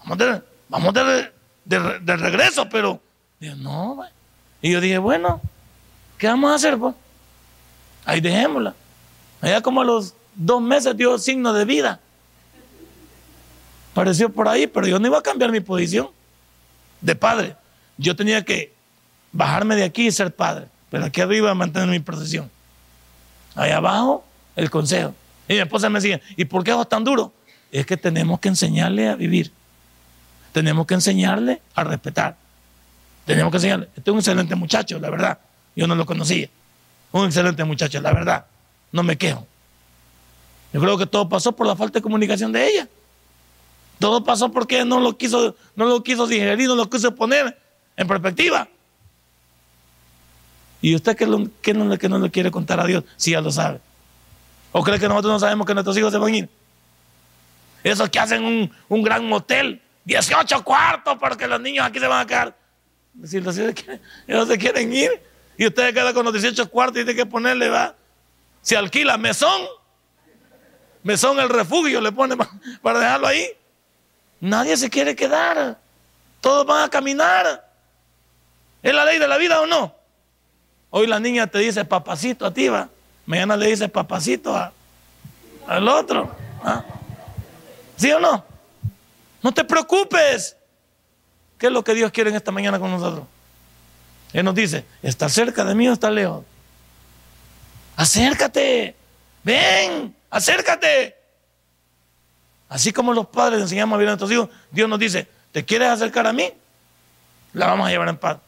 Vamos 0.00 0.18
de, 0.18 0.42
vamos 0.68 0.94
de, 0.94 2.16
regreso, 2.16 2.68
pero 2.68 3.00
no, 3.40 4.04
y 4.62 4.70
yo 4.70 4.80
dije, 4.80 4.98
bueno, 4.98 5.40
¿qué 6.16 6.28
vamos 6.28 6.52
a 6.52 6.54
hacer? 6.54 6.78
Pues? 6.78 6.94
Ahí 8.04 8.20
dejémosla. 8.20 8.74
Allá 9.40 9.60
como 9.60 9.82
a 9.82 9.84
los 9.84 10.14
dos 10.34 10.62
meses 10.62 10.96
dio 10.96 11.18
signo 11.18 11.52
de 11.52 11.64
vida. 11.64 12.00
Pareció 13.92 14.30
por 14.30 14.48
ahí, 14.48 14.68
pero 14.68 14.86
yo 14.86 14.98
no 15.00 15.08
iba 15.08 15.18
a 15.18 15.22
cambiar 15.22 15.50
mi 15.50 15.60
posición 15.60 16.08
de 17.00 17.16
padre. 17.16 17.56
Yo 17.98 18.14
tenía 18.14 18.44
que 18.44 18.72
bajarme 19.32 19.74
de 19.74 19.84
aquí 19.84 20.06
y 20.06 20.12
ser 20.12 20.34
padre, 20.34 20.68
pero 20.88 21.04
aquí 21.04 21.20
arriba 21.20 21.52
mantener 21.54 21.88
mi 21.88 22.00
posición. 22.00 22.48
Ahí 23.56 23.72
abajo, 23.72 24.24
el 24.54 24.70
consejo. 24.70 25.14
Y 25.48 25.54
mi 25.54 25.60
esposa 25.60 25.88
me 25.90 26.00
decía, 26.00 26.20
¿y 26.36 26.44
por 26.44 26.64
qué 26.64 26.70
hago 26.70 26.84
tan 26.86 27.04
duro? 27.04 27.32
Es 27.70 27.86
que 27.86 27.96
tenemos 27.96 28.40
que 28.40 28.48
enseñarle 28.48 29.08
a 29.08 29.16
vivir. 29.16 29.52
Tenemos 30.52 30.86
que 30.86 30.94
enseñarle 30.94 31.60
a 31.74 31.84
respetar. 31.84 32.36
Tenemos 33.26 33.50
que 33.50 33.56
enseñarle. 33.56 33.88
Este 33.96 34.10
es 34.10 34.12
un 34.12 34.18
excelente 34.18 34.54
muchacho, 34.54 34.98
la 34.98 35.10
verdad. 35.10 35.38
Yo 35.74 35.86
no 35.86 35.94
lo 35.94 36.06
conocía. 36.06 36.48
Un 37.12 37.26
excelente 37.26 37.64
muchacho, 37.64 38.00
la 38.00 38.12
verdad. 38.12 38.46
No 38.92 39.02
me 39.02 39.18
quejo. 39.18 39.46
Yo 40.72 40.80
creo 40.80 40.98
que 40.98 41.06
todo 41.06 41.28
pasó 41.28 41.52
por 41.52 41.66
la 41.66 41.76
falta 41.76 41.98
de 41.98 42.02
comunicación 42.02 42.52
de 42.52 42.68
ella. 42.68 42.88
Todo 43.98 44.24
pasó 44.24 44.50
porque 44.50 44.84
no 44.84 45.00
lo 45.00 45.16
quiso, 45.16 45.56
no 45.76 45.86
lo 45.86 46.02
quiso 46.02 46.26
digerir, 46.26 46.68
no 46.68 46.74
lo 46.74 46.90
quiso 46.90 47.14
poner 47.14 47.58
en 47.96 48.08
perspectiva. 48.08 48.68
¿Y 50.80 50.94
usted 50.94 51.16
qué, 51.16 51.26
no, 51.26 51.48
qué 51.62 51.72
no 52.08 52.18
le 52.18 52.30
quiere 52.30 52.50
contar 52.50 52.80
a 52.80 52.86
Dios 52.86 53.04
si 53.16 53.30
ya 53.30 53.40
lo 53.40 53.50
sabe? 53.50 53.80
¿O 54.76 54.82
cree 54.82 54.98
que 54.98 55.06
nosotros 55.06 55.34
no 55.34 55.38
sabemos 55.38 55.68
que 55.68 55.72
nuestros 55.72 55.96
hijos 55.96 56.12
se 56.12 56.18
van 56.18 56.34
a 56.34 56.36
ir? 56.36 56.48
Esos 57.84 58.10
que 58.10 58.18
hacen 58.18 58.44
un, 58.88 59.02
gran 59.04 59.24
motel 59.24 59.80
18 60.04 60.64
cuartos 60.64 61.16
porque 61.20 61.46
los 61.46 61.60
niños 61.60 61.86
aquí 61.86 62.00
se 62.00 62.08
van 62.08 62.22
a 62.22 62.26
quedar. 62.26 62.56
Si 63.24 63.40
los 63.40 63.56
ellos 63.56 63.76
no 64.26 64.46
se 64.46 64.58
quieren 64.58 64.92
ir 64.92 65.22
y 65.56 65.64
ustedes 65.68 65.94
quedan 65.94 66.12
con 66.12 66.24
los 66.24 66.34
18 66.34 66.68
cuartos 66.70 67.00
y 67.00 67.04
tienen 67.04 67.24
que 67.24 67.30
ponerle, 67.30 67.68
va. 67.68 67.94
Se 68.62 68.76
alquila 68.76 69.16
mesón, 69.16 69.62
mesón 71.04 71.38
el 71.38 71.50
refugio, 71.50 72.00
le 72.00 72.10
pone 72.10 72.36
para 72.82 72.98
dejarlo 72.98 73.28
ahí. 73.28 73.46
Nadie 74.40 74.76
se 74.76 74.90
quiere 74.90 75.14
quedar. 75.14 75.78
Todos 76.40 76.66
van 76.66 76.82
a 76.82 76.90
caminar. 76.90 77.70
¿Es 78.82 78.92
la 78.92 79.04
ley 79.04 79.20
de 79.20 79.28
la 79.28 79.36
vida 79.36 79.60
o 79.60 79.66
no? 79.66 79.94
Hoy 80.90 81.06
la 81.06 81.20
niña 81.20 81.46
te 81.46 81.60
dice 81.60 81.84
papacito 81.84 82.44
a 82.44 82.52
ti, 82.52 82.66
va. 82.66 82.88
Mañana 83.26 83.56
le 83.56 83.68
dice 83.68 83.88
papacito 83.88 84.54
al 85.66 85.88
otro. 85.88 86.34
¿ah? 86.62 86.84
¿Sí 87.96 88.10
o 88.12 88.20
no? 88.20 88.44
No 89.42 89.52
te 89.52 89.64
preocupes. 89.64 90.56
¿Qué 91.58 91.66
es 91.66 91.72
lo 91.72 91.84
que 91.84 91.94
Dios 91.94 92.10
quiere 92.10 92.30
en 92.30 92.36
esta 92.36 92.52
mañana 92.52 92.78
con 92.78 92.90
nosotros? 92.90 93.26
Él 94.32 94.44
nos 94.44 94.54
dice, 94.54 94.84
¿está 95.02 95.28
cerca 95.28 95.64
de 95.64 95.74
mí 95.74 95.88
o 95.88 95.92
está 95.92 96.10
lejos? 96.10 96.44
Acércate. 97.96 98.96
Ven, 99.44 100.14
acércate. 100.30 101.16
Así 102.68 102.92
como 102.92 103.12
los 103.12 103.28
padres 103.28 103.62
enseñamos 103.62 103.94
a 103.94 103.98
vivir 103.98 104.08
a 104.08 104.12
nuestros 104.12 104.32
hijos, 104.32 104.48
Dios 104.70 104.88
nos 104.88 104.98
dice, 104.98 105.28
¿te 105.52 105.64
quieres 105.64 105.88
acercar 105.88 106.26
a 106.26 106.32
mí? 106.32 106.52
La 107.52 107.66
vamos 107.66 107.86
a 107.86 107.90
llevar 107.90 108.08
en 108.08 108.16
paz. 108.16 108.38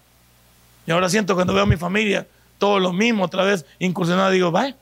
Y 0.87 0.91
ahora 0.91 1.09
siento 1.09 1.35
cuando 1.35 1.55
veo 1.55 1.63
a 1.63 1.67
mi 1.67 1.77
familia, 1.77 2.27
todo 2.59 2.79
lo 2.79 2.93
mismo, 2.93 3.25
otra 3.25 3.45
vez 3.45 3.65
incursionado, 3.79 4.31
digo, 4.31 4.51
vaya, 4.51 4.77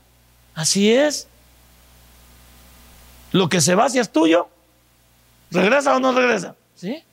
así 0.53 0.91
es. 0.93 1.27
Lo 3.31 3.49
que 3.49 3.61
se 3.61 3.75
va 3.75 3.89
si 3.89 3.99
es 3.99 4.11
tuyo, 4.11 4.47
¿regresa 5.51 5.95
o 5.95 5.99
no 5.99 6.13
regresa? 6.13 6.55
¿Sí? 6.75 7.03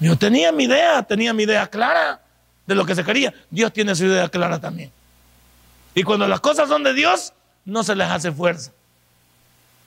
Yo 0.00 0.16
tenía 0.16 0.52
mi 0.52 0.64
idea, 0.64 1.02
tenía 1.02 1.32
mi 1.32 1.42
idea 1.42 1.66
clara 1.66 2.20
de 2.66 2.74
lo 2.74 2.86
que 2.86 2.94
se 2.94 3.04
quería. 3.04 3.34
Dios 3.50 3.72
tiene 3.72 3.94
su 3.94 4.04
idea 4.04 4.28
clara 4.28 4.60
también. 4.60 4.92
Y 5.94 6.02
cuando 6.04 6.28
las 6.28 6.40
cosas 6.40 6.68
son 6.68 6.84
de 6.84 6.94
Dios, 6.94 7.32
no 7.64 7.82
se 7.82 7.96
les 7.96 8.08
hace 8.08 8.30
fuerza. 8.30 8.72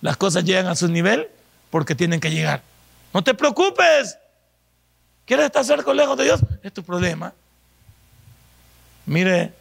Las 0.01 0.17
cosas 0.17 0.43
llegan 0.43 0.67
a 0.67 0.75
su 0.75 0.87
nivel 0.87 1.29
porque 1.69 1.95
tienen 1.95 2.19
que 2.19 2.31
llegar. 2.31 2.61
No 3.13 3.23
te 3.23 3.33
preocupes. 3.33 4.17
¿Quieres 5.25 5.45
estar 5.45 5.63
cerca 5.63 5.91
o 5.91 5.93
lejos 5.93 6.17
de 6.17 6.25
Dios? 6.25 6.41
Es 6.63 6.73
tu 6.73 6.83
problema. 6.83 7.33
Mire 9.05 9.53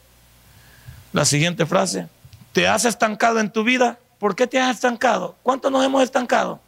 la 1.12 1.24
siguiente 1.24 1.66
frase. 1.66 2.09
¿Te 2.53 2.68
has 2.68 2.84
estancado 2.84 3.41
en 3.41 3.51
tu 3.51 3.64
vida? 3.64 3.99
¿Por 4.18 4.36
qué 4.36 4.47
te 4.47 4.61
has 4.61 4.76
estancado? 4.76 5.36
¿Cuántos 5.43 5.70
nos 5.72 5.84
hemos 5.84 6.03
estancado? 6.03 6.61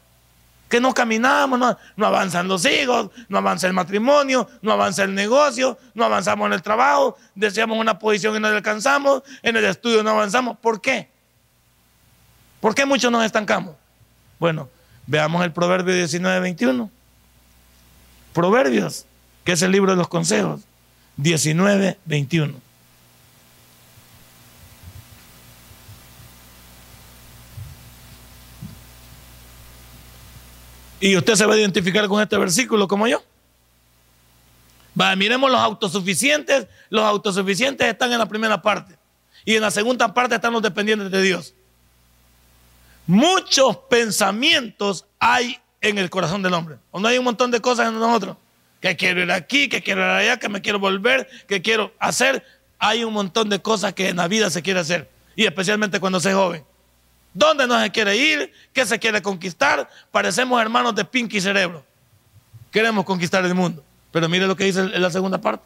Que 0.68 0.80
no 0.80 0.94
caminamos, 0.94 1.58
no, 1.58 2.06
avanzan 2.06 2.48
los 2.48 2.64
hijos, 2.64 3.10
no 3.28 3.38
avanza 3.38 3.66
el 3.66 3.74
matrimonio, 3.74 4.48
no 4.62 4.72
avanza 4.72 5.04
el 5.04 5.14
negocio, 5.14 5.78
no 5.92 6.04
avanzamos 6.04 6.46
en 6.46 6.54
el 6.54 6.62
trabajo, 6.62 7.18
deseamos 7.34 7.78
una 7.78 7.98
posición 7.98 8.36
y 8.36 8.40
no 8.40 8.48
la 8.48 8.56
alcanzamos, 8.56 9.22
en 9.42 9.56
el 9.56 9.66
estudio 9.66 10.02
no 10.02 10.10
avanzamos. 10.10 10.56
¿Por 10.58 10.80
qué? 10.80 11.10
¿Por 12.60 12.74
qué 12.74 12.86
muchos 12.86 13.12
nos 13.12 13.24
estancamos? 13.24 13.76
Bueno, 14.38 14.68
veamos 15.06 15.44
el 15.44 15.52
Proverbio 15.52 15.94
19, 15.94 16.40
21. 16.40 16.90
Proverbios, 18.32 19.04
que 19.44 19.52
es 19.52 19.62
el 19.62 19.72
libro 19.72 19.90
de 19.90 19.96
los 19.98 20.08
consejos, 20.08 20.62
19, 21.16 21.98
21. 22.04 22.54
Y 31.00 31.16
usted 31.16 31.34
se 31.34 31.44
va 31.44 31.54
a 31.54 31.58
identificar 31.58 32.06
con 32.06 32.22
este 32.22 32.38
versículo 32.38 32.86
como 32.86 33.08
yo. 33.08 33.20
Miremos 35.16 35.50
los 35.50 35.60
autosuficientes. 35.60 36.68
Los 36.90 37.04
autosuficientes 37.04 37.86
están 37.88 38.12
en 38.12 38.18
la 38.18 38.26
primera 38.26 38.62
parte. 38.62 38.96
Y 39.44 39.56
en 39.56 39.62
la 39.62 39.72
segunda 39.72 40.14
parte 40.14 40.36
están 40.36 40.52
los 40.52 40.62
dependientes 40.62 41.10
de 41.10 41.20
Dios. 41.22 41.54
Muchos 43.06 43.76
pensamientos 43.90 45.04
hay 45.18 45.58
en 45.80 45.98
el 45.98 46.08
corazón 46.08 46.40
del 46.40 46.54
hombre. 46.54 46.76
O 46.92 47.00
no 47.00 47.08
hay 47.08 47.18
un 47.18 47.24
montón 47.24 47.50
de 47.50 47.60
cosas 47.60 47.88
en 47.88 47.98
nosotros. 47.98 48.36
Que 48.82 48.96
quiero 48.96 49.22
ir 49.22 49.32
aquí, 49.32 49.68
que 49.68 49.82
quiero 49.82 50.02
ir 50.02 50.08
allá, 50.08 50.38
que 50.38 50.50
me 50.50 50.60
quiero 50.60 50.78
volver, 50.78 51.28
que 51.48 51.62
quiero 51.62 51.94
hacer. 51.98 52.44
Hay 52.78 53.04
un 53.04 53.14
montón 53.14 53.48
de 53.48 53.62
cosas 53.62 53.94
que 53.94 54.08
en 54.08 54.16
la 54.16 54.28
vida 54.28 54.50
se 54.50 54.60
quiere 54.60 54.80
hacer. 54.80 55.08
Y 55.36 55.46
especialmente 55.46 56.00
cuando 56.00 56.20
se 56.20 56.30
es 56.30 56.34
joven. 56.34 56.64
¿Dónde 57.32 57.66
no 57.66 57.80
se 57.80 57.90
quiere 57.90 58.16
ir? 58.16 58.52
¿Qué 58.72 58.84
se 58.84 58.98
quiere 58.98 59.22
conquistar? 59.22 59.88
Parecemos 60.10 60.60
hermanos 60.60 60.94
de 60.94 61.04
Pinky 61.04 61.40
Cerebro. 61.40 61.84
Queremos 62.70 63.04
conquistar 63.04 63.44
el 63.44 63.54
mundo. 63.54 63.82
Pero 64.10 64.28
mire 64.28 64.46
lo 64.46 64.56
que 64.56 64.64
dice 64.64 64.80
en 64.80 65.00
la 65.00 65.10
segunda 65.10 65.40
parte. 65.40 65.64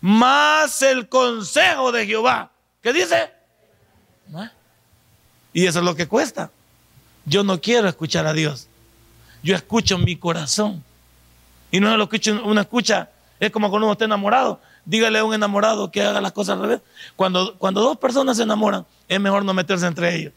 Más 0.00 0.82
el 0.82 1.08
consejo 1.08 1.90
de 1.90 2.06
Jehová. 2.06 2.52
¿Qué 2.82 2.92
dice? 2.92 3.32
Y 5.52 5.66
eso 5.66 5.78
es 5.80 5.84
lo 5.84 5.96
que 5.96 6.06
cuesta. 6.06 6.50
Yo 7.24 7.42
no 7.42 7.60
quiero 7.60 7.88
escuchar 7.88 8.26
a 8.26 8.32
Dios. 8.32 8.68
Yo 9.42 9.56
escucho 9.56 9.98
mi 9.98 10.16
corazón. 10.16 10.84
Y 11.70 11.80
no 11.80 11.96
lo 11.96 12.08
que 12.08 12.20
uno 12.30 12.60
escucha. 12.60 13.10
Es 13.40 13.50
como 13.50 13.70
cuando 13.70 13.86
uno 13.86 13.92
está 13.92 14.04
enamorado. 14.04 14.60
Dígale 14.84 15.18
a 15.18 15.24
un 15.24 15.34
enamorado 15.34 15.90
que 15.90 16.02
haga 16.02 16.20
las 16.20 16.32
cosas 16.32 16.56
al 16.56 16.62
revés. 16.62 16.80
Cuando, 17.14 17.54
cuando 17.56 17.80
dos 17.80 17.98
personas 17.98 18.36
se 18.36 18.42
enamoran, 18.42 18.86
es 19.06 19.20
mejor 19.20 19.44
no 19.44 19.54
meterse 19.54 19.86
entre 19.86 20.14
ellos. 20.14 20.32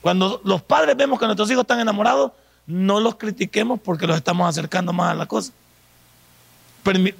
Cuando 0.00 0.40
los 0.44 0.62
padres 0.62 0.96
vemos 0.96 1.18
que 1.18 1.26
nuestros 1.26 1.50
hijos 1.50 1.62
están 1.62 1.80
enamorados, 1.80 2.32
no 2.66 3.00
los 3.00 3.16
critiquemos 3.16 3.80
porque 3.80 4.06
los 4.06 4.16
estamos 4.16 4.48
acercando 4.48 4.92
más 4.92 5.10
a 5.10 5.14
la 5.14 5.26
cosa. 5.26 5.52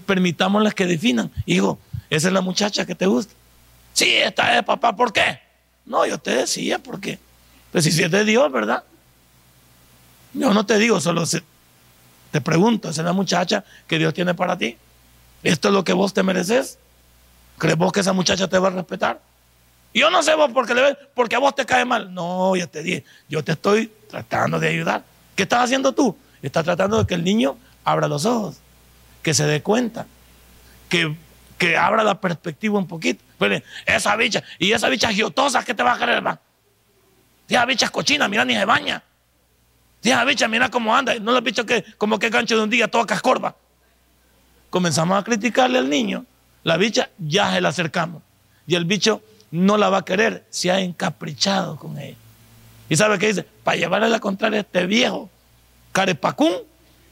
permitámosles 0.06 0.74
que 0.74 0.86
definan. 0.86 1.30
Hijo, 1.46 1.78
esa 2.08 2.28
es 2.28 2.34
la 2.34 2.40
muchacha 2.40 2.86
que 2.86 2.94
te 2.94 3.06
gusta. 3.06 3.34
Sí, 3.92 4.14
esta 4.14 4.56
es 4.56 4.64
papá, 4.64 4.94
¿por 4.94 5.12
qué? 5.12 5.40
No, 5.84 6.06
yo 6.06 6.18
te 6.18 6.34
decía, 6.34 6.78
¿por 6.78 7.00
qué? 7.00 7.18
Pues 7.72 7.84
si 7.84 8.02
es 8.02 8.10
de 8.10 8.24
Dios, 8.24 8.50
¿verdad? 8.50 8.84
Yo 10.32 10.54
no 10.54 10.64
te 10.64 10.78
digo, 10.78 11.00
solo 11.00 11.24
te 12.30 12.40
pregunto, 12.40 12.90
¿esa 12.90 13.00
es 13.00 13.04
la 13.04 13.12
muchacha 13.12 13.64
que 13.86 13.98
Dios 13.98 14.14
tiene 14.14 14.34
para 14.34 14.56
ti? 14.56 14.76
¿Esto 15.42 15.68
es 15.68 15.74
lo 15.74 15.84
que 15.84 15.92
vos 15.92 16.14
te 16.14 16.22
mereces? 16.22 16.78
¿Crees 17.58 17.76
vos 17.76 17.92
que 17.92 18.00
esa 18.00 18.12
muchacha 18.12 18.48
te 18.48 18.58
va 18.58 18.68
a 18.68 18.72
respetar? 18.72 19.20
Yo 19.92 20.10
no 20.10 20.22
sé 20.22 20.34
vos 20.34 20.50
porque, 20.54 20.74
le 20.74 20.82
ves, 20.82 20.96
porque 21.14 21.36
a 21.36 21.38
vos 21.38 21.54
te 21.54 21.66
cae 21.66 21.84
mal. 21.84 22.14
No, 22.14 22.54
ya 22.54 22.66
te 22.66 22.82
dije, 22.82 23.04
yo 23.28 23.42
te 23.42 23.52
estoy 23.52 23.92
tratando 24.08 24.60
de 24.60 24.68
ayudar. 24.68 25.02
¿Qué 25.34 25.42
estás 25.42 25.64
haciendo 25.64 25.92
tú? 25.92 26.16
Estás 26.42 26.64
tratando 26.64 26.98
de 26.98 27.06
que 27.06 27.14
el 27.14 27.24
niño 27.24 27.56
abra 27.84 28.06
los 28.06 28.24
ojos, 28.24 28.58
que 29.22 29.34
se 29.34 29.44
dé 29.46 29.62
cuenta, 29.62 30.06
que, 30.88 31.16
que 31.58 31.76
abra 31.76 32.04
la 32.04 32.20
perspectiva 32.20 32.78
un 32.78 32.86
poquito. 32.86 33.22
Esa 33.86 34.16
bicha, 34.16 34.42
y 34.58 34.72
esa 34.72 34.88
bicha 34.88 35.12
giotosa, 35.12 35.64
¿qué 35.64 35.74
te 35.74 35.82
va 35.82 35.94
a 35.94 35.98
querer, 35.98 36.24
va? 36.24 36.38
Esa 37.48 37.64
bicha 37.64 37.86
es 37.86 37.90
cochina, 37.90 38.28
mira, 38.28 38.44
ni 38.44 38.54
se 38.54 38.64
baña. 38.64 39.02
Esa 40.02 40.24
bicha, 40.24 40.48
mira 40.48 40.70
cómo 40.70 40.94
anda. 40.94 41.14
No 41.18 41.32
la 41.32 41.40
bicha 41.40 41.64
que, 41.64 41.84
como 41.98 42.18
que 42.18 42.30
gancho 42.30 42.56
de 42.56 42.62
un 42.62 42.70
día, 42.70 42.88
toda 42.88 43.06
cascorba. 43.06 43.54
Comenzamos 44.70 45.18
a 45.18 45.24
criticarle 45.24 45.78
al 45.78 45.90
niño. 45.90 46.24
La 46.62 46.76
bicha 46.76 47.10
ya 47.18 47.52
se 47.52 47.60
la 47.60 47.70
acercamos. 47.70 48.22
Y 48.66 48.74
el 48.74 48.84
bicho 48.84 49.22
no 49.50 49.76
la 49.76 49.90
va 49.90 49.98
a 49.98 50.04
querer, 50.04 50.46
se 50.50 50.70
ha 50.70 50.80
encaprichado 50.80 51.76
con 51.76 51.98
ella. 51.98 52.16
¿Y 52.88 52.96
sabe 52.96 53.18
qué 53.18 53.28
dice? 53.28 53.46
Para 53.64 53.76
llevarle 53.76 54.08
la 54.08 54.20
contraria 54.20 54.58
a 54.58 54.62
este 54.62 54.86
viejo, 54.86 55.30
carepacún, 55.92 56.54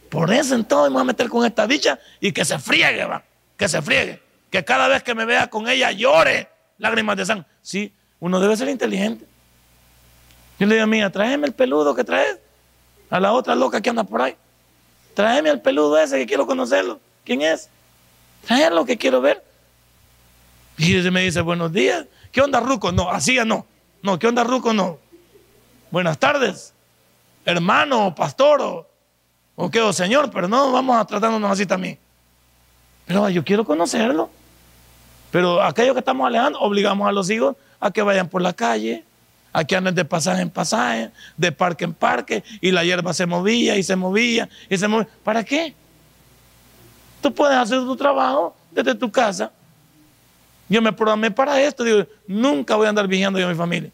por 0.09 0.33
eso 0.33 0.55
entonces 0.55 0.91
me 0.91 0.95
voy 0.95 1.03
a 1.03 1.05
meter 1.05 1.29
con 1.29 1.45
esta 1.45 1.67
bicha 1.67 1.99
y 2.21 2.33
que 2.33 2.45
se 2.45 2.59
friegue, 2.59 3.05
va, 3.05 3.23
que 3.57 3.69
se 3.69 3.83
friegue. 3.83 4.23
Que 4.51 4.65
cada 4.65 4.89
vez 4.89 5.03
que 5.03 5.15
me 5.15 5.25
vea 5.25 5.49
con 5.49 5.69
ella 5.69 5.93
llore 5.93 6.49
lágrimas 6.79 7.17
de 7.17 7.27
sangre. 7.27 7.47
Sí, 7.61 7.93
uno 8.21 8.41
debe 8.41 8.57
ser 8.57 8.69
inteligente. 8.69 9.27
Yo 10.59 10.67
le 10.67 10.77
digo, 10.77 10.87
mía, 10.87 11.11
tráeme 11.11 11.47
el 11.47 11.53
peludo 11.53 11.95
que 11.95 12.05
traes. 12.05 12.39
A 13.11 13.21
la 13.21 13.33
otra 13.33 13.55
loca 13.55 13.81
que 13.81 13.91
anda 13.91 14.05
por 14.05 14.23
ahí. 14.23 14.37
Tráeme 15.15 15.51
el 15.51 15.61
peludo 15.61 15.99
ese 15.99 16.19
que 16.19 16.27
quiero 16.27 16.47
conocerlo. 16.47 17.01
¿Quién 17.25 17.43
es? 17.43 17.69
Tráelo 18.47 18.85
que 18.85 18.97
quiero 18.97 19.21
ver. 19.21 19.45
Y 20.77 20.97
ella 20.97 21.11
me 21.11 21.23
dice, 21.23 21.41
buenos 21.41 21.73
días. 21.73 22.07
¿Qué 22.31 22.41
onda, 22.41 22.61
Ruco? 22.61 22.93
No, 22.93 23.11
así 23.11 23.35
ya 23.35 23.45
no. 23.45 23.67
No, 24.03 24.19
¿qué 24.19 24.29
onda, 24.29 24.45
Ruco? 24.45 24.73
No. 24.73 24.99
Buenas 25.91 26.19
tardes, 26.19 26.75
hermano, 27.47 28.15
pastor, 28.15 28.61
o, 28.61 28.87
o 29.57 29.71
qué, 29.71 29.81
o 29.81 29.93
señor, 29.93 30.31
pero 30.31 30.49
no 30.49 30.71
vamos 30.71 30.99
a 30.99 31.05
tratándonos 31.07 31.51
así 31.51 31.65
también. 31.65 31.99
Pero 33.07 33.29
yo 33.31 33.43
quiero 33.43 33.65
conocerlo. 33.65 34.31
Pero 35.31 35.63
aquellos 35.63 35.95
que 35.95 36.01
estamos 36.01 36.27
alejando, 36.27 36.61
obligamos 36.61 37.09
a 37.09 37.13
los 37.13 37.29
hijos 37.31 37.57
a 37.81 37.91
que 37.91 38.03
vayan 38.03 38.29
por 38.29 38.43
la 38.43 38.53
calle, 38.53 39.05
a 39.59 39.65
que 39.65 39.77
anden 39.77 39.95
de 39.95 40.05
pasaje 40.05 40.43
en 40.43 40.51
pasaje, 40.51 41.11
de 41.37 41.53
parque 41.53 41.85
en 41.85 41.95
parque, 41.95 42.45
y 42.61 42.71
la 42.71 42.85
hierba 42.85 43.13
se 43.13 43.27
movía 43.27 43.77
y 43.77 43.83
se 43.83 43.97
movía 43.97 44.49
y 44.69 44.79
se 44.79 44.87
movía. 44.89 45.09
¿Para 45.25 45.45
qué? 45.45 45.75
Tú 47.21 47.35
puedes 47.35 47.57
hacer 47.57 47.79
tu 47.79 47.97
trabajo 47.97 48.55
desde 48.71 48.95
tu 48.95 49.11
casa 49.11 49.51
yo 50.69 50.83
me 50.83 50.93
programé 50.93 51.31
para 51.31 51.61
esto. 51.61 51.83
Digo, 51.83 52.07
nunca 52.27 52.77
voy 52.77 52.87
a 52.87 52.89
andar 52.91 53.09
vigiando 53.09 53.39
yo 53.39 53.47
a 53.47 53.51
mi 53.51 53.57
familia. 53.57 53.91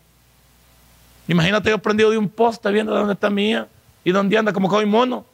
Imagínate 1.28 1.70
yo 1.70 1.78
prendido 1.78 2.10
de 2.10 2.18
un 2.18 2.28
poste 2.28 2.70
viendo 2.70 2.94
dónde 2.94 3.14
está 3.14 3.30
hija. 3.40 3.68
¿Y 4.02 4.12
dónde 4.12 4.36
anda 4.36 4.52
como 4.52 4.68
que 4.68 4.84
mono? 4.84 5.24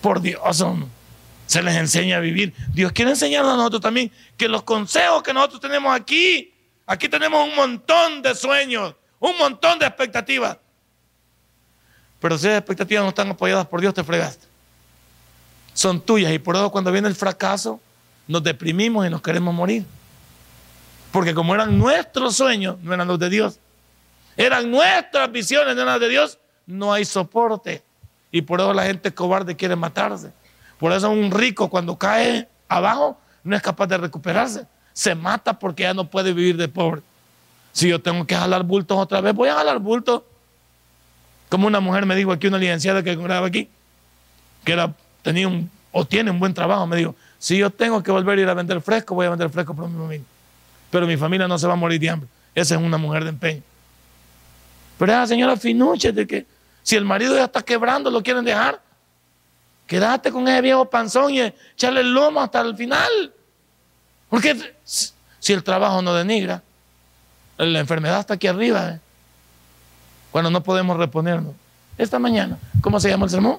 Por 0.00 0.20
Dios, 0.20 0.64
se 1.46 1.62
les 1.62 1.76
enseña 1.76 2.16
a 2.16 2.20
vivir. 2.20 2.52
Dios 2.72 2.90
quiere 2.90 3.12
enseñarnos 3.12 3.54
a 3.54 3.56
nosotros 3.56 3.82
también 3.82 4.10
que 4.36 4.48
los 4.48 4.64
consejos 4.64 5.22
que 5.22 5.32
nosotros 5.32 5.60
tenemos 5.60 5.94
aquí, 5.94 6.51
aquí 6.86 7.08
tenemos 7.08 7.48
un 7.48 7.54
montón 7.54 8.22
de 8.22 8.34
sueños, 8.34 8.94
un 9.18 9.36
montón 9.38 9.78
de 9.78 9.86
expectativas. 9.86 10.58
Pero 12.20 12.38
si 12.38 12.46
esas 12.46 12.58
expectativas 12.58 13.02
no 13.02 13.08
están 13.08 13.30
apoyadas 13.30 13.66
por 13.66 13.80
Dios, 13.80 13.94
te 13.94 14.04
fregaste. 14.04 14.46
Son 15.74 16.00
tuyas 16.00 16.32
y 16.32 16.38
por 16.38 16.54
eso 16.54 16.70
cuando 16.70 16.92
viene 16.92 17.08
el 17.08 17.14
fracaso, 17.14 17.80
nos 18.28 18.42
deprimimos 18.42 19.06
y 19.06 19.10
nos 19.10 19.22
queremos 19.22 19.52
morir. 19.54 19.84
Porque 21.10 21.34
como 21.34 21.54
eran 21.54 21.78
nuestros 21.78 22.36
sueños, 22.36 22.78
no 22.82 22.94
eran 22.94 23.08
los 23.08 23.18
de 23.18 23.28
Dios. 23.28 23.58
Eran 24.36 24.70
nuestras 24.70 25.30
visiones, 25.30 25.74
no 25.74 25.82
eran 25.82 25.94
las 25.94 26.00
de 26.00 26.08
Dios. 26.08 26.38
No 26.66 26.92
hay 26.92 27.04
soporte. 27.04 27.82
Y 28.30 28.42
por 28.42 28.60
eso 28.60 28.72
la 28.72 28.84
gente 28.84 29.12
cobarde 29.12 29.54
quiere 29.54 29.76
matarse. 29.76 30.32
Por 30.78 30.92
eso 30.92 31.10
un 31.10 31.30
rico 31.30 31.68
cuando 31.68 31.98
cae 31.98 32.48
abajo 32.68 33.18
no 33.44 33.54
es 33.54 33.62
capaz 33.62 33.86
de 33.86 33.98
recuperarse. 33.98 34.66
Se 34.92 35.14
mata 35.14 35.58
porque 35.58 35.84
ya 35.84 35.94
no 35.94 36.08
puede 36.08 36.32
vivir 36.32 36.56
de 36.56 36.68
pobre. 36.68 37.02
Si 37.72 37.88
yo 37.88 38.00
tengo 38.00 38.26
que 38.26 38.34
jalar 38.34 38.62
bultos 38.62 38.98
otra 38.98 39.20
vez, 39.20 39.34
voy 39.34 39.48
a 39.48 39.54
jalar 39.54 39.78
bultos. 39.78 40.22
Como 41.48 41.66
una 41.66 41.80
mujer 41.80 42.06
me 42.06 42.14
dijo 42.14 42.32
aquí, 42.32 42.46
una 42.46 42.58
licenciada 42.58 43.02
que 43.02 43.14
graba 43.16 43.46
aquí, 43.46 43.68
que 44.64 44.90
tenía 45.22 45.48
un, 45.48 45.70
o 45.90 46.04
tiene 46.04 46.30
un 46.30 46.38
buen 46.38 46.54
trabajo, 46.54 46.86
me 46.86 46.96
dijo, 46.96 47.14
si 47.38 47.58
yo 47.58 47.70
tengo 47.70 48.02
que 48.02 48.10
volver 48.10 48.38
a 48.38 48.42
ir 48.42 48.48
a 48.48 48.54
vender 48.54 48.80
fresco, 48.80 49.14
voy 49.14 49.26
a 49.26 49.30
vender 49.30 49.50
fresco 49.50 49.74
por 49.74 49.88
mi 49.88 49.98
familia. 49.98 50.26
Pero 50.90 51.06
mi 51.06 51.16
familia 51.16 51.48
no 51.48 51.58
se 51.58 51.66
va 51.66 51.72
a 51.72 51.76
morir 51.76 52.00
de 52.00 52.10
hambre. 52.10 52.28
Esa 52.54 52.74
es 52.74 52.80
una 52.80 52.98
mujer 52.98 53.24
de 53.24 53.30
empeño. 53.30 53.62
Pero 54.98 55.12
esa 55.12 55.26
señora 55.26 55.56
finuche 55.56 56.12
de 56.12 56.26
que 56.26 56.46
si 56.82 56.96
el 56.96 57.04
marido 57.04 57.34
ya 57.34 57.44
está 57.44 57.62
quebrando, 57.62 58.10
lo 58.10 58.22
quieren 58.22 58.44
dejar. 58.44 58.80
Quédate 59.86 60.30
con 60.30 60.46
ese 60.48 60.60
viejo 60.60 60.88
panzón 60.88 61.32
y 61.32 61.40
echarle 61.40 62.00
el 62.00 62.12
lomo 62.12 62.40
hasta 62.40 62.60
el 62.60 62.76
final. 62.76 63.32
Porque 64.32 64.56
si 65.38 65.52
el 65.52 65.62
trabajo 65.62 66.00
no 66.00 66.14
denigra, 66.14 66.62
la 67.58 67.80
enfermedad 67.80 68.18
está 68.20 68.32
aquí 68.32 68.46
arriba. 68.46 68.92
¿eh? 68.92 69.00
Cuando 70.30 70.50
no 70.50 70.62
podemos 70.62 70.96
reponernos. 70.96 71.52
Esta 71.98 72.18
mañana, 72.18 72.56
¿cómo 72.80 72.98
se 72.98 73.10
llama 73.10 73.26
el 73.26 73.30
sermón? 73.30 73.58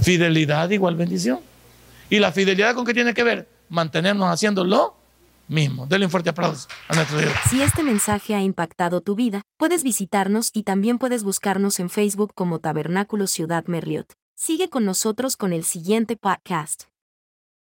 Fidelidad 0.00 0.68
igual 0.70 0.96
bendición. 0.96 1.38
¿Y 2.10 2.18
la 2.18 2.32
fidelidad 2.32 2.74
con 2.74 2.84
qué 2.84 2.92
tiene 2.92 3.14
que 3.14 3.22
ver? 3.22 3.48
Mantenernos 3.68 4.28
haciéndolo 4.28 4.96
mismo. 5.46 5.86
Denle 5.86 6.06
un 6.06 6.10
fuerte 6.10 6.30
aplauso 6.30 6.66
a 6.88 6.96
nuestro 6.96 7.20
Dios. 7.20 7.32
Si 7.48 7.62
este 7.62 7.84
mensaje 7.84 8.34
ha 8.34 8.42
impactado 8.42 9.00
tu 9.00 9.14
vida, 9.14 9.42
puedes 9.56 9.84
visitarnos 9.84 10.50
y 10.52 10.64
también 10.64 10.98
puedes 10.98 11.22
buscarnos 11.22 11.78
en 11.78 11.88
Facebook 11.88 12.32
como 12.34 12.58
Tabernáculo 12.58 13.28
Ciudad 13.28 13.64
Merliot. 13.68 14.12
Sigue 14.34 14.68
con 14.70 14.84
nosotros 14.84 15.36
con 15.36 15.52
el 15.52 15.62
siguiente 15.62 16.16
podcast. 16.16 16.88